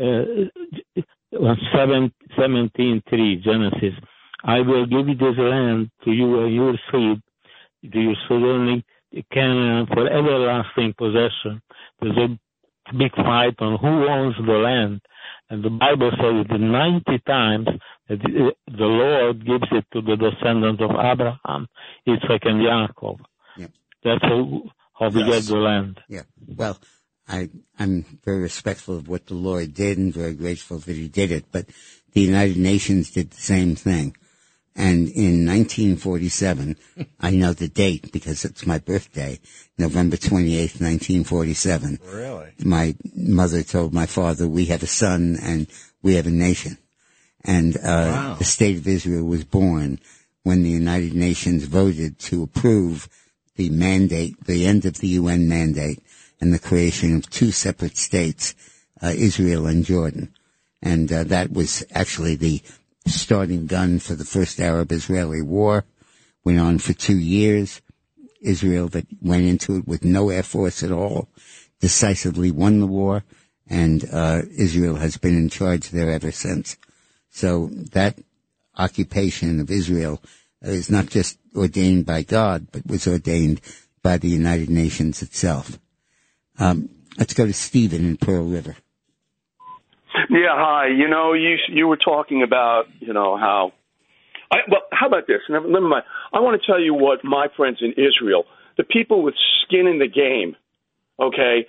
uh, 0.00 1.02
on 1.38 1.56
7, 1.74 2.12
17.3, 2.38 3.42
Genesis. 3.42 3.94
I 4.44 4.60
will 4.60 4.86
give 4.86 5.06
this 5.18 5.38
land 5.38 5.90
to 6.04 6.10
you 6.10 6.40
and 6.44 6.54
your 6.54 6.74
seed, 6.90 7.22
to 7.92 8.00
your 8.00 8.14
sojourning 8.28 8.84
Canaan 9.32 9.86
for 9.86 10.06
everlasting 10.06 10.94
possession. 10.98 11.62
There's 12.00 12.16
a 12.16 12.96
big 12.96 13.14
fight 13.14 13.54
on 13.60 13.78
who 13.78 14.08
owns 14.08 14.34
the 14.44 14.52
land. 14.52 15.00
And 15.50 15.64
the 15.64 15.70
Bible 15.70 16.10
says 16.10 16.46
it 16.50 16.60
90 16.60 17.18
times 17.26 17.68
that 18.08 18.18
the 18.18 18.52
the 18.66 18.84
Lord 18.84 19.46
gives 19.46 19.66
it 19.72 19.84
to 19.92 20.00
the 20.02 20.16
descendants 20.16 20.82
of 20.82 20.90
Abraham, 20.90 21.68
Isaac, 22.08 22.42
and 22.44 22.62
Jacob. 22.62 23.20
That's 24.04 24.22
how, 24.22 24.62
how 24.98 25.08
we 25.08 25.22
Yes. 25.24 25.46
get 25.46 25.54
the 25.54 25.58
land. 25.60 26.00
Yeah. 26.08 26.22
Well, 26.46 26.78
I, 27.26 27.48
I'm 27.78 28.04
very 28.24 28.40
respectful 28.42 28.96
of 28.96 29.08
what 29.08 29.26
the 29.26 29.34
Lord 29.34 29.74
did 29.74 29.96
and 29.98 30.12
very 30.12 30.34
grateful 30.34 30.78
that 30.78 30.94
he 30.96 31.08
did 31.08 31.30
it, 31.32 31.46
but 31.50 31.66
the 32.12 32.20
United 32.20 32.58
Nations 32.58 33.10
did 33.10 33.30
the 33.30 33.40
same 33.40 33.74
thing. 33.74 34.14
And 34.76 35.08
in 35.08 35.46
1947, 35.46 36.76
I 37.20 37.30
know 37.30 37.52
the 37.52 37.68
date 37.68 38.10
because 38.12 38.44
it's 38.44 38.66
my 38.66 38.78
birthday, 38.78 39.38
November 39.78 40.16
28th, 40.16 40.80
1947. 40.80 42.00
Really? 42.12 42.48
My 42.64 42.96
mother 43.14 43.62
told 43.62 43.94
my 43.94 44.06
father, 44.06 44.48
we 44.48 44.66
have 44.66 44.82
a 44.82 44.88
son 44.88 45.38
and 45.40 45.68
we 46.02 46.16
have 46.16 46.26
a 46.26 46.30
nation. 46.30 46.76
And, 47.44 47.76
uh, 47.76 48.34
the 48.36 48.44
state 48.44 48.76
of 48.78 48.88
Israel 48.88 49.24
was 49.24 49.44
born 49.44 50.00
when 50.42 50.62
the 50.62 50.70
United 50.70 51.14
Nations 51.14 51.64
voted 51.64 52.18
to 52.20 52.42
approve 52.42 53.08
the 53.56 53.70
mandate, 53.70 54.44
the 54.44 54.66
end 54.66 54.84
of 54.84 54.98
the 54.98 55.08
UN 55.08 55.48
mandate 55.48 56.02
and 56.40 56.52
the 56.52 56.58
creation 56.58 57.16
of 57.16 57.30
two 57.30 57.50
separate 57.50 57.96
states, 57.96 58.54
uh, 59.02 59.12
Israel 59.14 59.66
and 59.66 59.84
Jordan. 59.84 60.32
And, 60.82 61.12
uh, 61.12 61.24
that 61.24 61.52
was 61.52 61.84
actually 61.92 62.34
the 62.34 62.62
starting 63.06 63.66
gun 63.66 63.98
for 63.98 64.14
the 64.14 64.24
first 64.24 64.60
Arab-Israeli 64.60 65.42
war. 65.42 65.84
Went 66.44 66.58
on 66.58 66.78
for 66.78 66.92
two 66.92 67.18
years. 67.18 67.80
Israel 68.44 68.88
that 68.88 69.06
went 69.22 69.44
into 69.44 69.78
it 69.78 69.88
with 69.88 70.04
no 70.04 70.28
air 70.28 70.42
force 70.42 70.82
at 70.82 70.92
all, 70.92 71.28
decisively 71.80 72.50
won 72.50 72.80
the 72.80 72.86
war, 72.86 73.24
and 73.66 74.06
uh, 74.12 74.42
Israel 74.56 74.96
has 74.96 75.16
been 75.16 75.36
in 75.36 75.48
charge 75.48 75.90
there 75.90 76.10
ever 76.10 76.30
since. 76.30 76.76
So 77.30 77.68
that 77.92 78.18
occupation 78.76 79.60
of 79.60 79.70
Israel 79.70 80.20
is 80.64 80.90
not 80.90 81.06
just 81.06 81.38
ordained 81.54 82.06
by 82.06 82.22
God, 82.22 82.68
but 82.72 82.86
was 82.86 83.06
ordained 83.06 83.60
by 84.02 84.18
the 84.18 84.28
United 84.28 84.70
Nations 84.70 85.22
itself. 85.22 85.78
Um, 86.58 86.88
let's 87.18 87.34
go 87.34 87.46
to 87.46 87.52
Stephen 87.52 88.04
in 88.04 88.16
Pearl 88.16 88.44
River. 88.44 88.76
Yeah, 90.30 90.52
hi. 90.52 90.88
You 90.88 91.08
know, 91.08 91.32
you 91.32 91.56
you 91.68 91.88
were 91.88 91.96
talking 91.96 92.42
about 92.42 92.84
you 93.00 93.12
know 93.12 93.36
how. 93.36 93.72
I, 94.50 94.58
well, 94.70 94.82
how 94.92 95.08
about 95.08 95.26
this? 95.26 95.40
Never, 95.48 95.68
never 95.68 95.88
mind. 95.88 96.04
I 96.32 96.40
want 96.40 96.60
to 96.60 96.66
tell 96.66 96.80
you 96.80 96.94
what 96.94 97.24
my 97.24 97.48
friends 97.56 97.78
in 97.80 97.92
Israel, 97.92 98.44
the 98.76 98.84
people 98.84 99.22
with 99.22 99.34
skin 99.64 99.88
in 99.88 99.98
the 99.98 100.06
game, 100.06 100.54
okay. 101.18 101.66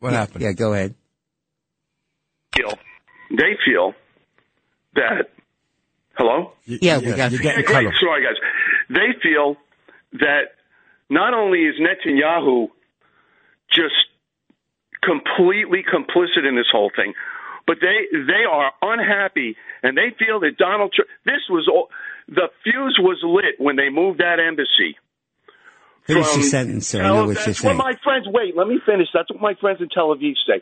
What 0.00 0.12
happened? 0.12 0.42
Yeah, 0.42 0.52
go 0.52 0.74
ahead. 0.74 0.94
Feel 2.54 2.74
they 3.30 3.56
feel 3.64 3.94
that. 4.94 5.28
Hello. 6.20 6.52
Yeah, 6.66 6.98
we 6.98 7.14
got 7.16 7.32
you're 7.32 7.40
getting 7.40 7.64
Yeah, 7.64 7.82
great. 7.82 7.94
Sorry, 7.98 8.22
guys. 8.22 8.36
They 8.90 9.16
feel 9.22 9.56
that 10.20 10.52
not 11.08 11.32
only 11.32 11.60
is 11.60 11.76
Netanyahu 11.80 12.68
just 13.72 13.96
completely 15.02 15.80
complicit 15.82 16.46
in 16.46 16.56
this 16.56 16.66
whole 16.70 16.90
thing, 16.94 17.14
but 17.66 17.78
they 17.80 18.04
they 18.12 18.44
are 18.44 18.70
unhappy 18.82 19.56
and 19.82 19.96
they 19.96 20.12
feel 20.18 20.40
that 20.40 20.58
Donald 20.58 20.92
Trump. 20.92 21.08
This 21.24 21.40
was 21.48 21.66
all 21.72 21.88
the 22.28 22.50
fuse 22.64 22.98
was 23.00 23.20
lit 23.24 23.56
when 23.58 23.76
they 23.76 23.88
moved 23.88 24.20
that 24.20 24.36
embassy. 24.38 24.98
Finish 26.04 26.26
from- 26.26 26.40
your 26.40 26.50
sentence, 26.50 26.86
sir. 26.86 27.00
I 27.02 27.08
know 27.08 27.24
what 27.24 27.34
that's 27.36 27.46
you're 27.46 27.54
saying. 27.54 27.78
what 27.78 27.84
my 27.86 27.98
friends. 28.04 28.26
Wait, 28.28 28.54
let 28.54 28.68
me 28.68 28.78
finish. 28.84 29.08
That's 29.14 29.30
what 29.30 29.40
my 29.40 29.54
friends 29.54 29.80
in 29.80 29.88
Tel 29.88 30.14
Aviv 30.14 30.34
say. 30.46 30.60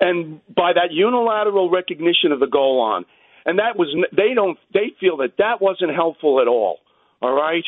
And 0.00 0.40
by 0.54 0.74
that 0.74 0.92
unilateral 0.92 1.70
recognition 1.70 2.30
of 2.30 2.40
the 2.40 2.46
Golan, 2.46 3.06
and 3.46 3.58
that 3.58 3.76
was 3.76 3.88
they 4.16 4.34
don't 4.34 4.58
they 4.72 4.92
feel 5.00 5.18
that 5.18 5.36
that 5.38 5.60
wasn't 5.60 5.94
helpful 5.94 6.40
at 6.40 6.48
all. 6.48 6.78
All 7.22 7.32
right, 7.34 7.64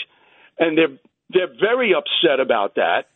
and 0.59 0.77
they're 0.79 0.99
they're 1.31 1.55
very 1.61 1.93
upset 1.95 2.41
about 2.41 2.75
that. 2.77 3.07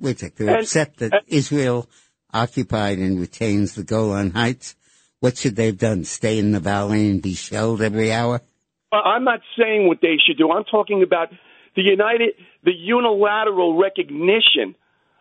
Wait 0.00 0.22
a. 0.22 0.30
They're 0.30 0.48
And- 0.48 0.58
upset 0.60 0.96
that 0.98 1.12
and- 1.12 1.22
Israel 1.28 1.88
occupied 2.32 2.98
and 2.98 3.20
retains 3.20 3.74
the 3.74 3.84
Golan 3.84 4.30
Heights. 4.32 4.74
What 5.20 5.36
should 5.36 5.54
they 5.56 5.66
have 5.66 5.78
done? 5.78 6.04
Stay 6.04 6.38
in 6.38 6.50
the 6.52 6.60
valley 6.60 7.08
and 7.08 7.22
be 7.22 7.34
shelled 7.34 7.80
every 7.82 8.10
hour? 8.12 8.40
Uh, 8.90 8.96
I'm 8.96 9.24
not 9.24 9.40
saying 9.58 9.86
what 9.86 9.98
they 10.02 10.16
should 10.24 10.36
do. 10.38 10.50
I'm 10.50 10.64
talking 10.64 11.02
about 11.02 11.28
the 11.76 11.82
United, 11.82 12.34
the 12.64 12.72
unilateral 12.74 13.78
recognition 13.78 14.74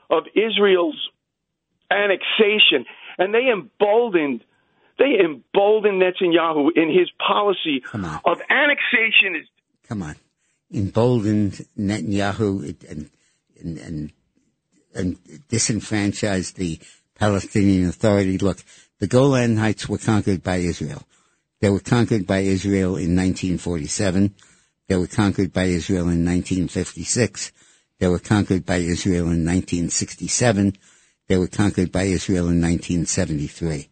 of 0.09 0.23
Israel's 0.35 0.97
annexation, 1.89 2.85
and 3.17 3.33
they 3.33 3.47
emboldened, 3.51 4.43
they 4.97 5.19
emboldened 5.23 6.01
Netanyahu 6.01 6.69
in 6.75 6.89
his 6.89 7.09
policy 7.25 7.83
of 7.93 8.41
annexation. 8.49 9.45
Come 9.87 10.03
on. 10.03 10.15
Emboldened 10.73 11.65
Netanyahu 11.77 12.75
and, 12.89 13.09
and, 13.59 13.77
and, 13.77 14.11
and 14.93 15.17
disenfranchised 15.49 16.55
the 16.55 16.79
Palestinian 17.15 17.89
Authority. 17.89 18.37
Look, 18.37 18.63
the 18.99 19.07
Golan 19.07 19.57
Heights 19.57 19.89
were 19.89 19.97
conquered 19.97 20.43
by 20.43 20.57
Israel. 20.57 21.03
They 21.59 21.69
were 21.69 21.79
conquered 21.79 22.25
by 22.25 22.39
Israel 22.39 22.95
in 22.95 23.15
1947. 23.15 24.33
They 24.87 24.95
were 24.95 25.07
conquered 25.07 25.53
by 25.53 25.65
Israel 25.65 26.09
in 26.09 26.25
1956. 26.25 27.51
They 27.99 28.07
were 28.07 28.19
conquered 28.19 28.65
by 28.65 28.77
Israel 28.77 29.25
in 29.25 29.45
1967. 29.45 30.75
They 31.27 31.37
were 31.37 31.47
conquered 31.47 31.91
by 31.91 32.03
Israel 32.03 32.49
in 32.49 32.59
1973. 32.59 33.90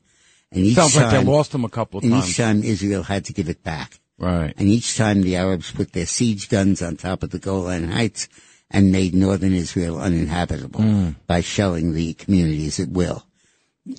And 0.52 0.66
each 0.66 0.76
Sounds 0.76 0.96
like 0.96 1.12
they 1.12 1.18
time- 1.18 1.28
lost 1.28 1.52
them 1.52 1.64
a 1.66 1.70
couple 1.70 2.00
of 2.00 2.04
and 2.04 2.14
times. 2.14 2.30
each 2.30 2.38
time 2.38 2.64
Israel 2.64 3.04
had 3.04 3.26
to 3.26 3.34
give 3.34 3.50
it 3.50 3.64
back. 3.64 4.00
Right. 4.18 4.54
And 4.58 4.68
each 4.68 4.98
time 4.98 5.22
the 5.22 5.36
Arabs 5.38 5.72
put 5.72 5.94
their 5.94 6.06
siege 6.08 6.50
guns 6.50 6.82
on 6.82 6.98
top 6.98 7.24
of 7.24 7.30
the 7.30 7.40
Golan 7.40 7.92
Heights 7.92 8.28
and 8.72 8.92
made 8.92 9.14
northern 9.16 9.54
Israel 9.54 10.00
uninhabitable 10.00 10.82
Mm. 10.82 11.16
by 11.28 11.42
shelling 11.42 11.94
the 11.94 12.14
communities 12.16 12.80
at 12.80 12.90
will. 12.90 13.26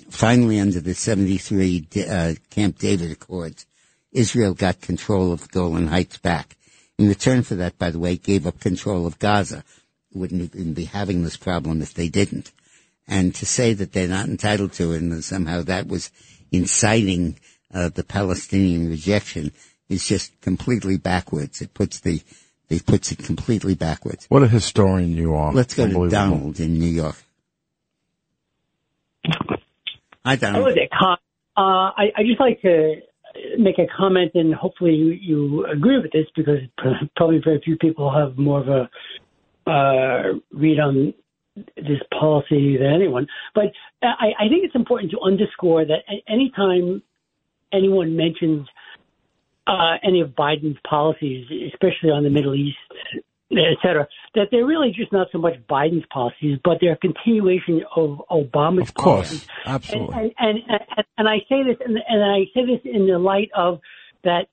Finally, 0.09 0.59
under 0.59 0.79
the 0.79 0.93
73 0.93 1.87
uh, 2.09 2.33
Camp 2.49 2.77
David 2.79 3.11
Accords, 3.11 3.65
Israel 4.11 4.53
got 4.53 4.79
control 4.81 5.31
of 5.31 5.41
the 5.41 5.47
Golan 5.47 5.87
Heights 5.87 6.17
back. 6.17 6.55
In 6.97 7.07
return 7.07 7.41
for 7.43 7.55
that, 7.55 7.77
by 7.77 7.89
the 7.89 7.99
way, 7.99 8.15
gave 8.17 8.45
up 8.45 8.59
control 8.59 9.07
of 9.07 9.19
Gaza 9.19 9.63
wouldn't 10.13 10.53
even 10.55 10.73
be 10.73 10.85
having 10.85 11.23
this 11.23 11.37
problem 11.37 11.81
if 11.81 11.93
they 11.93 12.09
didn't. 12.09 12.51
And 13.07 13.33
to 13.35 13.45
say 13.45 13.73
that 13.73 13.93
they're 13.93 14.07
not 14.07 14.27
entitled 14.27 14.73
to 14.73 14.91
it 14.91 15.01
and 15.01 15.11
that 15.13 15.23
somehow 15.23 15.63
that 15.63 15.87
was 15.87 16.11
inciting 16.51 17.39
uh, 17.73 17.89
the 17.89 18.03
Palestinian 18.03 18.89
rejection 18.89 19.51
is 19.89 20.07
just 20.07 20.39
completely 20.41 20.97
backwards. 20.97 21.61
It 21.61 21.73
puts 21.73 21.99
the 21.99 22.21
it 22.69 22.85
puts 22.85 23.11
it 23.11 23.19
completely 23.19 23.75
backwards. 23.75 24.25
What 24.29 24.43
a 24.43 24.47
historian 24.47 25.11
you 25.11 25.35
are. 25.35 25.51
Let's 25.51 25.73
go 25.73 25.87
to 25.87 26.09
Donald 26.09 26.59
in 26.59 26.79
New 26.79 26.85
York. 26.85 27.17
Hi, 30.25 30.35
Donald. 30.37 30.63
Hello 30.63 30.75
there. 30.75 30.87
Con. 30.97 31.17
Uh, 31.57 31.91
I, 31.97 32.11
I 32.15 32.23
just 32.23 32.39
like 32.39 32.61
to 32.61 32.95
make 33.57 33.77
a 33.77 33.87
comment, 33.97 34.31
and 34.35 34.53
hopefully 34.53 34.93
you, 34.93 35.11
you 35.11 35.65
agree 35.65 35.99
with 35.99 36.11
this 36.11 36.27
because 36.35 36.59
probably 37.15 37.41
very 37.43 37.61
few 37.63 37.75
people 37.77 38.13
have 38.13 38.37
more 38.37 38.61
of 38.61 38.67
a 38.69 38.89
uh, 39.69 40.39
read 40.51 40.79
on 40.79 41.13
this 41.75 42.01
policy 42.17 42.77
than 42.77 42.93
anyone. 42.93 43.27
But 43.53 43.65
I, 44.01 44.31
I 44.39 44.47
think 44.49 44.65
it's 44.65 44.75
important 44.75 45.11
to 45.11 45.19
underscore 45.19 45.85
that 45.85 45.99
anytime 46.27 47.01
anyone 47.71 48.15
mentions 48.15 48.67
uh, 49.67 49.95
any 50.03 50.21
of 50.21 50.29
Biden's 50.29 50.77
policies, 50.89 51.45
especially 51.73 52.09
on 52.09 52.23
the 52.23 52.29
Middle 52.29 52.55
East, 52.55 52.77
et 53.51 53.77
cetera, 53.81 54.07
that 54.35 54.47
they're 54.51 54.65
really 54.65 54.91
just 54.95 55.11
not 55.11 55.27
so 55.31 55.37
much 55.37 55.55
Biden's 55.69 56.05
policies, 56.11 56.57
but 56.63 56.77
they're 56.81 56.93
a 56.93 56.97
continuation 56.97 57.83
of 57.95 58.21
Obama's 58.31 58.89
Of 58.89 58.95
course, 58.95 59.27
policies. 59.29 59.47
absolutely. 59.65 60.15
And, 60.15 60.31
and, 60.39 60.59
and, 60.97 61.05
and 61.17 61.27
I 61.29 61.37
say 61.49 61.63
this, 61.63 61.77
and, 61.85 61.97
and 62.07 62.23
I 62.23 62.45
say 62.53 62.65
this 62.65 62.81
in 62.85 63.07
the 63.07 63.19
light 63.19 63.49
of 63.55 63.79
that. 64.23 64.47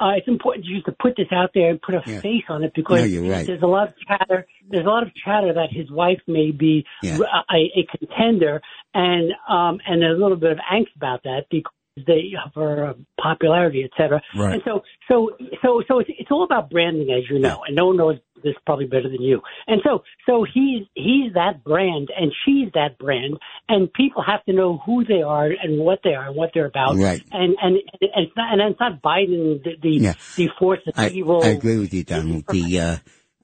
Uh, 0.00 0.10
it's 0.16 0.26
important 0.26 0.66
just 0.66 0.84
to 0.86 0.92
put 1.00 1.14
this 1.16 1.28
out 1.32 1.50
there 1.54 1.70
and 1.70 1.80
put 1.80 1.94
a 1.94 2.02
Yeah. 2.04 2.20
face 2.20 2.42
on 2.48 2.64
it 2.64 2.72
because 2.74 3.10
No, 3.12 3.30
right. 3.30 3.46
there's 3.46 3.62
a 3.62 3.66
lot 3.66 3.88
of 3.88 3.94
chatter. 4.06 4.46
There's 4.68 4.84
a 4.84 4.88
lot 4.88 5.04
of 5.04 5.14
chatter 5.14 5.52
that 5.52 5.70
his 5.70 5.88
wife 5.90 6.20
may 6.26 6.50
be 6.50 6.84
Yeah. 7.02 7.18
a, 7.50 7.56
a 7.76 7.86
contender, 7.96 8.60
and 8.92 9.32
um, 9.48 9.80
and 9.86 10.02
there's 10.02 10.18
a 10.18 10.22
little 10.22 10.36
bit 10.36 10.50
of 10.50 10.58
angst 10.58 10.94
about 10.96 11.22
that 11.22 11.46
because 11.48 11.72
they 11.96 12.32
of 12.44 12.52
her 12.54 12.86
uh, 12.88 12.92
popularity, 13.20 13.84
et 13.84 13.90
cetera. 13.96 14.20
Right. 14.36 14.54
And 14.54 14.62
so, 14.64 14.82
so, 15.08 15.30
so, 15.62 15.82
so 15.86 15.98
it's, 16.00 16.10
it's 16.18 16.30
all 16.30 16.44
about 16.44 16.70
branding, 16.70 17.10
as 17.12 17.30
you 17.30 17.38
know, 17.38 17.62
and 17.66 17.76
no 17.76 17.86
one 17.86 17.96
knows 17.96 18.18
this 18.42 18.54
probably 18.66 18.86
better 18.86 19.08
than 19.08 19.22
you. 19.22 19.40
And 19.66 19.80
so, 19.84 20.02
so 20.26 20.44
he's 20.44 20.86
he's 20.94 21.32
that 21.34 21.64
brand, 21.64 22.08
and 22.18 22.32
she's 22.44 22.70
that 22.74 22.98
brand, 22.98 23.38
and 23.68 23.92
people 23.92 24.22
have 24.22 24.44
to 24.44 24.52
know 24.52 24.78
who 24.84 25.04
they 25.04 25.22
are 25.22 25.46
and 25.46 25.78
what 25.78 26.00
they 26.04 26.14
are 26.14 26.26
and 26.26 26.36
what 26.36 26.50
they're 26.52 26.66
about. 26.66 26.96
Right. 26.96 27.22
And 27.32 27.56
and 27.62 27.76
and 28.00 28.26
it's 28.26 28.36
not 28.36 28.52
and 28.52 28.60
it's 28.60 28.80
not 28.80 29.00
Biden 29.00 29.62
the 29.62 29.76
the, 29.80 29.90
Yeah. 29.90 30.14
the 30.36 30.50
force 30.58 30.80
of 30.86 30.94
I, 30.96 31.08
evil. 31.08 31.42
I 31.42 31.48
agree 31.48 31.78
with 31.78 31.94
you, 31.94 32.04
Donald. 32.04 32.44
The 32.48 32.80
uh, 32.80 32.96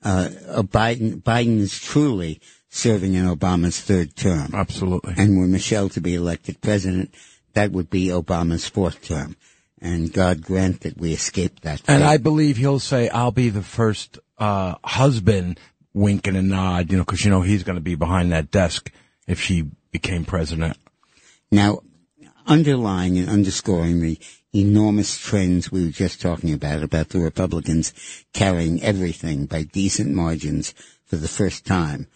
uh, 0.02 0.28
uh, 0.48 0.62
Biden 0.62 1.22
Biden 1.22 1.60
is 1.60 1.80
truly 1.80 2.40
serving 2.68 3.14
in 3.14 3.24
Obama's 3.24 3.80
third 3.80 4.16
term. 4.16 4.50
Absolutely. 4.54 5.14
And 5.16 5.38
were 5.38 5.46
Michelle 5.46 5.88
to 5.90 6.00
be 6.00 6.14
elected 6.14 6.60
president, 6.60 7.14
that 7.54 7.72
would 7.72 7.90
be 7.90 8.06
Obama's 8.06 8.68
fourth 8.68 9.02
term. 9.02 9.36
And 9.80 10.12
God 10.12 10.42
grant 10.42 10.80
that 10.82 10.98
we 10.98 11.12
escape 11.12 11.60
that. 11.60 11.82
And. 11.88 12.04
I 12.04 12.18
believe 12.18 12.58
he'll 12.58 12.78
say, 12.78 13.08
I'll 13.08 13.30
be 13.30 13.48
the 13.48 13.62
first 13.62 14.18
uh, 14.38 14.74
husband, 14.84 15.58
wink 15.94 16.26
and 16.26 16.36
a 16.36 16.42
nod, 16.42 16.90
you 16.90 16.98
know, 16.98 17.04
because, 17.04 17.24
you 17.24 17.30
know, 17.30 17.40
he's 17.40 17.62
going 17.62 17.76
to 17.76 17.82
be 17.82 17.94
behind 17.94 18.32
that 18.32 18.50
desk 18.50 18.92
if 19.26 19.40
she 19.40 19.70
became 19.90 20.24
president. 20.24 20.76
Now, 21.50 21.80
underlying 22.46 23.16
and 23.18 23.28
underscoring 23.28 24.00
the 24.00 24.18
enormous 24.52 25.16
trends 25.16 25.70
we 25.70 25.84
were 25.84 25.92
just 25.92 26.20
talking 26.20 26.52
about, 26.52 26.82
about 26.82 27.10
the 27.10 27.20
Republicans 27.20 27.92
carrying 28.32 28.82
everything 28.82 29.46
by 29.46 29.62
decent 29.62 30.12
margins 30.12 30.74
for 31.04 31.16
the 31.16 31.28
first 31.28 31.64
time, 31.64 32.06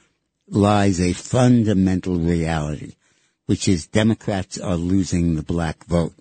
lies 0.48 1.00
a 1.00 1.12
fundamental 1.12 2.18
reality, 2.18 2.94
which 3.46 3.68
is 3.68 3.86
Democrats 3.86 4.58
are 4.58 4.76
losing 4.76 5.34
the 5.34 5.42
black 5.42 5.84
vote. 5.86 6.14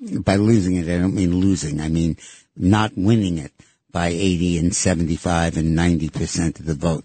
By 0.00 0.36
losing 0.36 0.76
it, 0.76 0.84
I 0.84 0.98
don't 0.98 1.14
mean 1.14 1.36
losing. 1.36 1.80
I 1.80 1.88
mean 1.88 2.16
not 2.56 2.92
winning 2.96 3.38
it 3.38 3.52
by 3.90 4.08
80 4.08 4.58
and 4.58 4.74
75 4.74 5.56
and 5.56 5.74
90 5.74 6.08
percent 6.10 6.60
of 6.60 6.66
the 6.66 6.74
vote. 6.74 7.04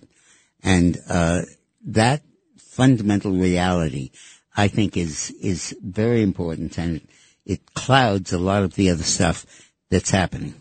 And, 0.61 0.97
uh, 1.09 1.41
that 1.85 2.21
fundamental 2.57 3.31
reality, 3.31 4.11
I 4.55 4.67
think 4.67 4.97
is, 4.97 5.31
is 5.41 5.75
very 5.81 6.21
important 6.21 6.77
and 6.77 7.01
it 7.45 7.73
clouds 7.73 8.33
a 8.33 8.37
lot 8.37 8.63
of 8.63 8.75
the 8.75 8.89
other 8.89 9.03
stuff 9.03 9.45
that's 9.89 10.11
happening. 10.11 10.53